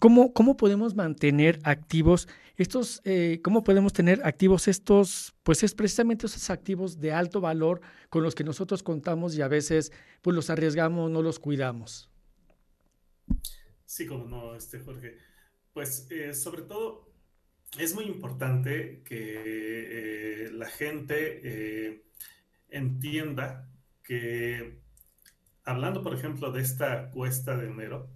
cómo, 0.00 0.32
cómo 0.32 0.56
podemos 0.56 0.96
mantener 0.96 1.60
activos 1.62 2.26
estos, 2.56 3.00
eh, 3.04 3.38
cómo 3.44 3.62
podemos 3.62 3.92
tener 3.92 4.22
activos 4.24 4.66
estos, 4.66 5.36
pues 5.44 5.62
es 5.62 5.72
precisamente 5.72 6.26
esos 6.26 6.50
activos 6.50 6.98
de 6.98 7.12
alto 7.12 7.40
valor 7.40 7.80
con 8.10 8.24
los 8.24 8.34
que 8.34 8.42
nosotros 8.42 8.82
contamos 8.82 9.36
y 9.36 9.42
a 9.42 9.46
veces 9.46 9.92
pues 10.20 10.34
los 10.34 10.50
arriesgamos, 10.50 11.12
no 11.12 11.22
los 11.22 11.38
cuidamos. 11.38 12.10
Sí, 13.84 14.04
como 14.04 14.24
no, 14.24 14.56
este 14.56 14.80
Jorge. 14.80 15.16
Pues 15.72 16.08
eh, 16.10 16.34
sobre 16.34 16.62
todo 16.62 17.07
es 17.76 17.94
muy 17.94 18.04
importante 18.04 19.02
que 19.04 20.44
eh, 20.46 20.50
la 20.52 20.66
gente 20.66 22.04
entienda 22.70 23.68
que, 24.02 24.80
hablando 25.64 26.02
por 26.02 26.14
ejemplo 26.14 26.52
de 26.52 26.62
esta 26.62 27.10
cuesta 27.10 27.56
de 27.56 27.66
enero, 27.66 28.10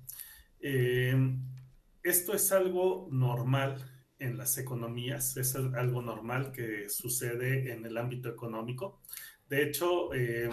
esto 2.02 2.32
es 2.34 2.52
algo 2.52 3.08
normal 3.10 3.76
en 4.22 4.38
las 4.38 4.56
economías, 4.56 5.36
es 5.36 5.56
algo 5.56 6.00
normal 6.00 6.52
que 6.52 6.88
sucede 6.88 7.72
en 7.72 7.84
el 7.84 7.98
ámbito 7.98 8.28
económico. 8.28 9.00
De 9.48 9.64
hecho, 9.64 10.14
eh, 10.14 10.48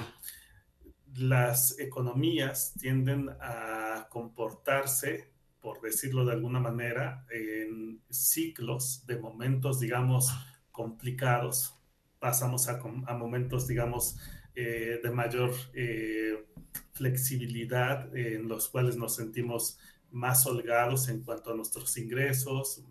las 1.15 1.79
economías 1.79 2.73
tienden 2.79 3.29
a 3.39 4.07
comportarse, 4.09 5.31
por 5.61 5.81
decirlo 5.81 6.25
de 6.25 6.33
alguna 6.33 6.59
manera, 6.59 7.25
en 7.31 8.01
ciclos 8.09 9.05
de 9.05 9.17
momentos, 9.17 9.79
digamos, 9.79 10.31
complicados. 10.71 11.75
Pasamos 12.19 12.67
a, 12.67 12.79
momentos, 13.13 13.67
digamos, 13.67 14.17
eh, 14.55 14.99
de 15.01 15.11
mayor 15.11 15.53
eh, 15.73 16.45
flexibilidad 16.93 18.15
en 18.15 18.47
los 18.47 18.69
cuales 18.69 18.97
nos 18.97 19.15
sentimos 19.15 19.77
más 20.11 20.45
holgados 20.45 21.07
en 21.09 21.21
cuanto 21.21 21.51
a 21.51 21.55
nuestros 21.55 21.97
ingresos, 21.97 22.83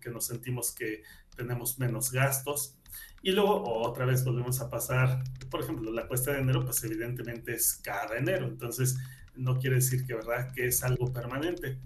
que 0.00 0.10
nos 0.10 0.26
sentimos 0.26 0.72
que 0.74 1.02
tenemos 1.36 1.78
menos 1.78 2.12
gastos. 2.12 2.76
Y 3.22 3.32
luego 3.32 3.62
otra 3.82 4.04
vez 4.04 4.24
volvemos 4.24 4.60
a 4.60 4.70
pasar, 4.70 5.22
por 5.50 5.60
ejemplo, 5.60 5.92
la 5.92 6.06
cuesta 6.06 6.32
de 6.32 6.40
enero, 6.40 6.64
pues 6.64 6.82
evidentemente 6.84 7.54
es 7.54 7.74
cada 7.74 8.16
enero, 8.16 8.46
entonces 8.46 8.96
no 9.34 9.58
quiere 9.58 9.76
decir 9.76 10.06
que, 10.06 10.14
¿verdad?, 10.14 10.52
que 10.52 10.66
es 10.66 10.82
algo 10.82 11.12
permanente. 11.12 11.78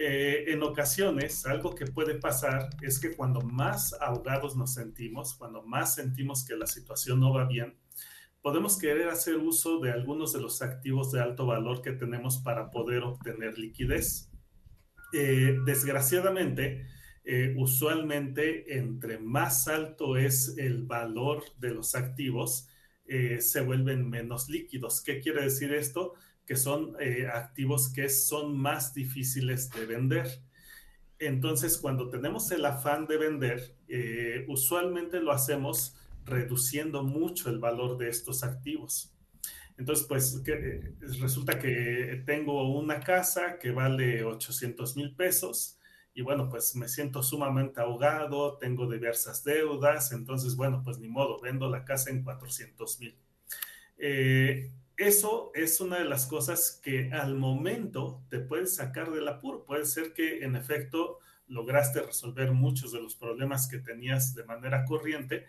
Eh, 0.00 0.52
en 0.52 0.62
ocasiones, 0.62 1.44
algo 1.44 1.74
que 1.74 1.84
puede 1.84 2.14
pasar 2.14 2.70
es 2.82 3.00
que 3.00 3.16
cuando 3.16 3.40
más 3.40 3.92
ahogados 4.00 4.54
nos 4.56 4.74
sentimos, 4.74 5.34
cuando 5.34 5.64
más 5.64 5.96
sentimos 5.96 6.46
que 6.46 6.54
la 6.54 6.68
situación 6.68 7.18
no 7.18 7.32
va 7.34 7.46
bien, 7.48 7.76
podemos 8.40 8.78
querer 8.78 9.08
hacer 9.08 9.34
uso 9.38 9.80
de 9.80 9.90
algunos 9.90 10.32
de 10.32 10.40
los 10.40 10.62
activos 10.62 11.10
de 11.10 11.20
alto 11.20 11.46
valor 11.46 11.82
que 11.82 11.90
tenemos 11.90 12.38
para 12.38 12.70
poder 12.70 13.02
obtener 13.02 13.58
liquidez. 13.58 14.30
Eh, 15.12 15.56
desgraciadamente, 15.66 16.86
eh, 17.24 17.56
usualmente 17.58 18.78
entre 18.78 19.18
más 19.18 19.66
alto 19.66 20.16
es 20.16 20.54
el 20.58 20.84
valor 20.84 21.42
de 21.58 21.70
los 21.70 21.96
activos, 21.96 22.68
se 23.40 23.62
vuelven 23.62 24.10
menos 24.10 24.50
líquidos. 24.50 25.02
¿Qué 25.02 25.18
quiere 25.18 25.42
decir 25.42 25.72
esto? 25.72 26.12
Que 26.48 26.56
son 26.56 26.96
activos 27.32 27.92
que 27.92 28.08
son 28.08 28.58
más 28.58 28.92
difíciles 28.94 29.70
de 29.70 29.86
vender. 29.86 30.26
Entonces, 31.20 31.78
cuando 31.78 32.08
tenemos 32.08 32.50
el 32.50 32.64
afán 32.64 33.06
de 33.06 33.18
vender, 33.18 33.76
usualmente 34.48 35.20
lo 35.20 35.30
hacemos 35.30 35.94
reduciendo 36.24 37.04
mucho 37.04 37.50
el 37.50 37.58
valor 37.58 37.98
de 37.98 38.08
estos 38.08 38.42
activos. 38.42 39.12
Entonces, 39.78 40.06
pues 40.06 40.42
que, 40.44 40.94
resulta 41.20 41.58
que 41.58 42.22
tengo 42.26 42.76
una 42.76 42.98
casa 43.00 43.58
que 43.60 43.70
vale 43.70 44.24
800 44.24 44.96
mil 44.96 45.14
pesos 45.14 45.78
y 46.14 46.22
bueno, 46.22 46.48
pues 46.48 46.74
me 46.74 46.88
siento 46.88 47.22
sumamente 47.22 47.80
ahogado, 47.80 48.58
tengo 48.58 48.90
diversas 48.90 49.44
deudas, 49.44 50.10
entonces, 50.10 50.56
bueno, 50.56 50.82
pues 50.82 50.98
ni 50.98 51.08
modo, 51.08 51.40
vendo 51.40 51.70
la 51.70 51.84
casa 51.84 52.10
en 52.10 52.24
400 52.24 52.98
mil. 52.98 53.16
Eh, 53.98 54.72
eso 54.98 55.52
es 55.54 55.80
una 55.80 55.98
de 55.98 56.04
las 56.04 56.26
cosas 56.26 56.80
que 56.82 57.10
al 57.12 57.36
momento 57.36 58.22
te 58.28 58.40
puedes 58.40 58.74
sacar 58.74 59.10
del 59.12 59.28
apuro. 59.28 59.64
Puede 59.64 59.86
ser 59.86 60.12
que 60.12 60.44
en 60.44 60.56
efecto 60.56 61.20
lograste 61.46 62.02
resolver 62.02 62.52
muchos 62.52 62.92
de 62.92 63.00
los 63.00 63.14
problemas 63.14 63.68
que 63.68 63.78
tenías 63.78 64.34
de 64.34 64.44
manera 64.44 64.84
corriente, 64.84 65.46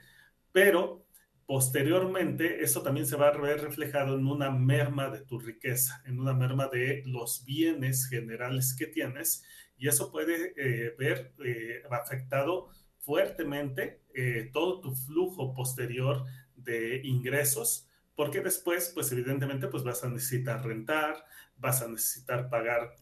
pero 0.51 1.05
posteriormente 1.45 2.63
eso 2.63 2.83
también 2.83 3.07
se 3.07 3.15
va 3.15 3.29
a 3.29 3.37
ver 3.37 3.61
reflejado 3.61 4.15
en 4.17 4.27
una 4.27 4.51
merma 4.51 5.09
de 5.09 5.21
tu 5.21 5.39
riqueza, 5.39 6.01
en 6.05 6.19
una 6.19 6.33
merma 6.33 6.67
de 6.67 7.01
los 7.07 7.43
bienes 7.43 8.07
generales 8.07 8.75
que 8.77 8.85
tienes 8.85 9.43
y 9.79 9.87
eso 9.87 10.11
puede 10.11 10.53
eh, 10.57 10.93
ver 10.99 11.33
eh, 11.43 11.81
afectado 11.89 12.69
fuertemente 12.99 14.03
eh, 14.13 14.51
todo 14.53 14.79
tu 14.81 14.93
flujo 14.93 15.53
posterior 15.55 16.23
de 16.55 17.01
ingresos, 17.03 17.88
porque 18.19 18.41
después, 18.41 18.91
pues 18.93 19.09
evidentemente, 19.13 19.69
pues 19.69 19.81
vas 19.81 20.03
a 20.03 20.09
necesitar 20.09 20.61
rentar, 20.65 21.23
vas 21.55 21.81
a 21.81 21.87
necesitar 21.87 22.49
pagar 22.49 22.97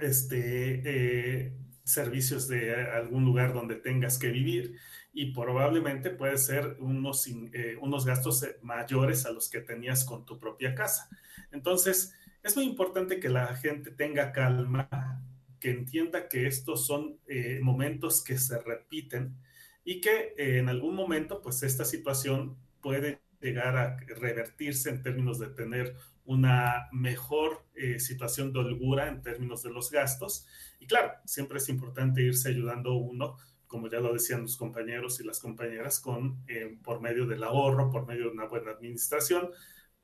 este, 0.00 1.52
servicios 1.84 2.48
de 2.48 2.74
algún 2.74 3.26
lugar 3.26 3.52
donde 3.52 3.74
tengas 3.74 4.16
que 4.18 4.28
vivir 4.30 4.78
y 5.12 5.34
probablemente 5.34 6.08
puede 6.08 6.38
ser 6.38 6.78
unos, 6.80 7.26
eh, 7.26 7.76
unos 7.82 8.06
gastos 8.06 8.44
eh, 8.44 8.56
mayores 8.62 9.26
a 9.26 9.30
los 9.30 9.50
que 9.50 9.60
tenías 9.60 10.06
con 10.06 10.24
tu 10.24 10.38
propia 10.38 10.74
casa. 10.74 11.10
Entonces, 11.52 12.14
es 12.42 12.56
muy 12.56 12.64
importante 12.64 13.20
que 13.20 13.28
la 13.28 13.54
gente 13.56 13.90
tenga 13.90 14.32
calma, 14.32 14.88
que 15.60 15.68
entienda 15.68 16.28
que 16.28 16.46
estos 16.46 16.86
son 16.86 17.18
eh, 17.26 17.60
momentos 17.62 18.24
que 18.24 18.38
se 18.38 18.58
repiten 18.58 19.36
y 19.84 20.00
que 20.00 20.32
en 20.38 20.70
algún 20.70 20.94
momento, 20.94 21.42
pues 21.42 21.62
esta 21.62 21.84
situación 21.84 22.56
puede 22.80 23.25
llegar 23.40 23.76
a 23.76 23.96
revertirse 24.18 24.90
en 24.90 25.02
términos 25.02 25.38
de 25.38 25.48
tener 25.48 25.94
una 26.24 26.88
mejor 26.92 27.64
situación 27.98 28.52
de 28.52 28.58
holgura 28.58 29.06
en 29.06 29.22
términos 29.22 29.62
de 29.62 29.70
los 29.70 29.92
gastos. 29.92 30.46
Y 30.80 30.86
claro, 30.86 31.12
siempre 31.24 31.58
es 31.58 31.68
importante 31.68 32.20
irse 32.20 32.48
ayudando 32.48 32.94
uno 32.94 33.36
como 33.66 33.88
ya 33.88 34.00
lo 34.00 34.12
decían 34.12 34.42
los 34.42 34.56
compañeros 34.56 35.20
y 35.20 35.24
las 35.24 35.40
compañeras, 35.40 36.00
con, 36.00 36.42
eh, 36.46 36.78
por 36.82 37.00
medio 37.00 37.26
del 37.26 37.42
ahorro, 37.42 37.90
por 37.90 38.06
medio 38.06 38.24
de 38.24 38.30
una 38.30 38.46
buena 38.46 38.70
administración, 38.70 39.50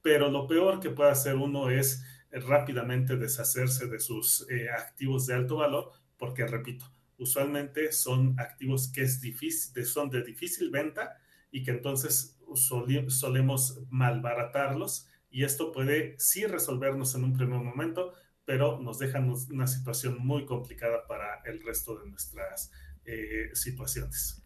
pero 0.03 0.31
lo 0.31 0.47
peor 0.47 0.81
que 0.81 0.91
puede 0.91 1.11
hacer 1.11 1.37
uno 1.37 1.71
es 1.71 2.05
eh, 2.31 2.41
rápidamente 2.41 3.17
deshacerse 3.17 3.87
de 3.87 4.01
sus 4.01 4.47
eh, 4.51 4.69
activos 4.71 5.27
de 5.27 5.35
alto 5.35 5.57
valor, 5.57 5.93
porque, 6.17 6.47
repito, 6.47 6.87
usualmente 7.19 7.93
son 7.93 8.39
activos 8.39 8.91
que 8.91 9.03
es 9.03 9.21
difícil, 9.21 9.87
son 9.87 10.11
de 10.11 10.25
difícil 10.25 10.71
venta 10.71 11.17
y 11.51 11.63
que 11.63 11.71
entonces 11.71 12.39
solemos 12.57 13.81
malbaratarlos 13.91 15.09
y 15.31 15.45
esto 15.45 15.73
puede 15.73 16.15
sí 16.19 16.47
resolvernos 16.47 17.15
en 17.15 17.25
un 17.25 17.33
primer 17.33 17.61
momento, 17.61 18.13
pero 18.45 18.81
nos 18.81 18.99
deja 18.99 19.21
una 19.21 19.67
situación 19.67 20.19
muy 20.19 20.45
complicada 20.45 21.07
para 21.07 21.43
el 21.45 21.63
resto 21.63 21.99
de 21.99 22.11
nuestras 22.11 22.71
eh, 23.05 23.51
situaciones. 23.55 24.43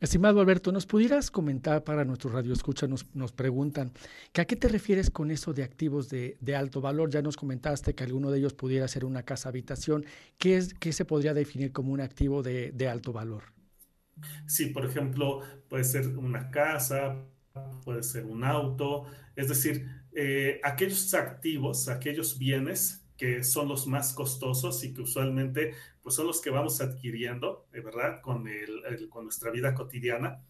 Estimado 0.00 0.40
Alberto, 0.40 0.72
¿nos 0.72 0.86
pudieras 0.86 1.30
comentar 1.30 1.84
para 1.84 2.04
nuestro 2.04 2.30
radio 2.30 2.52
escucha? 2.52 2.86
Nos, 2.86 3.06
nos 3.14 3.32
preguntan, 3.32 3.92
que 4.32 4.40
¿a 4.42 4.44
qué 4.44 4.56
te 4.56 4.68
refieres 4.68 5.10
con 5.10 5.30
eso 5.30 5.54
de 5.54 5.62
activos 5.62 6.08
de, 6.10 6.36
alto 6.56 6.80
valor? 6.80 7.10
Ya 7.10 7.22
nos 7.22 7.36
comentaste 7.36 7.94
que 7.94 8.04
alguno 8.04 8.30
de 8.30 8.38
ellos 8.38 8.54
pudiera 8.54 8.86
ser 8.88 9.04
una 9.04 9.22
casa 9.22 9.48
habitación. 9.48 10.04
¿Qué, 10.36 10.56
es, 10.56 10.74
qué 10.74 10.92
se 10.92 11.04
podría 11.04 11.32
definir 11.32 11.72
como 11.72 11.92
un 11.92 12.00
activo 12.00 12.42
de, 12.42 12.88
alto 12.88 13.12
valor? 13.12 13.44
Sí, 14.46 14.66
por 14.66 14.84
ejemplo, 14.84 15.40
puede 15.68 15.84
ser 15.84 16.06
una 16.18 16.50
casa, 16.50 17.16
puede 17.84 18.02
ser 18.02 18.26
un 18.26 18.44
auto, 18.44 19.04
es 19.36 19.48
decir, 19.48 19.86
eh, 20.12 20.60
aquellos 20.62 21.12
activos, 21.14 21.88
aquellos 21.88 22.38
bienes 22.38 23.06
que 23.16 23.44
son 23.44 23.68
los 23.68 23.86
más 23.86 24.12
costosos 24.12 24.82
y 24.82 24.92
que 24.92 25.02
usualmente 25.02 25.74
pues 26.02 26.16
son 26.16 26.26
los 26.26 26.40
que 26.40 26.50
vamos 26.50 26.80
adquiriendo, 26.80 27.66
de 27.72 27.80
¿verdad? 27.80 28.20
Con, 28.20 28.48
el, 28.48 29.08
con 29.08 29.24
nuestra 29.24 29.50
vida 29.50 29.74
cotidiana 29.74 30.42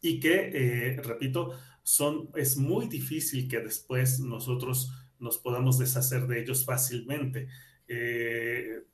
y 0.00 0.20
que, 0.20 0.50
eh, 0.54 1.02
repito, 1.02 1.58
son, 1.82 2.30
es 2.36 2.56
muy 2.56 2.86
difícil 2.86 3.48
que 3.48 3.60
después 3.60 4.20
nosotros 4.20 4.92
nos 5.18 5.38
podamos 5.38 5.78
deshacer 5.78 6.26
de 6.26 6.40
ellos 6.40 6.64
fácilmente. 6.64 7.48
Eh, 7.88 8.84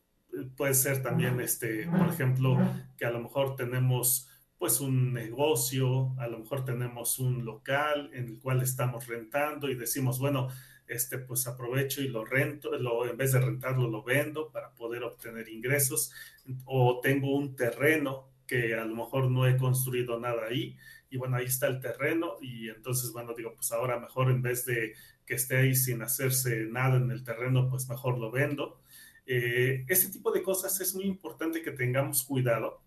puede 0.56 0.74
ser 0.74 1.02
también, 1.02 1.40
este, 1.40 1.86
por 1.86 2.08
ejemplo, 2.08 2.56
que 2.96 3.04
a 3.04 3.10
lo 3.10 3.20
mejor 3.20 3.54
tenemos 3.54 4.30
pues 4.58 4.80
un 4.80 5.12
negocio, 5.12 6.14
a 6.18 6.26
lo 6.26 6.38
mejor 6.38 6.64
tenemos 6.64 7.18
un 7.18 7.44
local 7.44 8.10
en 8.12 8.28
el 8.28 8.40
cual 8.40 8.62
estamos 8.62 9.06
rentando 9.06 9.68
y 9.68 9.74
decimos, 9.74 10.18
bueno, 10.18 10.48
este, 10.86 11.18
pues 11.18 11.46
aprovecho 11.46 12.02
y 12.02 12.08
lo 12.08 12.24
rento, 12.24 12.76
lo, 12.78 13.08
en 13.08 13.16
vez 13.16 13.32
de 13.32 13.40
rentarlo 13.40 13.88
lo 13.88 14.02
vendo 14.02 14.50
para 14.50 14.74
poder 14.74 15.02
obtener 15.02 15.48
ingresos, 15.48 16.12
o 16.64 17.00
tengo 17.02 17.34
un 17.34 17.56
terreno 17.56 18.28
que 18.46 18.74
a 18.74 18.84
lo 18.84 18.94
mejor 18.94 19.30
no 19.30 19.46
he 19.46 19.56
construido 19.56 20.20
nada 20.20 20.46
ahí, 20.48 20.76
y 21.10 21.16
bueno, 21.16 21.36
ahí 21.36 21.46
está 21.46 21.66
el 21.66 21.80
terreno, 21.80 22.36
y 22.40 22.68
entonces, 22.68 23.12
bueno, 23.12 23.34
digo, 23.34 23.54
pues 23.54 23.72
ahora 23.72 23.98
mejor 23.98 24.30
en 24.30 24.42
vez 24.42 24.66
de 24.66 24.94
que 25.24 25.34
esté 25.34 25.56
ahí 25.56 25.74
sin 25.74 26.02
hacerse 26.02 26.66
nada 26.66 26.96
en 26.96 27.10
el 27.10 27.24
terreno, 27.24 27.68
pues 27.68 27.88
mejor 27.88 28.18
lo 28.18 28.30
vendo. 28.30 28.80
Eh, 29.26 29.84
ese 29.88 30.10
tipo 30.10 30.32
de 30.32 30.42
cosas 30.42 30.78
es 30.80 30.94
muy 30.94 31.04
importante 31.04 31.62
que 31.62 31.70
tengamos 31.70 32.24
cuidado, 32.24 32.82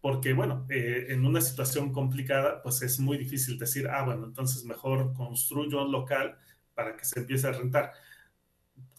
porque 0.00 0.32
bueno, 0.32 0.66
eh, 0.70 1.06
en 1.10 1.24
una 1.26 1.40
situación 1.40 1.92
complicada, 1.92 2.62
pues 2.62 2.82
es 2.82 3.00
muy 3.00 3.18
difícil 3.18 3.58
decir, 3.58 3.88
ah, 3.88 4.04
bueno, 4.04 4.26
entonces 4.26 4.64
mejor 4.64 5.12
construyo 5.14 5.84
un 5.84 5.92
local 5.92 6.38
para 6.74 6.96
que 6.96 7.04
se 7.04 7.20
empiece 7.20 7.48
a 7.48 7.52
rentar. 7.52 7.92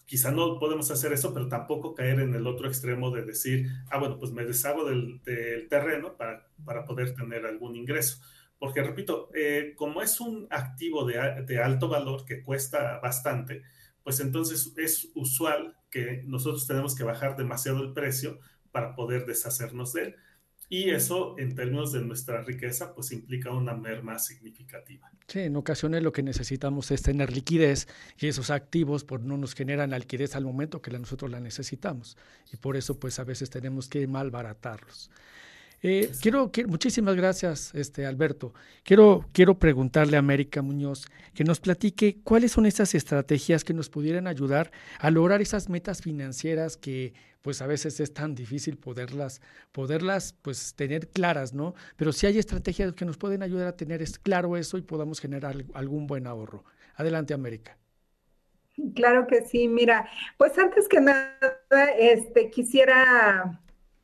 Quizá 0.04 0.30
no 0.30 0.58
podemos 0.58 0.90
hacer 0.90 1.12
eso, 1.12 1.32
pero 1.32 1.48
tampoco 1.48 1.94
caer 1.94 2.20
en 2.20 2.34
el 2.34 2.46
otro 2.46 2.68
extremo 2.68 3.10
de 3.10 3.22
decir, 3.22 3.68
ah, 3.90 3.98
bueno, 3.98 4.18
pues 4.18 4.32
me 4.32 4.44
deshago 4.44 4.84
del, 4.84 5.20
terreno 5.68 6.16
para, 6.16 6.46
para, 6.64 6.84
poder 6.84 7.14
tener 7.14 7.46
algún 7.46 7.76
ingreso. 7.76 8.20
Porque, 8.58 8.82
repito, 8.82 9.30
eh, 9.34 9.74
como 9.76 10.02
es 10.02 10.20
un 10.20 10.46
activo 10.50 11.06
de, 11.06 11.58
alto 11.62 11.88
valor 11.88 12.26
que 12.26 12.42
cuesta 12.42 12.98
bastante, 12.98 13.62
pues 14.02 14.20
entonces 14.20 14.74
es 14.76 15.10
usual 15.14 15.76
que 15.90 16.22
nosotros 16.26 16.66
tenemos 16.66 16.94
que 16.94 17.04
bajar 17.04 17.36
demasiado 17.36 17.82
el 17.82 17.92
precio 17.94 18.38
para 18.70 18.94
poder 18.94 19.24
deshacernos 19.24 19.94
de 19.94 20.02
él 20.02 20.16
y 20.72 20.90
eso 20.90 21.34
en 21.36 21.56
términos 21.56 21.92
de 21.92 22.00
nuestra 22.00 22.42
riqueza 22.42 22.94
pues 22.94 23.10
implica 23.10 23.50
una 23.50 23.74
merma 23.74 24.18
significativa. 24.20 25.10
Sí, 25.26 25.40
en 25.40 25.56
ocasiones 25.56 26.02
lo 26.02 26.12
que 26.12 26.22
necesitamos 26.22 26.92
es 26.92 27.02
tener 27.02 27.32
liquidez 27.32 27.88
y 28.18 28.28
esos 28.28 28.50
activos 28.50 29.04
pues, 29.04 29.20
no 29.20 29.36
nos 29.36 29.54
generan 29.54 29.90
liquidez 29.90 30.36
al 30.36 30.44
momento 30.44 30.80
que 30.80 30.92
nosotros 30.92 31.28
la 31.28 31.40
necesitamos 31.40 32.16
y 32.52 32.56
por 32.56 32.76
eso 32.76 32.98
pues 33.00 33.18
a 33.18 33.24
veces 33.24 33.50
tenemos 33.50 33.88
que 33.88 34.06
malbaratarlos. 34.06 35.10
Eh, 35.82 36.10
quiero, 36.20 36.50
muchísimas 36.66 37.16
gracias, 37.16 37.74
este 37.74 38.04
Alberto. 38.04 38.52
Quiero, 38.82 39.24
quiero 39.32 39.58
preguntarle 39.58 40.16
a 40.16 40.18
América 40.18 40.60
Muñoz 40.60 41.06
que 41.32 41.42
nos 41.42 41.58
platique 41.58 42.18
cuáles 42.22 42.52
son 42.52 42.66
esas 42.66 42.94
estrategias 42.94 43.64
que 43.64 43.72
nos 43.72 43.88
pudieran 43.88 44.26
ayudar 44.26 44.70
a 44.98 45.10
lograr 45.10 45.40
esas 45.40 45.70
metas 45.70 46.02
financieras 46.02 46.76
que 46.76 47.14
pues 47.40 47.62
a 47.62 47.66
veces 47.66 47.98
es 48.00 48.12
tan 48.12 48.34
difícil 48.34 48.76
poderlas, 48.76 49.40
poderlas 49.72 50.34
pues 50.42 50.74
tener 50.74 51.08
claras, 51.08 51.54
¿no? 51.54 51.74
Pero 51.96 52.12
si 52.12 52.26
hay 52.26 52.38
estrategias 52.38 52.92
que 52.92 53.06
nos 53.06 53.16
pueden 53.16 53.42
ayudar 53.42 53.68
a 53.68 53.76
tener 53.76 54.02
es 54.02 54.18
claro 54.18 54.58
eso 54.58 54.76
y 54.76 54.82
podamos 54.82 55.18
generar 55.18 55.56
algún 55.72 56.06
buen 56.06 56.26
ahorro. 56.26 56.64
Adelante, 56.96 57.32
América. 57.32 57.78
Claro 58.94 59.26
que 59.26 59.46
sí, 59.46 59.68
mira, 59.68 60.06
pues 60.36 60.56
antes 60.58 60.88
que 60.88 61.00
nada, 61.00 61.34
este, 61.98 62.50
quisiera 62.50 63.60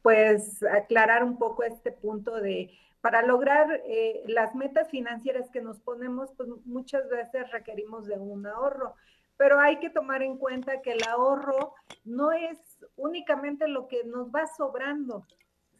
pues 0.06 0.62
aclarar 0.62 1.24
un 1.24 1.36
poco 1.36 1.64
este 1.64 1.90
punto 1.90 2.40
de, 2.40 2.70
para 3.00 3.22
lograr 3.22 3.82
eh, 3.88 4.22
las 4.28 4.54
metas 4.54 4.88
financieras 4.88 5.50
que 5.50 5.60
nos 5.60 5.80
ponemos, 5.80 6.30
pues 6.36 6.48
muchas 6.64 7.08
veces 7.08 7.50
requerimos 7.50 8.06
de 8.06 8.16
un 8.16 8.46
ahorro, 8.46 8.94
pero 9.36 9.58
hay 9.58 9.80
que 9.80 9.90
tomar 9.90 10.22
en 10.22 10.38
cuenta 10.38 10.80
que 10.80 10.92
el 10.92 11.02
ahorro 11.08 11.74
no 12.04 12.30
es 12.30 12.56
únicamente 12.94 13.66
lo 13.66 13.88
que 13.88 14.04
nos 14.04 14.28
va 14.28 14.46
sobrando, 14.46 15.26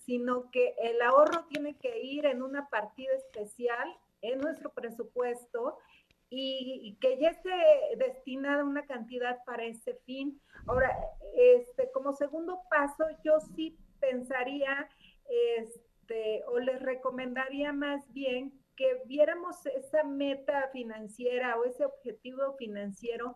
sino 0.05 0.51
que 0.51 0.75
el 0.83 1.01
ahorro 1.03 1.45
tiene 1.45 1.77
que 1.77 2.03
ir 2.03 2.27
en 2.27 2.43
una 2.43 2.69
partida 2.69 3.13
especial 3.15 3.97
en 4.23 4.41
nuestro 4.41 4.71
presupuesto 4.71 5.79
y, 6.31 6.99
que 7.01 7.17
ya 7.21 7.29
esté 7.29 7.53
destinada 7.97 8.65
una 8.65 8.85
cantidad 8.87 9.39
para 9.45 9.67
ese 9.67 9.95
fin. 10.05 10.41
Ahora, 10.67 10.91
este, 11.37 11.93
como 11.93 12.13
segundo 12.13 12.59
paso, 12.69 13.05
yo 13.23 13.39
sí 13.55 13.79
pensaría 14.09 14.89
este, 15.29 16.45
o 16.47 16.59
les 16.59 16.81
recomendaría 16.81 17.73
más 17.73 18.01
bien 18.13 18.53
que 18.77 19.03
viéramos 19.07 19.65
esa 19.67 20.05
meta 20.05 20.69
financiera 20.73 21.59
o 21.59 21.65
ese 21.65 21.85
objetivo 21.85 22.55
financiero 22.59 23.35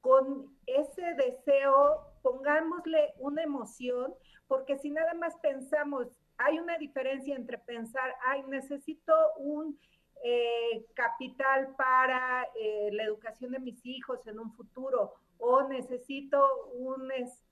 con 0.00 0.56
ese 0.66 1.14
deseo, 1.14 2.06
pongámosle 2.22 3.14
una 3.18 3.42
emoción, 3.42 4.14
porque 4.48 4.78
si 4.78 4.90
nada 4.90 5.14
más 5.14 5.36
pensamos, 5.36 6.08
hay 6.38 6.58
una 6.58 6.76
diferencia 6.78 7.36
entre 7.36 7.58
pensar, 7.58 8.14
ay, 8.24 8.42
necesito 8.48 9.12
un 9.36 9.78
eh, 10.24 10.86
capital 10.94 11.74
para 11.76 12.46
eh, 12.58 12.90
la 12.92 13.04
educación 13.04 13.52
de 13.52 13.58
mis 13.58 13.84
hijos 13.84 14.26
en 14.26 14.38
un 14.38 14.52
futuro, 14.52 15.14
o 15.38 15.68
necesito 15.68 16.66
un, 16.72 17.10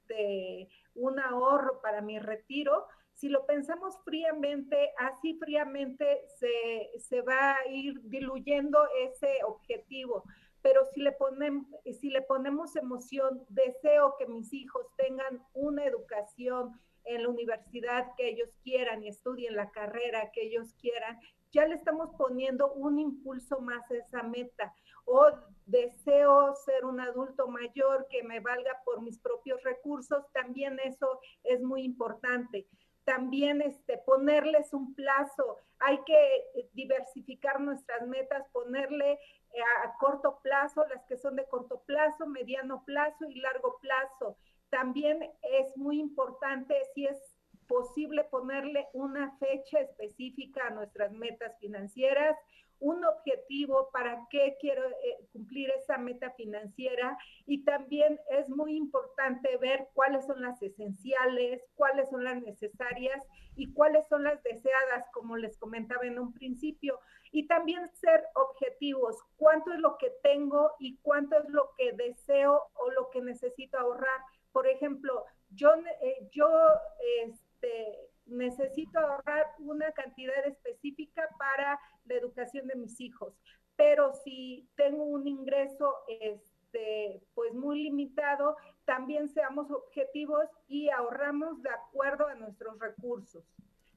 este, 0.09 0.69
un 0.95 1.19
ahorro 1.21 1.81
para 1.81 2.01
mi 2.01 2.19
retiro, 2.19 2.87
si 3.15 3.29
lo 3.29 3.47
pensamos 3.47 3.99
fríamente, 4.05 4.93
así 4.99 5.35
fríamente 5.39 6.23
se, 6.39 6.99
se 7.01 7.21
va 7.23 7.57
a 7.57 7.69
ir 7.69 8.01
diluyendo 8.05 8.79
ese 9.05 9.43
objetivo. 9.45 10.25
Pero 10.63 10.85
si 10.93 11.01
le, 11.01 11.13
ponemos, 11.13 11.67
si 12.01 12.11
le 12.11 12.23
ponemos 12.23 12.77
emoción, 12.77 13.45
deseo 13.49 14.15
que 14.19 14.27
mis 14.27 14.53
hijos 14.53 14.87
tengan 14.97 15.43
una 15.55 15.85
educación 15.85 16.81
en 17.05 17.23
la 17.23 17.29
universidad 17.29 18.07
que 18.17 18.29
ellos 18.29 18.51
quieran 18.63 19.03
y 19.03 19.09
estudien 19.09 19.57
la 19.57 19.71
carrera 19.71 20.31
que 20.33 20.43
ellos 20.43 20.75
quieran, 20.75 21.19
ya 21.51 21.67
le 21.67 21.75
estamos 21.75 22.11
poniendo 22.19 22.73
un 22.75 22.99
impulso 22.99 23.61
más 23.61 23.91
a 23.91 23.97
esa 23.97 24.23
meta. 24.23 24.75
O 25.11 25.31
deseo 25.65 26.55
ser 26.55 26.85
un 26.85 27.01
adulto 27.01 27.49
mayor 27.49 28.07
que 28.11 28.23
me 28.23 28.41
valga 28.41 28.81
por 28.85 29.01
mis 29.01 29.19
propios 29.19 29.63
recursos, 29.63 30.25
también 30.33 30.79
eso 30.85 31.21
es 31.45 31.63
muy 31.63 31.83
importante. 31.83 32.67
También 33.05 33.63
este, 33.63 33.97
ponerles 33.99 34.75
un 34.75 34.95
plazo, 34.95 35.57
hay 35.79 35.99
que 36.05 36.69
diversificar 36.75 37.59
nuestras 37.61 38.07
metas, 38.07 38.47
ponerle 38.53 39.13
eh, 39.13 39.63
a 39.85 39.97
corto 39.99 40.41
plazo, 40.43 40.85
las 40.89 41.05
que 41.07 41.17
son 41.17 41.37
de 41.37 41.47
corto 41.47 41.83
plazo, 41.87 42.27
mediano 42.27 42.85
plazo 42.85 43.25
y 43.27 43.41
largo 43.41 43.79
plazo. 43.81 44.37
También 44.69 45.23
es 45.41 45.75
muy 45.77 46.01
importante 46.01 46.75
si 46.95 47.07
es 47.07 47.19
posible 47.67 48.25
ponerle 48.25 48.89
una 48.93 49.37
fecha 49.39 49.81
específica 49.81 50.67
a 50.67 50.71
nuestras 50.71 51.13
metas 51.13 51.59
financieras, 51.61 52.37
un 52.81 53.05
objetivo 53.05 53.91
para 53.93 54.27
qué 54.31 54.57
quiero 54.61 54.89
eh, 54.89 55.27
cumplir 55.33 55.71
esa 55.71 55.99
meta 55.99 56.31
financiera 56.33 57.19
y 57.47 57.65
también 57.65 58.21
es 58.31 58.49
muy 58.49 58.77
importante 58.77 59.57
ver 59.59 59.89
cuáles 59.95 60.27
son 60.27 60.43
las 60.43 60.63
esenciales, 60.63 61.63
cuáles 61.75 62.09
son 62.09 62.25
las 62.25 62.41
necesarias 62.43 63.23
y 63.57 63.73
cuáles 63.73 64.07
son 64.09 64.25
las 64.25 64.43
deseadas, 64.43 65.07
como 65.13 65.37
les 65.37 65.59
comentaba 65.59 66.07
en 66.07 66.19
un 66.19 66.33
principio. 66.33 67.01
Y 67.33 67.47
también 67.47 67.89
ser 67.95 68.25
objetivos, 68.35 69.17
cuánto 69.37 69.73
es 69.73 69.81
lo 69.81 69.99
que 69.99 70.13
tengo 70.23 70.73
y 70.79 70.97
cuánto 70.99 71.39
es 71.39 71.49
lo 71.49 71.71
que 71.77 71.93
deseo 71.93 72.63
o 72.75 72.91
lo 72.91 73.11
que 73.11 73.21
necesito 73.21 73.79
ahorrar. 73.79 74.21
Por 74.53 74.67
ejemplo, 74.67 75.25
yo, 75.51 75.75
eh, 76.01 76.29
yo 76.33 76.49
este, 77.25 78.09
necesito 78.27 78.99
ahorrar 78.99 79.47
una 79.59 79.91
cantidad 79.93 80.47
específica 80.47 81.29
para 81.39 81.79
la 82.09 82.17
educación 82.17 82.67
de 82.67 82.77
mis 82.77 83.01
hijos, 83.01 83.35
pero 83.77 84.13
si 84.25 84.69
tengo 84.77 85.05
un 85.05 85.29
ingreso 85.29 85.95
este, 86.21 87.23
pues 87.35 87.55
muy 87.55 87.85
limitado, 87.85 88.57
también 88.85 89.29
seamos 89.29 89.71
objetivos 89.71 90.45
y 90.67 90.91
ahorramos 90.91 91.63
de 91.63 91.71
acuerdo 91.71 92.27
a 92.27 92.35
nuestros 92.35 92.79
recursos 92.79 93.45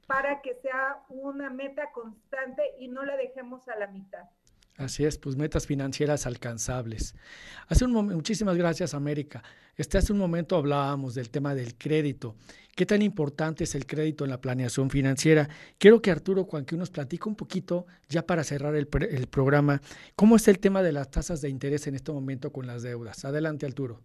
para 0.06 0.42
que 0.42 0.54
sea 0.56 1.02
una 1.08 1.50
meta 1.50 1.90
constante 1.92 2.62
y 2.78 2.88
no 2.88 3.04
la 3.04 3.16
dejemos 3.16 3.66
a 3.68 3.76
la 3.76 3.86
mitad. 3.86 4.24
Así 4.76 5.04
es, 5.04 5.18
pues 5.18 5.36
metas 5.36 5.66
financieras 5.66 6.26
alcanzables. 6.26 7.14
Hace 7.68 7.84
un 7.84 7.92
muchísimas 7.92 8.56
gracias 8.56 8.94
América. 8.94 9.42
Este 9.76 9.98
hace 9.98 10.12
un 10.12 10.18
momento 10.18 10.56
hablábamos 10.56 11.14
del 11.14 11.30
tema 11.30 11.54
del 11.54 11.76
crédito. 11.76 12.36
¿Qué 12.74 12.86
tan 12.86 13.02
importante 13.02 13.64
es 13.64 13.74
el 13.74 13.86
crédito 13.86 14.24
en 14.24 14.30
la 14.30 14.40
planeación 14.40 14.88
financiera? 14.88 15.48
Quiero 15.78 16.00
que 16.00 16.10
Arturo 16.10 16.44
Juanquín 16.44 16.78
nos 16.78 16.90
platique 16.90 17.28
un 17.28 17.36
poquito, 17.36 17.86
ya 18.08 18.26
para 18.26 18.44
cerrar 18.44 18.74
el, 18.74 18.88
el, 19.10 19.26
programa, 19.26 19.82
cómo 20.16 20.36
está 20.36 20.50
el 20.50 20.58
tema 20.58 20.82
de 20.82 20.92
las 20.92 21.10
tasas 21.10 21.42
de 21.42 21.50
interés 21.50 21.86
en 21.86 21.94
este 21.94 22.12
momento 22.12 22.50
con 22.50 22.66
las 22.66 22.82
deudas. 22.82 23.24
Adelante, 23.26 23.66
Arturo. 23.66 24.00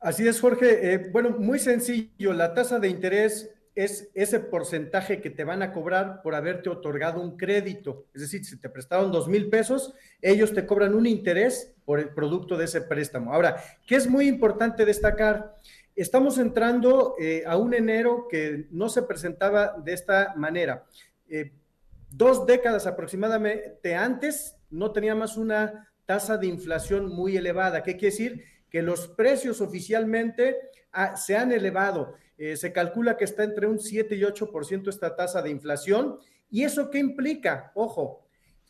Así 0.00 0.26
es, 0.26 0.40
Jorge. 0.40 0.94
Eh, 0.94 1.10
bueno, 1.12 1.30
muy 1.38 1.58
sencillo. 1.58 2.32
La 2.32 2.54
tasa 2.54 2.78
de 2.78 2.88
interés 2.88 3.53
es 3.74 4.10
ese 4.14 4.38
porcentaje 4.38 5.20
que 5.20 5.30
te 5.30 5.44
van 5.44 5.62
a 5.62 5.72
cobrar 5.72 6.22
por 6.22 6.34
haberte 6.34 6.70
otorgado 6.70 7.20
un 7.20 7.36
crédito. 7.36 8.06
Es 8.14 8.22
decir, 8.22 8.44
si 8.44 8.58
te 8.58 8.68
prestaron 8.68 9.10
dos 9.10 9.28
mil 9.28 9.50
pesos, 9.50 9.94
ellos 10.22 10.54
te 10.54 10.64
cobran 10.64 10.94
un 10.94 11.06
interés 11.06 11.74
por 11.84 11.98
el 11.98 12.10
producto 12.10 12.56
de 12.56 12.66
ese 12.66 12.82
préstamo. 12.82 13.34
Ahora, 13.34 13.56
¿qué 13.86 13.96
es 13.96 14.08
muy 14.08 14.28
importante 14.28 14.84
destacar? 14.84 15.56
Estamos 15.96 16.38
entrando 16.38 17.16
eh, 17.20 17.42
a 17.46 17.56
un 17.56 17.74
enero 17.74 18.26
que 18.28 18.66
no 18.70 18.88
se 18.88 19.02
presentaba 19.02 19.74
de 19.84 19.92
esta 19.92 20.34
manera. 20.36 20.84
Eh, 21.28 21.52
dos 22.10 22.46
décadas 22.46 22.86
aproximadamente 22.86 23.94
antes 23.94 24.56
no 24.70 24.92
teníamos 24.92 25.36
una 25.36 25.92
tasa 26.06 26.36
de 26.36 26.46
inflación 26.46 27.08
muy 27.08 27.36
elevada. 27.36 27.82
¿Qué 27.82 27.96
quiere 27.96 28.12
decir? 28.12 28.44
Que 28.70 28.82
los 28.82 29.08
precios 29.08 29.60
oficialmente 29.60 30.56
ah, 30.92 31.16
se 31.16 31.36
han 31.36 31.50
elevado. 31.52 32.14
Eh, 32.36 32.56
se 32.56 32.72
calcula 32.72 33.16
que 33.16 33.24
está 33.24 33.44
entre 33.44 33.66
un 33.66 33.78
7 33.78 34.14
y 34.16 34.22
8% 34.22 34.88
esta 34.88 35.14
tasa 35.16 35.42
de 35.42 35.50
inflación. 35.50 36.18
¿Y 36.50 36.64
eso 36.64 36.90
qué 36.90 36.98
implica? 36.98 37.72
Ojo, 37.74 38.26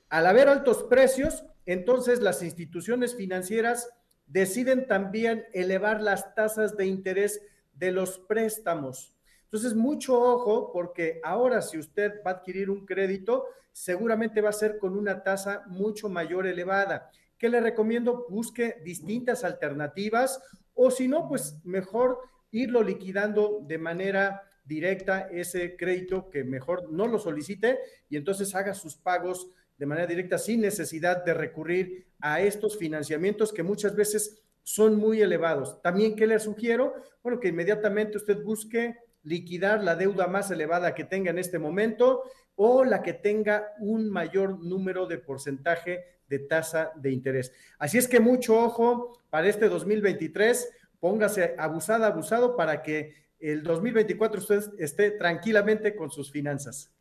al 0.08 0.26
haber 0.26 0.48
altos 0.48 0.82
precios, 0.84 1.44
entonces 1.66 2.20
las 2.20 2.42
instituciones 2.42 3.14
financieras 3.14 3.88
deciden 4.26 4.86
también 4.86 5.44
elevar 5.52 6.00
las 6.00 6.34
tasas 6.34 6.76
de 6.76 6.86
interés 6.86 7.40
de 7.74 7.92
los 7.92 8.18
préstamos. 8.18 9.16
Entonces, 9.44 9.74
mucho 9.74 10.20
ojo, 10.20 10.72
porque 10.72 11.20
ahora 11.22 11.62
si 11.62 11.78
usted 11.78 12.20
va 12.26 12.32
a 12.32 12.34
adquirir 12.34 12.70
un 12.70 12.84
crédito, 12.84 13.46
seguramente 13.72 14.40
va 14.40 14.50
a 14.50 14.52
ser 14.52 14.78
con 14.78 14.96
una 14.96 15.22
tasa 15.22 15.64
mucho 15.66 16.08
mayor 16.08 16.46
elevada. 16.46 17.10
¿Qué 17.38 17.48
le 17.48 17.60
recomiendo? 17.60 18.26
Busque 18.28 18.80
distintas 18.84 19.44
alternativas 19.44 20.40
o 20.74 20.90
si 20.90 21.08
no, 21.08 21.28
pues 21.28 21.56
mejor 21.64 22.18
irlo 22.54 22.82
liquidando 22.82 23.60
de 23.66 23.78
manera 23.78 24.42
directa 24.64 25.28
ese 25.30 25.76
crédito 25.76 26.30
que 26.30 26.44
mejor 26.44 26.90
no 26.90 27.06
lo 27.06 27.18
solicite 27.18 27.78
y 28.08 28.16
entonces 28.16 28.54
haga 28.54 28.72
sus 28.74 28.96
pagos 28.96 29.50
de 29.76 29.86
manera 29.86 30.06
directa 30.06 30.38
sin 30.38 30.60
necesidad 30.60 31.24
de 31.24 31.34
recurrir 31.34 32.06
a 32.20 32.40
estos 32.40 32.78
financiamientos 32.78 33.52
que 33.52 33.62
muchas 33.62 33.94
veces 33.96 34.42
son 34.62 34.96
muy 34.96 35.20
elevados. 35.20 35.82
También, 35.82 36.16
¿qué 36.16 36.26
le 36.26 36.38
sugiero? 36.38 36.94
Bueno, 37.22 37.40
que 37.40 37.48
inmediatamente 37.48 38.16
usted 38.16 38.42
busque 38.42 38.96
liquidar 39.24 39.82
la 39.82 39.96
deuda 39.96 40.26
más 40.28 40.50
elevada 40.50 40.94
que 40.94 41.04
tenga 41.04 41.30
en 41.30 41.38
este 41.38 41.58
momento 41.58 42.22
o 42.54 42.84
la 42.84 43.02
que 43.02 43.14
tenga 43.14 43.72
un 43.80 44.08
mayor 44.08 44.62
número 44.64 45.06
de 45.06 45.18
porcentaje 45.18 46.04
de 46.28 46.38
tasa 46.38 46.92
de 46.96 47.10
interés. 47.10 47.52
Así 47.78 47.98
es 47.98 48.08
que 48.08 48.20
mucho 48.20 48.56
ojo 48.58 49.18
para 49.28 49.48
este 49.48 49.68
2023, 49.68 50.68
póngase 51.04 51.54
abusada, 51.58 52.06
abusado 52.06 52.56
para 52.56 52.80
que 52.80 53.12
el 53.38 53.62
2024 53.62 54.40
usted 54.40 54.62
esté 54.78 55.10
tranquilamente 55.10 55.94
con 55.94 56.10
sus 56.10 56.32
finanzas. 56.32 56.94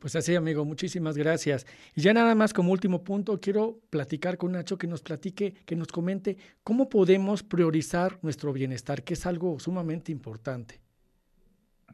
Pues 0.00 0.16
así, 0.16 0.34
amigo, 0.34 0.64
muchísimas 0.64 1.16
gracias. 1.16 1.64
Y 1.94 2.00
ya 2.00 2.12
nada 2.12 2.34
más 2.34 2.52
como 2.52 2.72
último 2.72 3.04
punto, 3.04 3.38
quiero 3.38 3.78
platicar 3.90 4.38
con 4.38 4.50
Nacho 4.50 4.76
que 4.76 4.88
nos 4.88 5.02
platique, 5.02 5.54
que 5.64 5.76
nos 5.76 5.86
comente 5.86 6.36
cómo 6.64 6.88
podemos 6.88 7.44
priorizar 7.44 8.18
nuestro 8.22 8.52
bienestar, 8.52 9.04
que 9.04 9.14
es 9.14 9.24
algo 9.24 9.60
sumamente 9.60 10.10
importante. 10.10 10.80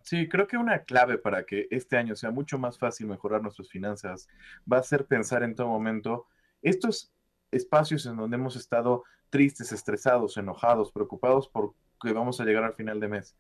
Sí, 0.03 0.31
creo 0.31 0.47
que 0.47 0.57
una 0.57 0.85
clave 0.85 1.19
para 1.19 1.45
que 1.45 1.69
este 1.71 1.99
año 1.99 2.17
sea 2.17 2.31
mucho 2.31 2.59
más 2.59 2.79
fácil 2.79 3.07
mejorar 3.07 3.43
nuestras 3.43 3.69
finanzas 3.69 4.29
va 4.61 4.79
a 4.79 4.83
ser 4.83 5.05
pensar 5.05 5.43
en 5.43 5.55
todo 5.55 5.69
momento 5.69 6.27
estos 6.63 7.13
espacios 7.51 8.07
en 8.07 8.17
donde 8.17 8.37
hemos 8.37 8.57
estado 8.57 9.05
tristes, 9.31 9.73
estresados, 9.73 10.37
enojados, 10.37 10.93
preocupados 10.93 11.49
por 11.49 11.75
que 12.01 12.13
vamos 12.13 12.41
a 12.41 12.45
llegar 12.45 12.65
al 12.65 12.75
final 12.75 13.01
de 13.01 13.09
mes. 13.09 13.37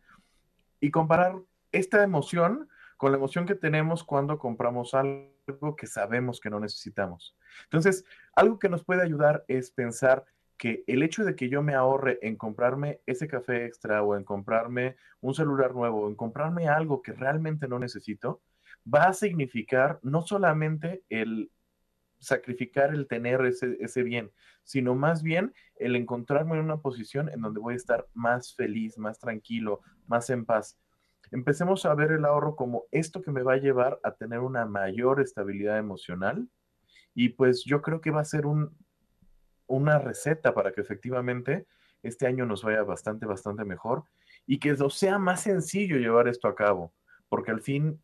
Y 0.80 0.90
comparar 0.90 1.36
esta 1.72 2.02
emoción 2.02 2.68
con 2.96 3.12
la 3.12 3.18
emoción 3.18 3.46
que 3.46 3.54
tenemos 3.54 4.04
cuando 4.04 4.38
compramos 4.38 4.94
algo 4.94 5.76
que 5.76 5.86
sabemos 5.86 6.40
que 6.40 6.50
no 6.50 6.60
necesitamos. 6.60 7.34
Entonces, 7.64 8.04
algo 8.34 8.58
que 8.58 8.68
nos 8.68 8.84
puede 8.84 9.02
ayudar 9.02 9.44
es 9.48 9.70
pensar 9.70 10.24
que 10.58 10.84
el 10.86 11.02
hecho 11.02 11.24
de 11.24 11.34
que 11.34 11.48
yo 11.48 11.62
me 11.62 11.74
ahorre 11.74 12.18
en 12.20 12.36
comprarme 12.36 13.00
ese 13.06 13.26
café 13.26 13.64
extra 13.64 14.02
o 14.02 14.14
en 14.14 14.24
comprarme 14.24 14.96
un 15.22 15.34
celular 15.34 15.74
nuevo 15.74 16.02
o 16.02 16.08
en 16.08 16.14
comprarme 16.14 16.68
algo 16.68 17.00
que 17.00 17.12
realmente 17.12 17.66
no 17.66 17.78
necesito, 17.78 18.42
va 18.92 19.04
a 19.04 19.14
significar 19.14 19.98
no 20.02 20.20
solamente 20.20 21.02
el 21.08 21.50
sacrificar 22.20 22.94
el 22.94 23.06
tener 23.06 23.44
ese, 23.44 23.76
ese 23.80 24.02
bien, 24.02 24.30
sino 24.62 24.94
más 24.94 25.22
bien 25.22 25.52
el 25.76 25.96
encontrarme 25.96 26.54
en 26.54 26.64
una 26.64 26.78
posición 26.78 27.28
en 27.30 27.40
donde 27.40 27.60
voy 27.60 27.74
a 27.74 27.76
estar 27.76 28.06
más 28.14 28.54
feliz, 28.54 28.98
más 28.98 29.18
tranquilo, 29.18 29.80
más 30.06 30.30
en 30.30 30.44
paz. 30.44 30.78
Empecemos 31.32 31.86
a 31.86 31.94
ver 31.94 32.12
el 32.12 32.24
ahorro 32.24 32.56
como 32.56 32.84
esto 32.90 33.22
que 33.22 33.30
me 33.30 33.42
va 33.42 33.54
a 33.54 33.58
llevar 33.58 34.00
a 34.02 34.14
tener 34.14 34.40
una 34.40 34.66
mayor 34.66 35.20
estabilidad 35.20 35.78
emocional 35.78 36.48
y 37.14 37.30
pues 37.30 37.64
yo 37.64 37.82
creo 37.82 38.00
que 38.00 38.10
va 38.10 38.20
a 38.20 38.24
ser 38.24 38.46
un, 38.46 38.76
una 39.66 39.98
receta 39.98 40.52
para 40.54 40.72
que 40.72 40.80
efectivamente 40.80 41.66
este 42.02 42.26
año 42.26 42.46
nos 42.46 42.62
vaya 42.62 42.82
bastante, 42.82 43.26
bastante 43.26 43.64
mejor 43.64 44.04
y 44.46 44.58
que 44.58 44.76
sea 44.90 45.18
más 45.18 45.42
sencillo 45.42 45.96
llevar 45.96 46.28
esto 46.28 46.48
a 46.48 46.54
cabo, 46.54 46.92
porque 47.28 47.50
al 47.50 47.60
fin, 47.60 48.02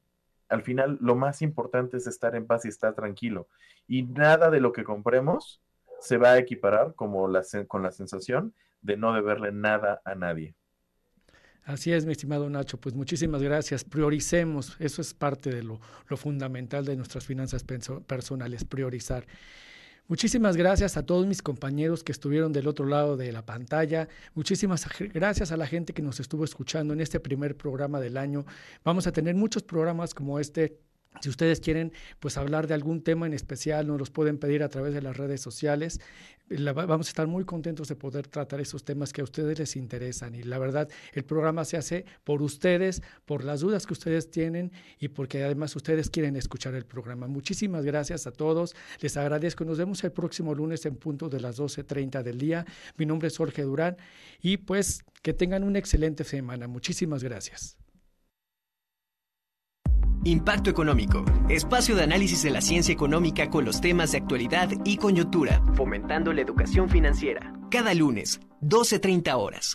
al 0.48 0.62
final 0.62 0.98
lo 1.00 1.14
más 1.14 1.42
importante 1.42 1.96
es 1.96 2.06
estar 2.06 2.34
en 2.34 2.46
paz 2.46 2.64
y 2.64 2.68
estar 2.68 2.94
tranquilo 2.94 3.48
y 3.88 4.02
nada 4.04 4.50
de 4.50 4.60
lo 4.60 4.72
que 4.72 4.84
compremos 4.84 5.60
se 6.00 6.18
va 6.18 6.32
a 6.32 6.38
equiparar 6.38 6.94
como 6.94 7.28
la, 7.28 7.42
con 7.68 7.82
la 7.82 7.92
sensación 7.92 8.54
de 8.82 8.96
no 8.96 9.12
deberle 9.12 9.52
nada 9.52 10.00
a 10.04 10.14
nadie. 10.14 10.54
Así 11.64 11.92
es, 11.92 12.06
mi 12.06 12.12
estimado 12.12 12.48
Nacho. 12.48 12.78
Pues 12.78 12.94
muchísimas 12.94 13.42
gracias. 13.42 13.82
Prioricemos. 13.82 14.76
Eso 14.78 15.02
es 15.02 15.14
parte 15.14 15.50
de 15.50 15.64
lo, 15.64 15.80
fundamental 16.16 16.84
de 16.84 16.94
nuestras 16.94 17.26
finanzas 17.26 17.64
personales, 17.64 18.64
priorizar. 18.64 19.26
Muchísimas 20.08 20.56
gracias 20.56 20.96
a 20.96 21.04
todos 21.04 21.26
mis 21.26 21.42
compañeros 21.42 22.04
que 22.04 22.12
estuvieron 22.12 22.52
del 22.52 22.68
otro 22.68 22.86
lado 22.86 23.16
de 23.16 23.32
la 23.32 23.44
pantalla. 23.44 24.08
Muchísimas 24.34 24.86
gracias 25.12 25.50
a 25.50 25.56
la 25.56 25.66
gente 25.66 25.92
que 25.94 26.02
nos 26.02 26.20
estuvo 26.20 26.44
escuchando 26.44 26.94
en 26.94 27.00
este 27.00 27.18
primer 27.18 27.56
programa 27.56 27.98
del 27.98 28.16
año. 28.16 28.46
Vamos 28.84 29.08
a 29.08 29.12
tener 29.12 29.34
muchos 29.34 29.64
programas 29.64 30.14
como 30.14 30.38
este 30.38 30.78
si 31.20 31.28
ustedes 31.28 31.60
quieren 31.60 31.92
pues 32.20 32.36
hablar 32.36 32.66
de 32.66 32.74
algún 32.74 33.02
tema 33.02 33.26
en 33.26 33.32
especial, 33.32 33.86
nos 33.86 33.98
los 33.98 34.10
pueden 34.10 34.38
pedir 34.38 34.62
a 34.62 34.68
través 34.68 34.94
de 34.94 35.02
las 35.02 35.16
redes 35.16 35.40
sociales. 35.40 36.00
vamos 36.48 37.08
a 37.08 37.10
estar 37.10 37.26
muy 37.26 37.44
contentos 37.44 37.88
de 37.88 37.96
poder 37.96 38.28
tratar 38.28 38.60
esos 38.60 38.84
temas 38.84 39.12
que 39.12 39.20
a 39.20 39.24
ustedes 39.24 39.58
les 39.58 39.76
interesan. 39.76 40.34
Y 40.34 40.42
la 40.42 40.58
verdad, 40.58 40.88
el 41.12 41.24
programa 41.24 41.64
se 41.64 41.76
hace 41.76 42.04
por 42.24 42.42
ustedes, 42.42 43.02
por 43.24 43.44
las 43.44 43.60
dudas 43.60 43.86
que 43.86 43.92
ustedes 43.92 44.30
tienen 44.30 44.72
y 44.98 45.08
porque 45.08 45.42
además 45.42 45.74
ustedes 45.76 46.10
quieren 46.10 46.36
escuchar 46.36 46.74
el 46.74 46.84
programa. 46.84 47.26
Muchísimas 47.26 47.84
gracias 47.84 48.26
a 48.26 48.32
todos. 48.32 48.74
Les 49.00 49.16
agradezco. 49.16 49.64
Nos 49.64 49.78
vemos 49.78 50.04
el 50.04 50.12
próximo 50.12 50.54
lunes 50.54 50.86
en 50.86 50.96
punto 50.96 51.28
de 51.28 51.40
las 51.40 51.58
12.30 51.58 52.22
del 52.22 52.38
día. 52.38 52.64
Mi 52.96 53.06
nombre 53.06 53.28
es 53.28 53.36
Jorge 53.36 53.62
Durán 53.62 53.96
y 54.40 54.58
pues 54.58 55.04
que 55.22 55.32
tengan 55.32 55.64
una 55.64 55.78
excelente 55.78 56.24
semana. 56.24 56.68
Muchísimas 56.68 57.24
gracias. 57.24 57.76
Impacto 60.24 60.70
Económico, 60.70 61.24
espacio 61.48 61.96
de 61.96 62.02
análisis 62.02 62.42
de 62.42 62.50
la 62.50 62.60
ciencia 62.60 62.92
económica 62.92 63.48
con 63.50 63.64
los 63.64 63.80
temas 63.80 64.12
de 64.12 64.18
actualidad 64.18 64.70
y 64.84 64.96
coyuntura, 64.96 65.62
fomentando 65.74 66.32
la 66.32 66.42
educación 66.42 66.88
financiera. 66.88 67.52
Cada 67.70 67.94
lunes, 67.94 68.40
12.30 68.60 69.34
horas. 69.36 69.74